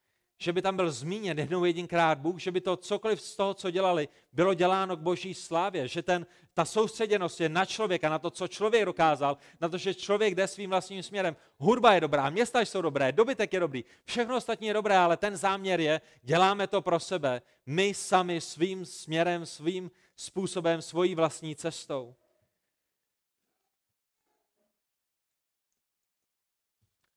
že 0.42 0.52
by 0.52 0.62
tam 0.62 0.76
byl 0.76 0.90
zmíněn 0.90 1.38
jednou 1.38 1.64
jedinkrát 1.64 2.18
Bůh, 2.18 2.40
že 2.40 2.50
by 2.50 2.60
to 2.60 2.76
cokoliv 2.76 3.20
z 3.20 3.36
toho, 3.36 3.54
co 3.54 3.70
dělali, 3.70 4.08
bylo 4.32 4.54
děláno 4.54 4.96
k 4.96 5.00
boží 5.00 5.34
slávě, 5.34 5.88
že 5.88 6.02
ten, 6.02 6.26
ta 6.54 6.64
soustředěnost 6.64 7.40
je 7.40 7.48
na 7.48 7.64
člověka, 7.64 8.08
na 8.08 8.18
to, 8.18 8.30
co 8.30 8.48
člověk 8.48 8.84
dokázal, 8.84 9.36
na 9.60 9.68
to, 9.68 9.78
že 9.78 9.94
člověk 9.94 10.34
jde 10.34 10.46
svým 10.48 10.70
vlastním 10.70 11.02
směrem. 11.02 11.36
Hudba 11.58 11.94
je 11.94 12.00
dobrá, 12.00 12.30
města 12.30 12.60
jsou 12.60 12.82
dobré, 12.82 13.12
dobytek 13.12 13.52
je 13.52 13.60
dobrý, 13.60 13.84
všechno 14.04 14.36
ostatní 14.36 14.66
je 14.66 14.74
dobré, 14.74 14.98
ale 14.98 15.16
ten 15.16 15.36
záměr 15.36 15.80
je, 15.80 16.00
děláme 16.22 16.66
to 16.66 16.82
pro 16.82 17.00
sebe, 17.00 17.42
my 17.66 17.94
sami 17.94 18.40
svým 18.40 18.84
směrem, 18.84 19.46
svým 19.46 19.90
způsobem, 20.16 20.82
svojí 20.82 21.14
vlastní 21.14 21.56
cestou. 21.56 22.16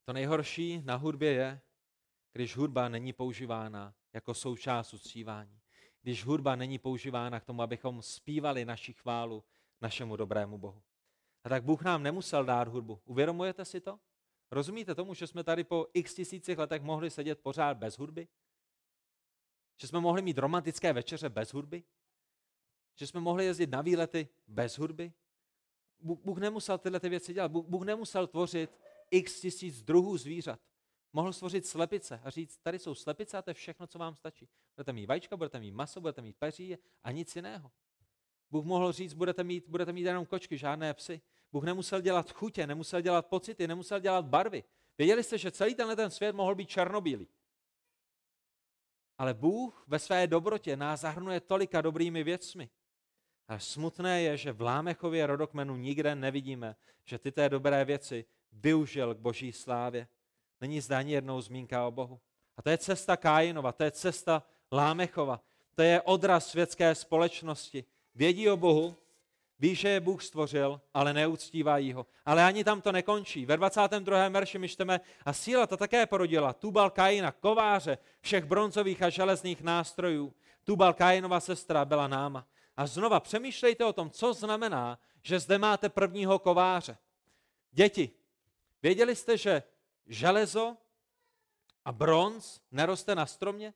To 0.06 0.14
nejhorší 0.14 0.82
na 0.86 0.96
hudbě 0.96 1.32
je, 1.32 1.62
když 2.34 2.56
hudba 2.58 2.90
není 2.90 3.14
používána 3.14 3.96
jako 4.14 4.34
součást 4.34 4.94
uctívání. 4.94 5.60
Když 6.02 6.26
hudba 6.26 6.56
není 6.56 6.80
používána 6.80 7.40
k 7.40 7.46
tomu, 7.46 7.62
abychom 7.62 8.02
zpívali 8.02 8.66
naši 8.66 8.94
chválu 8.94 9.44
našemu 9.82 10.16
dobrému 10.16 10.58
Bohu. 10.58 10.84
A 11.44 11.50
tak 11.50 11.64
Bůh 11.64 11.82
nám 11.82 12.04
nemusel 12.04 12.46
dát 12.46 12.68
hudbu. 12.68 13.02
Uvědomujete 13.06 13.66
si 13.66 13.82
to? 13.82 14.00
Rozumíte 14.52 14.96
tomu, 14.96 15.14
že 15.14 15.28
jsme 15.28 15.44
tady 15.44 15.64
po 15.64 15.88
x 15.94 16.16
tisících 16.16 16.58
letech 16.58 16.82
mohli 16.82 17.10
sedět 17.10 17.40
pořád 17.40 17.78
bez 17.78 17.98
hudby? 17.98 18.28
Že 19.82 19.88
jsme 19.88 20.00
mohli 20.00 20.22
mít 20.22 20.38
romantické 20.38 20.94
večeře 20.94 21.30
bez 21.30 21.54
hudby? 21.54 21.84
Že 22.96 23.08
jsme 23.08 23.20
mohli 23.20 23.46
jezdit 23.46 23.70
na 23.70 23.82
výlety 23.82 24.28
bez 24.48 24.78
hudby? 24.78 25.14
Bůh, 26.00 26.38
nemusel 26.38 26.78
tyhle 26.78 27.00
ty 27.00 27.10
věci 27.10 27.34
dělat. 27.34 27.52
Bůh, 27.52 27.66
Bůh 27.66 27.86
nemusel 27.86 28.28
tvořit 28.28 28.80
x 29.12 29.42
tisíc 29.42 29.84
druhů 29.84 30.18
zvířat. 30.18 30.60
Mohl 31.14 31.34
stvořit 31.34 31.66
slepice 31.66 32.22
a 32.24 32.30
říct, 32.30 32.58
tady 32.58 32.80
jsou 32.80 32.96
slepice 32.96 33.38
a 33.38 33.42
to 33.42 33.50
je 33.50 33.54
všechno, 33.54 33.88
co 33.88 34.00
vám 34.00 34.16
stačí. 34.16 34.50
Budete 34.76 34.94
mít 34.94 35.06
vajíčka, 35.06 35.38
budete 35.38 35.60
mít 35.60 35.72
maso, 35.72 36.02
budete 36.02 36.22
mít 36.22 36.36
peří 36.38 36.78
a 37.04 37.12
nic 37.12 37.36
jiného. 37.36 37.72
Bůh 38.52 38.66
mohl 38.66 38.92
říct, 38.92 39.14
budete 39.14 39.44
mít, 39.44 39.68
budete 39.68 39.94
mít 39.94 40.04
jenom 40.04 40.26
kočky, 40.26 40.58
žádné 40.58 40.94
psy. 40.94 41.22
Bůh 41.52 41.64
nemusel 41.64 42.02
dělat 42.02 42.32
chutě, 42.32 42.68
nemusel 42.68 43.02
dělat 43.02 43.26
pocity, 43.26 43.68
nemusel 43.68 44.00
dělat 44.00 44.26
barvy. 44.26 44.64
Věděli 44.98 45.24
jste, 45.24 45.38
že 45.38 45.52
celý 45.52 45.76
tenhle 45.76 45.96
ten 45.96 46.12
svět 46.12 46.36
mohl 46.36 46.56
být 46.56 46.70
černobílý. 46.70 47.28
Ale 49.18 49.34
Bůh 49.34 49.84
ve 49.88 50.00
své 50.00 50.28
dobrotě 50.28 50.78
nás 50.78 51.02
zahrnuje 51.02 51.40
tolika 51.40 51.82
dobrými 51.82 52.24
věcmi. 52.24 52.70
A 53.48 53.60
smutné 53.60 54.22
je, 54.22 54.38
že 54.38 54.52
v 54.52 54.62
Lámechově 54.62 55.28
rodokmenu 55.28 55.76
nikde 55.76 56.16
nevidíme, 56.16 56.76
že 57.06 57.20
ty 57.20 57.32
té 57.32 57.50
dobré 57.50 57.86
věci 57.86 58.26
využil 58.52 59.16
k 59.16 59.18
boží 59.18 59.52
slávě. 59.52 60.08
Není 60.62 60.82
zde 60.82 60.96
ani 60.96 61.14
jednou 61.14 61.42
zmínka 61.42 61.88
o 61.88 61.92
Bohu. 61.92 62.20
A 62.58 62.62
to 62.62 62.70
je 62.70 62.78
cesta 62.78 63.18
Kájinova, 63.18 63.72
to 63.72 63.84
je 63.84 63.92
cesta 63.92 64.44
Lámechova, 64.72 65.42
to 65.76 65.82
je 65.82 66.02
odraz 66.02 66.48
světské 66.48 66.96
společnosti. 66.96 67.86
Vědí 68.16 68.50
o 68.50 68.58
Bohu, 68.58 68.96
ví, 69.60 69.76
že 69.76 69.90
je 69.90 70.00
Bůh 70.00 70.24
stvořil, 70.24 70.82
ale 70.94 71.14
neuctívají 71.14 71.94
ho. 71.94 72.06
Ale 72.26 72.44
ani 72.44 72.64
tam 72.64 72.82
to 72.82 72.92
nekončí. 72.92 73.46
Ve 73.46 73.58
22. 73.58 74.30
verši 74.30 74.58
my 74.58 74.70
čteme, 74.70 75.02
a 75.26 75.34
síla 75.34 75.68
ta 75.68 75.78
také 75.78 76.06
porodila 76.06 76.54
Tubal 76.54 76.90
Kaina, 76.90 77.32
kováře 77.32 77.98
všech 78.22 78.46
bronzových 78.46 79.02
a 79.02 79.10
železných 79.10 79.62
nástrojů. 79.62 80.34
Tubal 80.64 80.94
Kainova 80.94 81.40
sestra 81.40 81.86
byla 81.86 82.08
náma. 82.08 82.48
A 82.78 82.88
znova 82.88 83.20
přemýšlejte 83.20 83.86
o 83.86 83.94
tom, 83.94 84.10
co 84.10 84.34
znamená, 84.34 85.00
že 85.24 85.40
zde 85.40 85.58
máte 85.58 85.90
prvního 85.90 86.40
kováře. 86.40 86.98
Děti, 87.72 88.12
věděli 88.84 89.16
jste, 89.16 89.38
že 89.38 89.64
železo 90.06 90.78
a 91.86 91.92
bronz 91.92 92.62
neroste 92.72 93.16
na 93.16 93.26
stromě? 93.26 93.74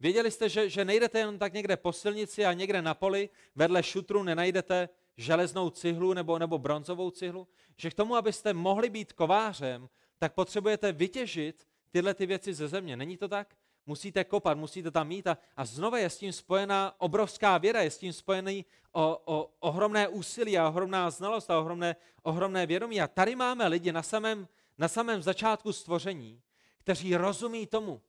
Věděli 0.00 0.30
jste, 0.30 0.48
že, 0.48 0.68
že 0.68 0.84
nejdete 0.84 1.18
jen 1.18 1.38
tak 1.38 1.52
někde 1.52 1.76
po 1.76 1.92
silnici 1.92 2.44
a 2.44 2.52
někde 2.52 2.82
na 2.82 2.94
poli, 2.94 3.30
vedle 3.54 3.82
šutru 3.82 4.22
nenajdete 4.22 4.88
železnou 5.16 5.70
cihlu 5.70 6.14
nebo, 6.14 6.38
nebo 6.38 6.58
bronzovou 6.58 7.10
cihlu? 7.10 7.48
Že 7.76 7.90
k 7.90 7.94
tomu, 7.94 8.16
abyste 8.16 8.52
mohli 8.52 8.90
být 8.90 9.12
kovářem, 9.12 9.88
tak 10.18 10.34
potřebujete 10.34 10.92
vytěžit 10.92 11.66
tyhle 11.90 12.14
ty 12.14 12.26
věci 12.26 12.54
ze 12.54 12.68
země. 12.68 12.96
Není 12.96 13.16
to 13.16 13.28
tak? 13.28 13.56
Musíte 13.86 14.24
kopat, 14.24 14.58
musíte 14.58 14.90
tam 14.90 15.08
mít 15.08 15.26
a, 15.26 15.38
a 15.56 15.64
znova 15.64 15.98
je 15.98 16.10
s 16.10 16.18
tím 16.18 16.32
spojená 16.32 16.94
obrovská 16.98 17.58
věda, 17.58 17.82
je 17.82 17.90
s 17.90 17.98
tím 17.98 18.12
spojený 18.12 18.64
o, 18.92 19.22
o, 19.24 19.50
ohromné 19.60 20.08
úsilí 20.08 20.58
a 20.58 20.68
ohromná 20.68 21.10
znalost 21.10 21.50
a 21.50 21.58
ohromné, 21.60 21.96
ohromné 22.22 22.66
vědomí. 22.66 23.00
A 23.00 23.08
tady 23.08 23.36
máme 23.36 23.68
lidi 23.68 23.92
na 23.92 24.02
samém, 24.02 24.48
na 24.78 24.88
samém 24.88 25.22
začátku 25.22 25.72
stvoření, 25.72 26.40
kteří 26.78 27.16
rozumí 27.16 27.66
tomu, 27.66 28.00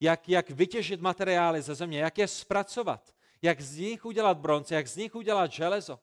jak, 0.00 0.28
jak 0.28 0.50
vytěžit 0.50 1.00
materiály 1.00 1.62
ze 1.62 1.74
země, 1.74 1.98
jak 1.98 2.18
je 2.18 2.28
zpracovat, 2.28 3.14
jak 3.42 3.60
z 3.60 3.78
nich 3.78 4.04
udělat 4.04 4.38
bronz, 4.38 4.70
jak 4.70 4.86
z 4.86 4.96
nich 4.96 5.14
udělat 5.14 5.52
železo. 5.52 5.98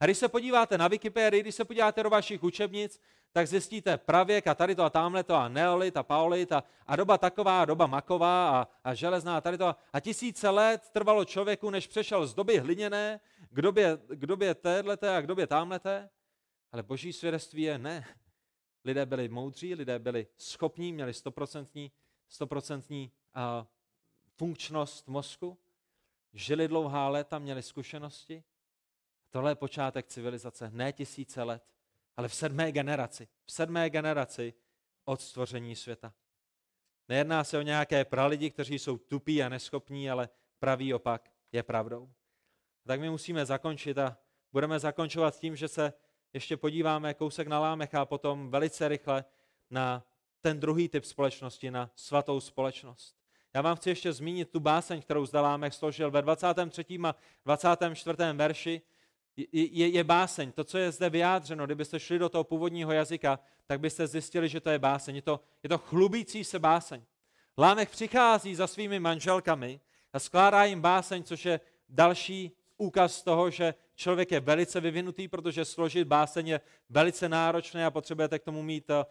A 0.00 0.04
když 0.04 0.18
se 0.18 0.28
podíváte 0.28 0.78
na 0.78 0.88
Wikipedii, 0.88 1.42
když 1.42 1.54
se 1.54 1.64
podíváte 1.64 2.02
do 2.02 2.10
vašich 2.10 2.42
učebnic, 2.42 3.00
tak 3.36 3.48
zjistíte 3.48 3.98
pravěk 3.98 4.46
a 4.46 4.54
tady 4.54 4.74
to 4.74 4.84
a 4.84 4.90
tamhle 4.90 5.24
to 5.24 5.34
a 5.34 5.48
neolit 5.48 5.96
a 5.96 6.02
paolit 6.02 6.52
a, 6.52 6.64
a 6.86 6.96
doba 6.96 7.18
taková, 7.18 7.62
a 7.62 7.64
doba 7.64 7.86
maková 7.86 8.60
a, 8.60 8.68
a 8.84 8.94
železná 8.94 9.36
a 9.36 9.40
tady 9.40 9.58
to. 9.58 9.76
A 9.92 10.00
tisíce 10.00 10.48
let 10.48 10.88
trvalo 10.92 11.24
člověku, 11.24 11.70
než 11.70 11.86
přešel 11.86 12.26
z 12.26 12.34
doby 12.34 12.58
hliněné 12.58 13.20
k 13.50 13.62
době, 13.62 13.98
k 14.08 14.26
době 14.26 14.54
téhleté 14.54 15.16
a 15.16 15.20
k 15.20 15.26
době 15.26 15.46
tamhleté. 15.46 16.10
Ale 16.72 16.82
boží 16.82 17.12
svědectví 17.12 17.62
je 17.62 17.78
ne. 17.78 18.06
Lidé 18.84 19.06
byli 19.06 19.28
moudří, 19.28 19.74
lidé 19.74 19.98
byli 19.98 20.26
schopní, 20.36 20.92
měli 20.92 21.14
stoprocentní, 21.14 21.92
stoprocentní 22.28 23.12
funkčnost 24.36 25.08
mozku, 25.08 25.58
žili 26.32 26.68
dlouhá 26.68 27.08
léta, 27.08 27.38
měli 27.38 27.62
zkušenosti. 27.62 28.44
Tohle 29.30 29.50
je 29.50 29.54
počátek 29.54 30.06
civilizace, 30.06 30.70
ne 30.70 30.92
tisíce 30.92 31.42
let, 31.42 31.75
ale 32.16 32.28
v 32.28 32.34
sedmé 32.34 32.72
generaci. 32.72 33.28
V 33.44 33.52
sedmé 33.52 33.90
generaci 33.90 34.54
od 35.04 35.20
stvoření 35.20 35.76
světa. 35.76 36.14
Nejedná 37.08 37.44
se 37.44 37.58
o 37.58 37.62
nějaké 37.62 38.04
pralidi, 38.04 38.50
kteří 38.50 38.78
jsou 38.78 38.98
tupí 38.98 39.42
a 39.42 39.48
neschopní, 39.48 40.10
ale 40.10 40.28
pravý 40.58 40.94
opak 40.94 41.30
je 41.52 41.62
pravdou. 41.62 42.10
Tak 42.86 43.00
my 43.00 43.10
musíme 43.10 43.46
zakončit 43.46 43.98
a 43.98 44.18
budeme 44.52 44.78
zakončovat 44.78 45.38
tím, 45.38 45.56
že 45.56 45.68
se 45.68 45.92
ještě 46.32 46.56
podíváme 46.56 47.14
kousek 47.14 47.48
na 47.48 47.60
lámech 47.60 47.94
a 47.94 48.04
potom 48.04 48.50
velice 48.50 48.88
rychle 48.88 49.24
na 49.70 50.06
ten 50.40 50.60
druhý 50.60 50.88
typ 50.88 51.04
společnosti, 51.04 51.70
na 51.70 51.90
svatou 51.94 52.40
společnost. 52.40 53.16
Já 53.54 53.62
vám 53.62 53.76
chci 53.76 53.88
ještě 53.88 54.12
zmínit 54.12 54.50
tu 54.50 54.60
báseň, 54.60 55.02
kterou 55.02 55.26
zde 55.26 55.40
Lámech 55.40 55.74
složil 55.74 56.10
ve 56.10 56.22
23. 56.22 56.84
a 57.04 57.14
24. 57.44 58.18
verši. 58.32 58.82
Je, 59.36 59.88
je, 59.88 60.04
báseň, 60.04 60.52
to, 60.52 60.64
co 60.64 60.78
je 60.78 60.92
zde 60.92 61.10
vyjádřeno, 61.10 61.66
kdybyste 61.66 62.00
šli 62.00 62.18
do 62.18 62.28
toho 62.28 62.44
původního 62.44 62.92
jazyka, 62.92 63.38
tak 63.66 63.80
byste 63.80 64.06
zjistili, 64.06 64.48
že 64.48 64.60
to 64.60 64.70
je 64.70 64.78
báseň. 64.78 65.16
Je 65.16 65.22
to, 65.22 65.40
je 65.62 65.68
to 65.68 65.78
chlubící 65.78 66.44
se 66.44 66.58
báseň. 66.58 67.02
Lámech 67.58 67.90
přichází 67.90 68.54
za 68.54 68.66
svými 68.66 69.00
manželkami 69.00 69.80
a 70.12 70.18
skládá 70.18 70.64
jim 70.64 70.80
báseň, 70.80 71.22
což 71.22 71.44
je 71.44 71.60
další 71.88 72.52
úkaz 72.76 73.22
toho, 73.22 73.50
že 73.50 73.74
člověk 73.94 74.30
je 74.30 74.40
velice 74.40 74.80
vyvinutý, 74.80 75.28
protože 75.28 75.64
složit 75.64 76.08
báseň 76.08 76.48
je 76.48 76.60
velice 76.90 77.28
náročné 77.28 77.86
a 77.86 77.90
potřebujete 77.90 78.38
k 78.38 78.44
tomu 78.44 78.62
mít 78.62 78.90
eh, 78.90 79.04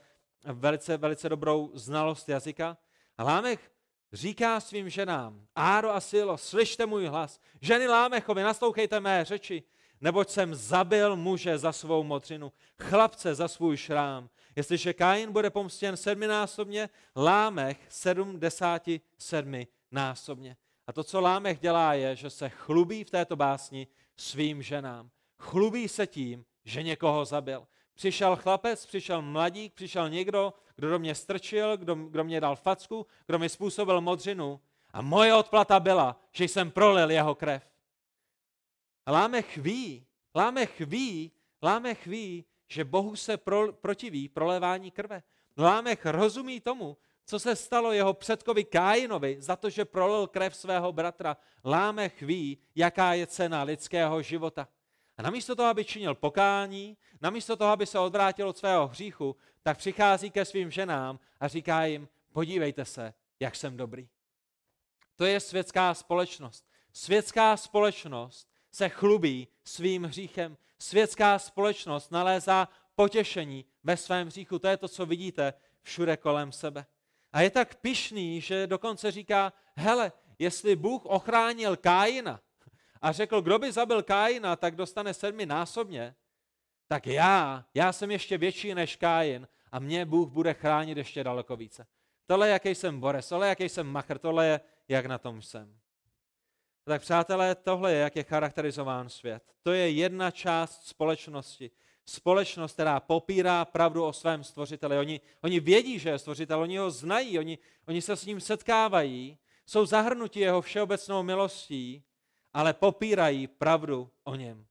velice, 0.54 0.98
velice 0.98 1.30
dobrou 1.30 1.72
znalost 1.74 2.30
jazyka. 2.30 2.78
A 3.18 3.24
Lámech 3.24 3.72
říká 4.14 4.60
svým 4.60 4.90
ženám, 4.90 5.46
Áro 5.56 5.96
a 5.96 6.00
Silo, 6.00 6.38
slyšte 6.38 6.86
můj 6.86 7.06
hlas, 7.06 7.40
ženy 7.62 7.88
Lámechovi, 7.88 8.44
naslouchejte 8.44 9.00
mé 9.00 9.26
řeči, 9.26 9.64
neboť 10.02 10.30
jsem 10.30 10.56
zabil 10.56 11.16
muže 11.16 11.58
za 11.58 11.72
svou 11.72 12.04
modřinu, 12.04 12.52
chlapce 12.80 13.36
za 13.36 13.48
svůj 13.48 13.78
šrám. 13.78 14.30
Jestliže 14.56 14.94
Kain 14.94 15.32
bude 15.32 15.50
pomstěn 15.50 15.98
sedminásobně, 15.98 16.90
Lámech 17.16 17.78
sedmdesáti 17.90 19.02
sedmi 19.18 19.68
násobně. 19.92 20.58
A 20.88 20.94
to, 20.94 21.04
co 21.04 21.22
Lámech 21.22 21.60
dělá, 21.60 21.94
je, 21.94 22.16
že 22.16 22.30
se 22.30 22.50
chlubí 22.50 23.04
v 23.04 23.10
této 23.10 23.36
básni 23.36 23.88
svým 24.18 24.62
ženám. 24.62 25.10
Chlubí 25.40 25.88
se 25.88 26.08
tím, 26.08 26.46
že 26.66 26.84
někoho 26.84 27.26
zabil. 27.26 27.68
Přišel 27.94 28.36
chlapec, 28.36 28.86
přišel 28.86 29.22
mladík, 29.22 29.74
přišel 29.74 30.10
někdo, 30.10 30.54
kdo 30.76 30.90
do 30.90 31.00
mě 31.00 31.16
strčil, 31.16 31.78
kdo, 31.78 31.96
kdo 31.96 32.24
mě 32.24 32.42
dal 32.42 32.56
facku, 32.56 33.08
kdo 33.28 33.40
mi 33.40 33.50
způsobil 33.50 34.02
modřinu. 34.02 34.60
A 34.94 35.02
moje 35.02 35.34
odplata 35.34 35.80
byla, 35.80 36.20
že 36.32 36.44
jsem 36.44 36.72
prolil 36.72 37.12
jeho 37.12 37.36
krev. 37.36 37.75
Lámech 39.08 39.58
ví, 39.58 40.08
Lámech 40.36 40.80
ví, 40.80 41.32
Lámech 41.64 42.08
ví, 42.08 42.46
že 42.68 42.84
Bohu 42.84 43.16
se 43.16 43.38
pro, 43.38 43.74
protiví 43.74 44.30
prolévání 44.30 44.92
krve. 44.92 45.24
Lámech 45.58 46.06
rozumí 46.06 46.60
tomu, 46.60 46.98
co 47.26 47.40
se 47.40 47.56
stalo 47.56 47.92
jeho 47.92 48.14
předkovi 48.14 48.64
Kájinovi 48.64 49.38
za 49.40 49.56
to, 49.56 49.70
že 49.70 49.86
prolil 49.86 50.28
krev 50.28 50.56
svého 50.56 50.94
bratra. 50.94 51.38
Lámech 51.66 52.22
ví, 52.22 52.58
jaká 52.76 53.14
je 53.14 53.28
cena 53.28 53.64
lidského 53.64 54.22
života. 54.22 54.68
A 55.18 55.22
namísto 55.22 55.56
toho, 55.56 55.70
aby 55.70 55.86
činil 55.86 56.16
pokání, 56.16 56.98
namísto 57.22 57.56
toho, 57.56 57.72
aby 57.72 57.86
se 57.86 58.00
odvrátil 58.00 58.50
od 58.50 58.58
svého 58.58 58.88
hříchu, 58.88 59.36
tak 59.64 59.78
přichází 59.78 60.32
ke 60.32 60.46
svým 60.46 60.72
ženám 60.72 61.20
a 61.40 61.48
říká 61.48 61.86
jim, 61.86 62.10
podívejte 62.34 62.86
se, 62.86 63.14
jak 63.40 63.56
jsem 63.56 63.78
dobrý. 63.78 64.10
To 65.16 65.26
je 65.26 65.40
světská 65.40 65.94
společnost. 65.94 66.66
Světská 66.94 67.58
společnost 67.58 68.55
se 68.76 68.90
chlubí 68.90 69.48
svým 69.64 70.04
hříchem. 70.04 70.58
Světská 70.80 71.40
společnost 71.40 72.12
nalézá 72.12 72.68
potěšení 72.96 73.66
ve 73.84 73.98
svém 73.98 74.28
hříchu. 74.28 74.60
To 74.60 74.68
je 74.68 74.78
to, 74.78 74.88
co 74.88 75.06
vidíte 75.06 75.54
všude 75.82 76.18
kolem 76.18 76.52
sebe. 76.52 76.86
A 77.34 77.42
je 77.42 77.50
tak 77.50 77.76
pišný, 77.76 78.42
že 78.42 78.68
dokonce 78.68 79.12
říká, 79.12 79.54
hele, 79.76 80.12
jestli 80.40 80.76
Bůh 80.76 81.06
ochránil 81.06 81.78
Kájina, 81.78 82.42
a 83.02 83.12
řekl, 83.12 83.42
kdo 83.42 83.60
by 83.60 83.72
zabil 83.72 84.04
Kájina, 84.04 84.56
tak 84.56 84.76
dostane 84.76 85.14
sedmi 85.14 85.46
násobně, 85.46 86.16
tak 86.88 87.08
já, 87.08 87.66
já 87.74 87.94
jsem 87.94 88.12
ještě 88.12 88.38
větší 88.38 88.74
než 88.76 88.96
Kájin 88.96 89.48
a 89.72 89.80
mě 89.80 90.06
Bůh 90.06 90.30
bude 90.30 90.54
chránit 90.54 90.98
ještě 90.98 91.24
daleko 91.24 91.56
více. 91.56 91.88
Tohle 92.26 92.50
jaký 92.50 92.76
jsem 92.76 93.00
Boris, 93.00 93.30
tohle 93.30 93.48
jaký 93.48 93.70
jsem 93.70 93.88
Machr, 93.88 94.18
tohle 94.18 94.48
je, 94.48 94.62
jak 94.88 95.06
na 95.06 95.18
tom 95.18 95.42
jsem. 95.42 95.80
Tak 96.88 97.02
přátelé, 97.02 97.56
tohle 97.56 97.94
je, 97.94 98.00
jak 98.00 98.16
je 98.16 98.24
charakterizován 98.24 99.10
svět. 99.10 99.44
To 99.64 99.72
je 99.72 99.90
jedna 99.90 100.32
část 100.32 100.88
společnosti. 100.88 101.72
Společnost, 102.06 102.74
která 102.74 103.00
popírá 103.00 103.66
pravdu 103.66 104.06
o 104.06 104.14
svém 104.14 104.44
stvořiteli. 104.44 104.98
Oni, 104.98 105.22
oni 105.42 105.60
vědí, 105.60 106.00
že 106.00 106.10
je 106.10 106.20
stvořitel, 106.20 106.62
oni 106.62 106.78
ho 106.78 106.92
znají, 106.92 107.40
oni, 107.40 107.58
oni 107.88 108.02
se 108.02 108.16
s 108.16 108.26
ním 108.26 108.42
setkávají, 108.42 109.38
jsou 109.66 109.86
zahrnuti 109.86 110.40
jeho 110.40 110.62
všeobecnou 110.62 111.24
milostí, 111.24 112.04
ale 112.54 112.74
popírají 112.74 113.48
pravdu 113.48 114.10
o 114.24 114.36
něm. 114.36 114.66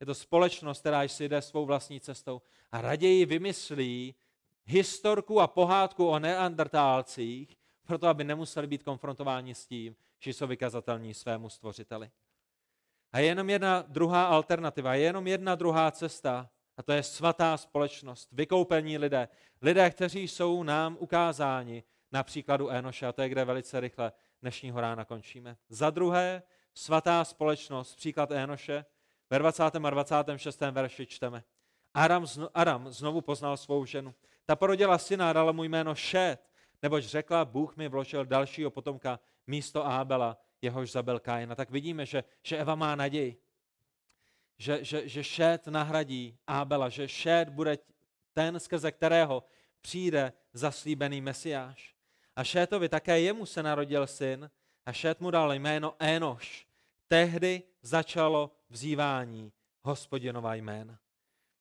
Je 0.00 0.06
to 0.06 0.14
společnost, 0.14 0.80
která 0.80 1.02
si 1.02 1.28
jde 1.28 1.42
svou 1.42 1.66
vlastní 1.66 2.00
cestou 2.00 2.42
a 2.72 2.80
raději 2.80 3.26
vymyslí 3.26 4.14
historku 4.64 5.40
a 5.40 5.46
pohádku 5.46 6.08
o 6.08 6.18
neandertálcích, 6.18 7.56
proto 7.86 8.08
aby 8.08 8.24
nemuseli 8.24 8.66
být 8.66 8.82
konfrontováni 8.82 9.54
s 9.54 9.66
tím, 9.66 9.96
že 10.18 10.30
jsou 10.30 10.46
vykazatelní 10.46 11.14
svému 11.14 11.48
stvořiteli. 11.48 12.10
A 13.12 13.18
je 13.18 13.26
jenom 13.26 13.50
jedna 13.50 13.84
druhá 13.88 14.26
alternativa, 14.26 14.94
je 14.94 15.02
jenom 15.02 15.26
jedna 15.26 15.54
druhá 15.54 15.90
cesta, 15.90 16.50
a 16.76 16.82
to 16.82 16.92
je 16.92 17.02
svatá 17.02 17.56
společnost, 17.56 18.28
vykoupení 18.32 18.98
lidé. 18.98 19.28
Lidé, 19.62 19.90
kteří 19.90 20.28
jsou 20.28 20.62
nám 20.62 20.96
ukázáni 21.00 21.82
na 22.12 22.22
příkladu 22.22 22.70
Enoše, 22.70 23.06
a 23.06 23.12
to 23.12 23.22
je, 23.22 23.28
kde 23.28 23.44
velice 23.44 23.80
rychle 23.80 24.12
dnešního 24.42 24.80
rána 24.80 25.04
končíme. 25.04 25.56
Za 25.68 25.90
druhé, 25.90 26.42
svatá 26.74 27.24
společnost, 27.24 27.94
příklad 27.94 28.30
Énoše, 28.30 28.84
ve 29.30 29.38
20. 29.38 29.62
a 29.62 29.90
26. 29.90 30.60
verši 30.60 31.06
čteme. 31.06 31.44
Aram, 31.94 32.26
zno, 32.26 32.48
Aram 32.54 32.90
znovu 32.90 33.20
poznal 33.20 33.56
svou 33.56 33.84
ženu. 33.84 34.14
Ta 34.44 34.56
porodila 34.56 34.98
syna 34.98 35.30
a 35.30 35.32
dala 35.32 35.52
mu 35.52 35.64
jméno 35.64 35.94
Šét, 35.94 36.50
neboť 36.82 37.04
řekla, 37.04 37.44
Bůh 37.44 37.76
mi 37.76 37.88
vložil 37.88 38.24
dalšího 38.26 38.70
potomka 38.70 39.20
místo 39.46 39.86
Ábela, 39.86 40.38
jehož 40.62 40.92
zabil 40.92 41.20
Kájina. 41.20 41.54
Tak 41.54 41.70
vidíme, 41.70 42.06
že, 42.06 42.24
že 42.42 42.56
Eva 42.56 42.74
má 42.74 42.94
naději. 42.94 43.36
že, 44.58 44.84
že, 44.84 45.08
že 45.08 45.24
Šét 45.24 45.66
nahradí 45.66 46.38
Ábela, 46.46 46.88
že 46.88 47.08
Šét 47.08 47.48
bude 47.48 47.78
ten, 48.32 48.60
skrze 48.60 48.92
kterého 48.92 49.44
přijde 49.80 50.32
zaslíbený 50.52 51.20
Mesiáš. 51.20 51.94
A 52.36 52.44
Šétovi 52.44 52.88
také 52.88 53.20
jemu 53.20 53.46
se 53.46 53.62
narodil 53.62 54.06
syn 54.06 54.50
a 54.86 54.92
Šét 54.92 55.20
mu 55.20 55.30
dal 55.30 55.52
jméno 55.52 55.94
Énoš. 55.98 56.66
Tehdy 57.08 57.62
začalo 57.82 58.56
vzývání 58.68 59.52
hospodinova 59.82 60.54
jména. 60.54 60.98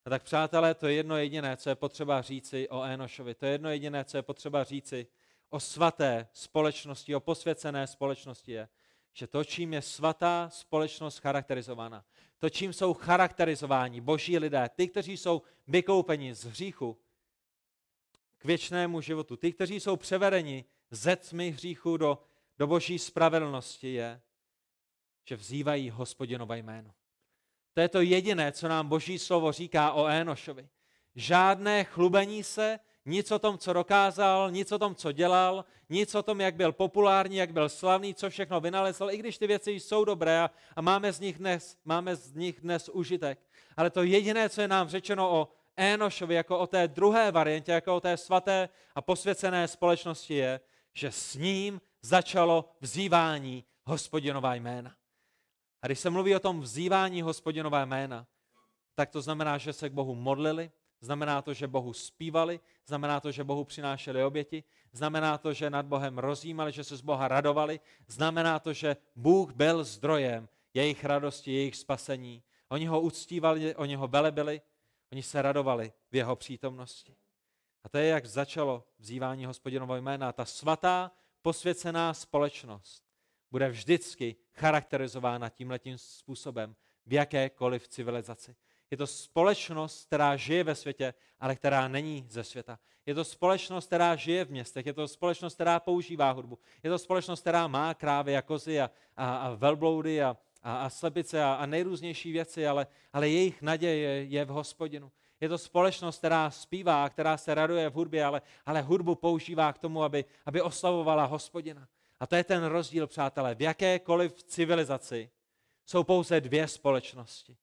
A 0.06 0.10
tak 0.10 0.24
přátelé, 0.24 0.74
to 0.74 0.88
je 0.88 0.93
jedno 0.93 1.18
jediné, 1.18 1.58
co 1.58 1.70
je 1.70 1.76
potřeba 1.76 2.22
říci 2.22 2.70
o 2.70 2.84
Énošovi. 2.84 3.36
To 3.36 3.45
je 3.45 3.51
jedno 3.51 3.70
jediné, 3.70 4.06
co 4.06 4.18
je 4.18 4.24
potřeba 4.24 4.64
říci 4.64 5.08
o 5.49 5.60
svaté 5.60 6.28
společnosti, 6.34 7.16
o 7.16 7.20
posvěcené 7.20 7.88
společnosti 7.88 8.51
je, 8.51 8.68
že 9.14 9.28
to, 9.28 9.43
čím 9.43 9.74
je 9.74 9.82
svatá 9.82 10.49
společnost 10.49 11.18
charakterizována, 11.18 12.06
to, 12.39 12.49
čím 12.49 12.74
jsou 12.74 12.93
charakterizováni 12.93 14.01
boží 14.01 14.38
lidé, 14.38 14.70
ty, 14.76 14.88
kteří 14.88 15.18
jsou 15.18 15.41
vykoupeni 15.68 16.36
z 16.36 16.43
hříchu 16.43 16.97
k 18.38 18.45
věčnému 18.45 19.01
životu, 19.01 19.38
ty, 19.38 19.53
kteří 19.53 19.80
jsou 19.80 19.95
převedeni 19.95 20.66
ze 20.91 21.16
tmy 21.16 21.51
hříchu 21.51 21.97
do, 21.97 22.20
do 22.58 22.68
boží 22.68 22.99
spravedlnosti, 22.99 23.93
je, 23.93 24.22
že 25.26 25.36
vzývají 25.36 25.89
hospodinové 25.89 26.58
jméno. 26.58 26.95
To 27.76 27.82
je 27.82 27.89
to 27.89 28.01
jediné, 28.01 28.51
co 28.51 28.67
nám 28.67 28.88
boží 28.88 29.19
slovo 29.19 29.51
říká 29.51 29.91
o 29.91 30.07
Énošovi. 30.07 30.67
Žádné 31.15 31.84
chlubení 31.84 32.43
se, 32.43 32.80
nic 33.05 33.32
o 33.32 33.39
tom, 33.39 33.57
co 33.57 33.73
dokázal, 33.73 34.51
nic 34.51 34.71
o 34.71 34.80
tom, 34.80 34.95
co 34.95 35.11
dělal, 35.11 35.65
nic 35.89 36.15
o 36.15 36.23
tom, 36.23 36.41
jak 36.41 36.55
byl 36.55 36.71
populární, 36.71 37.36
jak 37.36 37.53
byl 37.53 37.69
slavný, 37.69 38.13
co 38.13 38.30
všechno 38.30 38.59
vynalezl, 38.59 39.07
i 39.11 39.17
když 39.17 39.38
ty 39.38 39.47
věci 39.47 39.71
jsou 39.71 40.05
dobré 40.05 40.39
a, 40.39 40.51
a 40.76 40.82
máme, 40.82 41.13
z 41.13 41.19
nich 41.19 41.38
dnes, 41.38 41.78
máme 41.86 42.15
z 42.15 42.34
nich 42.34 42.61
dnes 42.61 42.89
užitek. 42.89 43.39
Ale 43.78 43.89
to 43.89 44.03
jediné, 44.03 44.49
co 44.49 44.61
je 44.61 44.67
nám 44.67 44.89
řečeno 44.89 45.32
o 45.32 45.47
Énošovi, 45.78 46.36
jako 46.36 46.59
o 46.59 46.67
té 46.67 46.88
druhé 46.88 47.32
variantě, 47.32 47.71
jako 47.71 47.95
o 47.95 47.99
té 47.99 48.17
svaté 48.17 48.69
a 48.95 49.01
posvěcené 49.01 49.67
společnosti 49.67 50.34
je, 50.34 50.59
že 50.93 51.11
s 51.11 51.36
ním 51.36 51.82
začalo 52.01 52.69
vzývání 52.82 53.63
hospodinová 53.84 54.55
jména. 54.55 54.95
A 55.86 55.88
když 55.88 56.00
se 56.00 56.10
mluví 56.10 56.36
o 56.36 56.40
tom 56.40 56.62
vzývání 56.62 57.22
hospodinová 57.22 57.86
jména, 57.86 58.28
tak 58.96 59.10
to 59.10 59.22
znamená, 59.22 59.58
že 59.58 59.74
se 59.74 59.90
k 59.90 59.94
Bohu 59.94 60.16
modlili, 60.16 60.72
Znamená 61.02 61.42
to, 61.42 61.54
že 61.54 61.68
Bohu 61.68 61.94
zpívali, 61.94 62.60
znamená 62.86 63.20
to, 63.20 63.32
že 63.32 63.44
Bohu 63.44 63.64
přinášeli 63.64 64.24
oběti, 64.24 64.64
znamená 64.92 65.38
to, 65.38 65.54
že 65.54 65.70
nad 65.70 65.86
Bohem 65.86 66.18
rozjímali, 66.18 66.72
že 66.72 66.84
se 66.84 66.96
z 66.96 67.02
Boha 67.02 67.28
radovali, 67.28 67.80
znamená 68.08 68.60
to, 68.60 68.74
že 68.74 68.98
Bůh 69.16 69.54
byl 69.54 69.84
zdrojem 69.84 70.50
jejich 70.74 71.06
radosti, 71.06 71.54
jejich 71.54 71.76
spasení. 71.76 72.44
Oni 72.70 72.86
ho 72.86 73.02
uctívali, 73.02 73.76
oni 73.76 73.96
ho 73.96 74.08
velebili, 74.08 74.62
oni 75.12 75.24
se 75.24 75.42
radovali 75.42 75.94
v 76.12 76.16
jeho 76.16 76.36
přítomnosti. 76.36 77.16
A 77.84 77.90
to 77.90 77.98
je, 77.98 78.08
jak 78.08 78.26
začalo 78.26 78.84
vzývání 79.00 79.46
hospodinovo 79.46 79.96
jména. 79.96 80.34
Ta 80.34 80.46
svatá, 80.46 81.12
posvěcená 81.42 82.14
společnost 82.14 83.05
bude 83.56 83.70
vždycky 83.70 84.36
charakterizována 84.53 85.49
tímhletím 85.49 85.97
způsobem 85.97 86.76
v 87.06 87.14
jakékoliv 87.14 87.88
civilizaci. 87.88 88.56
Je 88.91 88.97
to 88.97 89.08
společnost, 89.08 90.06
která 90.06 90.36
žije 90.36 90.64
ve 90.64 90.76
světě, 90.76 91.14
ale 91.39 91.56
která 91.56 91.88
není 91.88 92.26
ze 92.30 92.43
světa. 92.43 92.80
Je 93.06 93.16
to 93.16 93.24
společnost, 93.24 93.86
která 93.86 94.16
žije 94.16 94.45
v 94.45 94.51
městech, 94.51 94.86
je 94.86 94.93
to 94.93 95.08
společnost, 95.08 95.53
která 95.53 95.80
používá 95.80 96.32
hudbu. 96.32 96.60
Je 96.84 96.89
to 96.89 96.99
společnost, 96.99 97.41
která 97.41 97.68
má 97.68 97.93
krávy 97.93 98.38
a 98.38 98.41
kozy 98.41 98.82
a, 98.82 98.91
a, 99.18 99.36
a 99.36 99.56
velbloudy 99.56 100.24
a, 100.24 100.38
a, 100.64 100.78
a 100.78 100.89
slepice 100.89 101.43
a, 101.43 101.53
a 101.53 101.66
nejrůznější 101.66 102.32
věci, 102.32 102.68
ale, 102.68 102.88
ale 103.14 103.30
jejich 103.30 103.62
naděje 103.62 104.26
je, 104.26 104.45
v 104.45 104.49
hospodinu. 104.49 105.12
Je 105.41 105.49
to 105.49 105.58
společnost, 105.58 106.18
která 106.18 106.51
zpívá, 106.51 107.10
která 107.10 107.38
se 107.38 107.56
raduje 107.56 107.89
v 107.89 107.93
hudbě, 107.93 108.26
ale, 108.26 108.41
ale 108.66 108.82
hudbu 108.82 109.16
používá 109.16 109.74
k 109.74 109.78
tomu, 109.78 110.03
aby, 110.03 110.26
aby 110.45 110.62
oslavovala 110.62 111.26
hospodina. 111.26 111.88
A 112.20 112.28
to 112.28 112.36
je 112.36 112.43
ten 112.43 112.63
rozdíl, 112.63 113.07
přátelé. 113.07 113.55
V 113.55 113.61
jakékoliv 113.61 114.43
civilizaci 114.43 115.30
jsou 115.86 116.03
pouze 116.03 116.41
dvě 116.41 116.68
společnosti. 116.68 117.57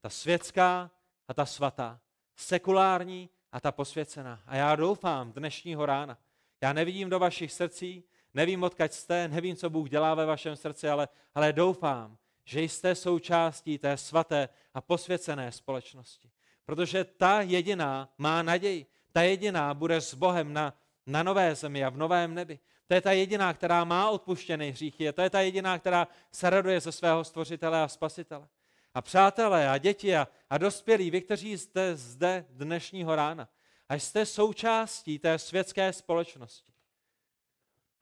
Ta 0.00 0.08
světská 0.08 0.90
a 1.28 1.34
ta 1.34 1.46
svatá. 1.46 2.00
Sekulární 2.36 3.30
a 3.52 3.60
ta 3.60 3.72
posvěcená. 3.72 4.42
A 4.46 4.56
já 4.56 4.76
doufám 4.76 5.32
dnešního 5.32 5.86
rána. 5.86 6.18
Já 6.60 6.72
nevidím 6.72 7.10
do 7.10 7.18
vašich 7.18 7.52
srdcí, 7.52 8.04
nevím, 8.34 8.62
odkaď 8.62 8.92
jste, 8.92 9.28
nevím, 9.28 9.56
co 9.56 9.70
Bůh 9.70 9.88
dělá 9.88 10.14
ve 10.14 10.26
vašem 10.26 10.56
srdci, 10.56 10.88
ale, 10.88 11.08
ale 11.34 11.52
doufám, 11.52 12.18
že 12.44 12.62
jste 12.62 12.94
součástí 12.94 13.78
té 13.78 13.96
svaté 13.96 14.48
a 14.74 14.80
posvěcené 14.80 15.52
společnosti. 15.52 16.30
Protože 16.64 17.04
ta 17.04 17.40
jediná 17.40 18.12
má 18.18 18.42
naději. 18.42 18.86
Ta 19.12 19.22
jediná 19.22 19.74
bude 19.74 20.00
s 20.00 20.14
Bohem 20.14 20.52
na, 20.52 20.74
na 21.06 21.22
nové 21.22 21.54
zemi 21.54 21.84
a 21.84 21.88
v 21.88 21.96
novém 21.96 22.34
nebi. 22.34 22.58
To 22.88 22.94
je 22.94 23.00
ta 23.00 23.12
jediná, 23.12 23.54
která 23.54 23.84
má 23.84 24.10
odpuštěný 24.10 24.70
hříchy. 24.70 25.12
To 25.12 25.22
je 25.22 25.30
ta 25.30 25.40
jediná, 25.40 25.78
která 25.78 26.08
se 26.32 26.50
raduje 26.50 26.80
ze 26.80 26.92
svého 26.92 27.24
stvořitele 27.24 27.82
a 27.82 27.88
spasitele. 27.88 28.48
A 28.94 29.02
přátelé 29.02 29.68
a 29.68 29.78
děti 29.78 30.16
a, 30.16 30.28
a 30.50 30.58
dospělí, 30.58 31.10
vy, 31.10 31.20
kteří 31.20 31.58
jste 31.58 31.96
zde 31.96 32.44
dnešního 32.50 33.16
rána, 33.16 33.48
a 33.88 33.94
jste 33.94 34.26
součástí 34.26 35.18
té 35.18 35.38
světské 35.38 35.92
společnosti 35.92 36.72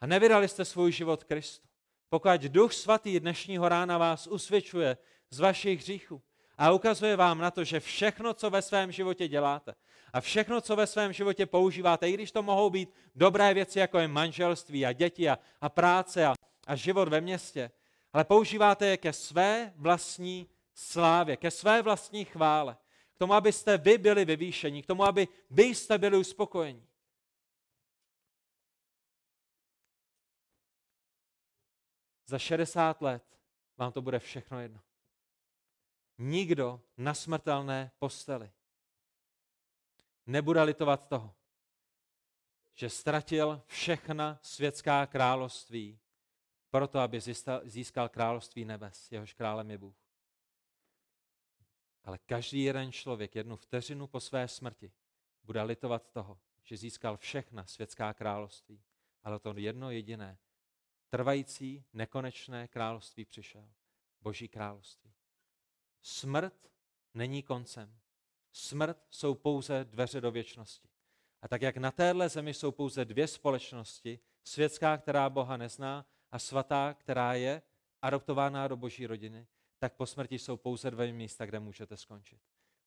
a 0.00 0.06
nevydali 0.06 0.48
jste 0.48 0.64
svůj 0.64 0.92
život 0.92 1.24
Kristu, 1.24 1.68
pokud 2.08 2.40
Duch 2.40 2.72
Svatý 2.72 3.20
dnešního 3.20 3.68
rána 3.68 3.98
vás 3.98 4.26
usvědčuje 4.26 4.96
z 5.30 5.40
vašich 5.40 5.80
hříchů 5.80 6.22
a 6.58 6.70
ukazuje 6.70 7.16
vám 7.16 7.38
na 7.38 7.50
to, 7.50 7.64
že 7.64 7.80
všechno, 7.80 8.34
co 8.34 8.50
ve 8.50 8.62
svém 8.62 8.92
životě 8.92 9.28
děláte 9.28 9.74
a 10.12 10.20
všechno, 10.20 10.60
co 10.60 10.76
ve 10.76 10.86
svém 10.86 11.12
životě 11.12 11.46
používáte, 11.46 12.10
i 12.10 12.12
když 12.12 12.32
to 12.32 12.42
mohou 12.42 12.70
být 12.70 12.94
dobré 13.14 13.54
věci, 13.54 13.78
jako 13.78 13.98
je 13.98 14.08
manželství 14.08 14.86
a 14.86 14.92
děti 14.92 15.28
a, 15.28 15.38
a 15.60 15.68
práce 15.68 16.26
a, 16.26 16.34
a 16.66 16.76
život 16.76 17.08
ve 17.08 17.20
městě, 17.20 17.70
ale 18.12 18.24
používáte 18.24 18.86
je 18.86 18.96
ke 18.96 19.12
své 19.12 19.72
vlastní 19.76 20.48
slávě, 20.74 21.36
ke 21.36 21.50
své 21.50 21.82
vlastní 21.82 22.24
chvále, 22.24 22.76
k 23.14 23.18
tomu, 23.18 23.34
abyste 23.34 23.78
vy 23.78 23.98
byli 23.98 24.24
vyvýšení, 24.24 24.82
k 24.82 24.86
tomu, 24.86 25.04
aby 25.04 25.28
vy 25.50 25.62
jste 25.62 25.98
byli 25.98 26.16
uspokojení. 26.16 26.86
Za 32.26 32.38
60 32.38 33.02
let 33.02 33.22
vám 33.78 33.92
to 33.92 34.02
bude 34.02 34.18
všechno 34.18 34.60
jedno. 34.60 34.85
Nikdo 36.18 36.82
na 36.96 37.14
smrtelné 37.14 37.90
posteli 37.98 38.50
nebude 40.26 40.62
litovat 40.62 41.08
toho, 41.08 41.34
že 42.74 42.90
ztratil 42.90 43.62
všechna 43.66 44.38
světská 44.42 45.06
království 45.06 45.98
proto, 46.70 46.98
aby 46.98 47.20
získal 47.64 48.08
království 48.08 48.64
nebes, 48.64 49.12
jehož 49.12 49.32
králem 49.32 49.70
je 49.70 49.78
Bůh. 49.78 49.96
Ale 52.04 52.18
každý 52.18 52.62
jeden 52.62 52.92
člověk 52.92 53.34
jednu 53.34 53.56
vteřinu 53.56 54.06
po 54.06 54.20
své 54.20 54.48
smrti 54.48 54.92
bude 55.44 55.62
litovat 55.62 56.10
toho, 56.10 56.40
že 56.62 56.76
získal 56.76 57.16
všechna 57.16 57.66
světská 57.66 58.14
království, 58.14 58.82
ale 59.22 59.38
to 59.38 59.54
jedno 59.56 59.90
jediné, 59.90 60.38
trvající, 61.08 61.84
nekonečné 61.92 62.68
království 62.68 63.24
přišel. 63.24 63.68
Boží 64.20 64.48
království. 64.48 65.15
Smrt 66.08 66.70
není 67.14 67.42
koncem. 67.42 67.98
Smrt 68.52 69.06
jsou 69.10 69.34
pouze 69.34 69.84
dveře 69.84 70.20
do 70.20 70.30
věčnosti. 70.30 70.88
A 71.42 71.48
tak 71.48 71.62
jak 71.62 71.76
na 71.76 71.90
téhle 71.90 72.28
zemi 72.28 72.54
jsou 72.54 72.72
pouze 72.72 73.04
dvě 73.04 73.26
společnosti, 73.26 74.20
světská, 74.44 74.98
která 74.98 75.30
Boha 75.30 75.56
nezná, 75.56 76.06
a 76.30 76.38
svatá, 76.38 76.94
která 76.94 77.34
je 77.34 77.62
adoptována 78.02 78.68
do 78.68 78.76
boží 78.76 79.06
rodiny, 79.06 79.46
tak 79.78 79.96
po 79.96 80.06
smrti 80.06 80.38
jsou 80.38 80.56
pouze 80.56 80.90
dvě 80.90 81.12
místa, 81.12 81.46
kde 81.46 81.60
můžete 81.60 81.96
skončit. 81.96 82.40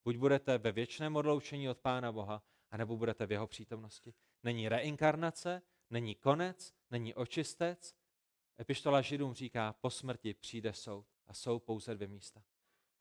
Buď 0.04 0.16
budete 0.18 0.58
ve 0.58 0.72
věčném 0.72 1.16
odloučení 1.16 1.70
od 1.70 1.78
Pána 1.78 2.12
Boha, 2.12 2.44
anebo 2.72 2.98
budete 2.98 3.26
v 3.26 3.32
jeho 3.32 3.48
přítomnosti. 3.48 4.14
Není 4.44 4.70
reinkarnace, 4.70 5.62
není 5.90 6.16
konec, 6.16 6.74
není 6.92 7.14
očistec. 7.14 7.96
Epištola 8.60 9.02
Židům 9.02 9.34
říká, 9.34 9.74
po 9.74 9.90
smrti 9.90 10.34
přijde 10.34 10.74
soud 10.74 11.08
a 11.28 11.34
jsou 11.34 11.60
pouze 11.60 11.96
dvě 11.96 12.08
místa. 12.08 12.44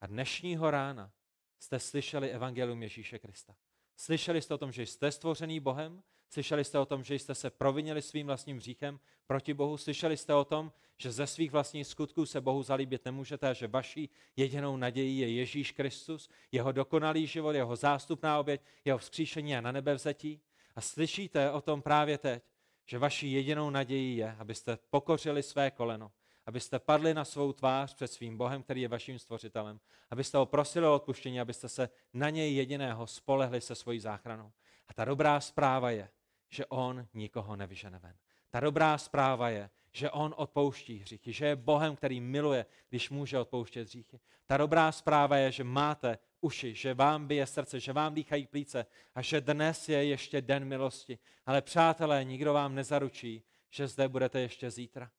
A 0.00 0.06
dnešního 0.06 0.70
rána 0.70 1.12
jste 1.58 1.78
slyšeli 1.80 2.30
evangelium 2.30 2.82
Ježíše 2.82 3.18
Krista. 3.18 3.56
Slyšeli 3.96 4.42
jste 4.42 4.54
o 4.54 4.58
tom, 4.58 4.72
že 4.72 4.82
jste 4.82 5.12
stvořený 5.12 5.60
Bohem, 5.60 6.02
Slyšeli 6.30 6.64
jste 6.64 6.78
o 6.78 6.86
tom, 6.86 7.04
že 7.04 7.14
jste 7.14 7.34
se 7.34 7.50
provinili 7.50 8.02
svým 8.02 8.26
vlastním 8.26 8.56
hříchem 8.56 9.00
proti 9.26 9.54
Bohu? 9.54 9.76
Slyšeli 9.76 10.16
jste 10.16 10.34
o 10.34 10.44
tom, 10.44 10.72
že 10.96 11.12
ze 11.12 11.26
svých 11.26 11.50
vlastních 11.50 11.86
skutků 11.86 12.26
se 12.26 12.40
Bohu 12.40 12.62
zalíbit 12.62 13.04
nemůžete 13.04 13.48
a 13.48 13.52
že 13.52 13.66
vaší 13.66 14.10
jedinou 14.36 14.76
nadějí 14.76 15.18
je 15.18 15.32
Ježíš 15.32 15.72
Kristus, 15.72 16.28
jeho 16.52 16.72
dokonalý 16.72 17.26
život, 17.26 17.52
jeho 17.52 17.76
zástupná 17.76 18.38
oběť, 18.38 18.60
jeho 18.84 18.98
vzkříšení 18.98 19.56
a 19.56 19.60
na 19.60 19.72
nebe 19.72 19.94
vzetí? 19.94 20.40
A 20.76 20.80
slyšíte 20.80 21.50
o 21.50 21.60
tom 21.60 21.82
právě 21.82 22.18
teď, 22.18 22.42
že 22.86 22.98
vaší 22.98 23.32
jedinou 23.32 23.70
nadějí 23.70 24.16
je, 24.16 24.36
abyste 24.38 24.78
pokořili 24.90 25.42
své 25.42 25.70
koleno, 25.70 26.12
abyste 26.48 26.78
padli 26.78 27.14
na 27.14 27.24
svou 27.24 27.52
tvář 27.52 27.94
před 27.94 28.08
svým 28.08 28.36
Bohem, 28.36 28.62
který 28.62 28.82
je 28.82 28.88
vaším 28.88 29.18
stvořitelem, 29.18 29.80
abyste 30.10 30.38
ho 30.38 30.46
prosili 30.46 30.86
o 30.86 30.94
odpuštění, 30.94 31.40
abyste 31.40 31.68
se 31.68 31.88
na 32.12 32.30
něj 32.30 32.54
jediného 32.54 33.06
spolehli 33.06 33.60
se 33.60 33.74
svojí 33.74 34.00
záchranou. 34.00 34.52
A 34.88 34.94
ta 34.94 35.04
dobrá 35.04 35.40
zpráva 35.40 35.90
je, 35.90 36.08
že 36.48 36.66
on 36.66 37.06
nikoho 37.14 37.56
nevyžene 37.56 37.98
ven. 37.98 38.14
Ta 38.50 38.60
dobrá 38.60 38.98
zpráva 38.98 39.48
je, 39.48 39.70
že 39.92 40.10
on 40.10 40.34
odpouští 40.36 40.98
hříchy, 40.98 41.32
že 41.32 41.46
je 41.46 41.56
Bohem, 41.56 41.96
který 41.96 42.20
miluje, 42.20 42.66
když 42.88 43.10
může 43.10 43.38
odpouštět 43.38 43.88
hříchy. 43.88 44.20
Ta 44.46 44.56
dobrá 44.56 44.92
zpráva 44.92 45.36
je, 45.36 45.52
že 45.52 45.64
máte 45.64 46.18
uši, 46.40 46.74
že 46.74 46.94
vám 46.94 47.26
bije 47.26 47.46
srdce, 47.46 47.80
že 47.80 47.92
vám 47.92 48.14
dýchají 48.14 48.46
plíce 48.46 48.86
a 49.14 49.22
že 49.22 49.40
dnes 49.40 49.88
je 49.88 50.04
ještě 50.04 50.40
den 50.40 50.64
milosti. 50.64 51.18
Ale 51.46 51.62
přátelé, 51.62 52.24
nikdo 52.24 52.52
vám 52.52 52.74
nezaručí, 52.74 53.42
že 53.70 53.88
zde 53.88 54.08
budete 54.08 54.40
ještě 54.40 54.70
zítra. 54.70 55.10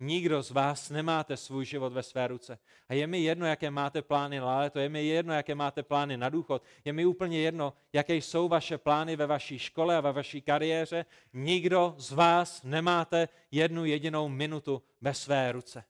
Nikdo 0.00 0.42
z 0.42 0.50
vás 0.50 0.90
nemáte 0.90 1.36
svůj 1.36 1.64
život 1.64 1.92
ve 1.92 2.02
své 2.02 2.28
ruce. 2.28 2.58
A 2.88 2.94
je 2.94 3.06
mi 3.06 3.20
jedno, 3.20 3.46
jaké 3.46 3.70
máte 3.70 4.02
plány 4.02 4.38
na 4.38 4.58
léto, 4.58 4.78
je 4.78 4.88
mi 4.88 5.06
jedno, 5.06 5.34
jaké 5.34 5.54
máte 5.54 5.82
plány 5.82 6.16
na 6.16 6.28
důchod, 6.28 6.62
je 6.84 6.92
mi 6.92 7.06
úplně 7.06 7.40
jedno, 7.40 7.72
jaké 7.92 8.14
jsou 8.14 8.48
vaše 8.48 8.78
plány 8.78 9.16
ve 9.16 9.26
vaší 9.26 9.58
škole 9.58 9.96
a 9.96 10.00
ve 10.00 10.12
vaší 10.12 10.42
kariéře. 10.42 11.06
Nikdo 11.32 11.94
z 11.98 12.12
vás 12.12 12.62
nemáte 12.62 13.28
jednu 13.50 13.84
jedinou 13.84 14.28
minutu 14.28 14.82
ve 15.00 15.14
své 15.14 15.52
ruce. 15.52 15.84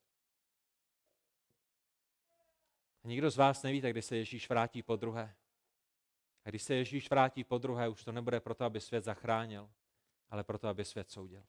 A 3.05 3.09
nikdo 3.09 3.31
z 3.31 3.37
vás 3.37 3.63
nevíte, 3.63 3.91
kdy 3.91 4.03
se 4.03 4.17
Ježíš 4.17 4.49
vrátí 4.49 4.83
po 4.83 4.97
druhé. 4.97 5.35
A 6.45 6.49
když 6.49 6.63
se 6.63 6.75
Ježíš 6.75 7.11
vrátí 7.11 7.45
po 7.45 7.59
druhé, 7.59 7.89
už 7.89 8.05
to 8.05 8.13
nebude 8.13 8.41
proto, 8.41 8.65
aby 8.65 8.81
svět 8.81 9.05
zachránil, 9.05 9.71
ale 10.31 10.45
proto, 10.45 10.69
aby 10.69 10.85
svět 10.85 11.11
soudil 11.11 11.43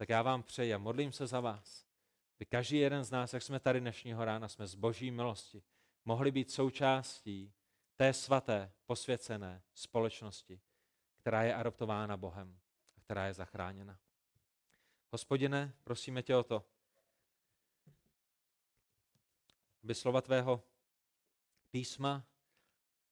tak 0.00 0.08
já 0.08 0.22
vám 0.22 0.42
přeji 0.42 0.74
a 0.74 0.78
modlím 0.78 1.12
se 1.12 1.26
za 1.26 1.40
vás. 1.40 1.86
Vy 2.38 2.46
každý 2.46 2.78
jeden 2.78 3.04
z 3.04 3.10
nás, 3.10 3.34
jak 3.34 3.42
jsme 3.42 3.60
tady 3.60 3.80
dnešního 3.80 4.24
rána, 4.24 4.48
jsme 4.48 4.66
z 4.66 4.74
boží 4.74 5.10
milosti, 5.10 5.62
mohli 6.04 6.30
být 6.30 6.50
součástí 6.50 7.52
té 7.96 8.12
svaté, 8.12 8.72
posvěcené 8.86 9.62
společnosti, 9.74 10.60
která 11.16 11.42
je 11.42 11.54
adoptována 11.54 12.16
Bohem 12.16 12.58
a 12.96 13.00
která 13.00 13.26
je 13.26 13.34
zachráněna. 13.34 13.98
Hospodine, 15.12 15.72
prosíme 15.84 16.22
tě 16.22 16.36
o 16.36 16.42
to, 16.42 16.64
aby 19.82 19.94
slova 19.94 20.20
tvého 20.20 20.62
písma 21.70 22.24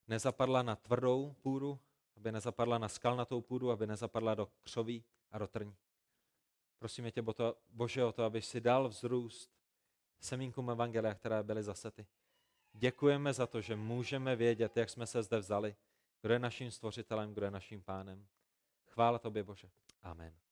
nezapadla 0.06 0.62
na 0.62 0.76
tvrdou 0.76 1.36
půdu, 1.40 1.80
aby 2.16 2.32
nezapadla 2.32 2.78
na 2.78 2.88
skalnatou 2.88 3.40
půdu, 3.40 3.70
aby 3.70 3.86
nezapadla 3.86 4.34
do 4.34 4.46
křoví 4.62 5.04
a 5.30 5.38
do 5.38 5.46
trní. 5.46 5.76
Prosíme 6.78 7.10
tě, 7.10 7.22
Bože, 7.68 8.04
o 8.04 8.12
to, 8.12 8.24
aby 8.24 8.42
si 8.42 8.60
dal 8.60 8.88
vzrůst 8.88 9.50
semínkům 10.20 10.70
Evangelia, 10.70 11.14
které 11.14 11.42
byly 11.42 11.62
zasety. 11.62 12.06
Děkujeme 12.72 13.32
za 13.32 13.46
to, 13.46 13.60
že 13.60 13.76
můžeme 13.76 14.36
vědět, 14.36 14.76
jak 14.76 14.90
jsme 14.90 15.06
se 15.06 15.22
zde 15.22 15.38
vzali, 15.38 15.76
kdo 16.22 16.32
je 16.32 16.38
naším 16.38 16.70
stvořitelem, 16.70 17.34
kdo 17.34 17.44
je 17.44 17.50
naším 17.50 17.82
pánem. 17.82 18.26
Chvála 18.86 19.18
tobě, 19.18 19.44
Bože. 19.44 19.70
Amen. 20.02 20.47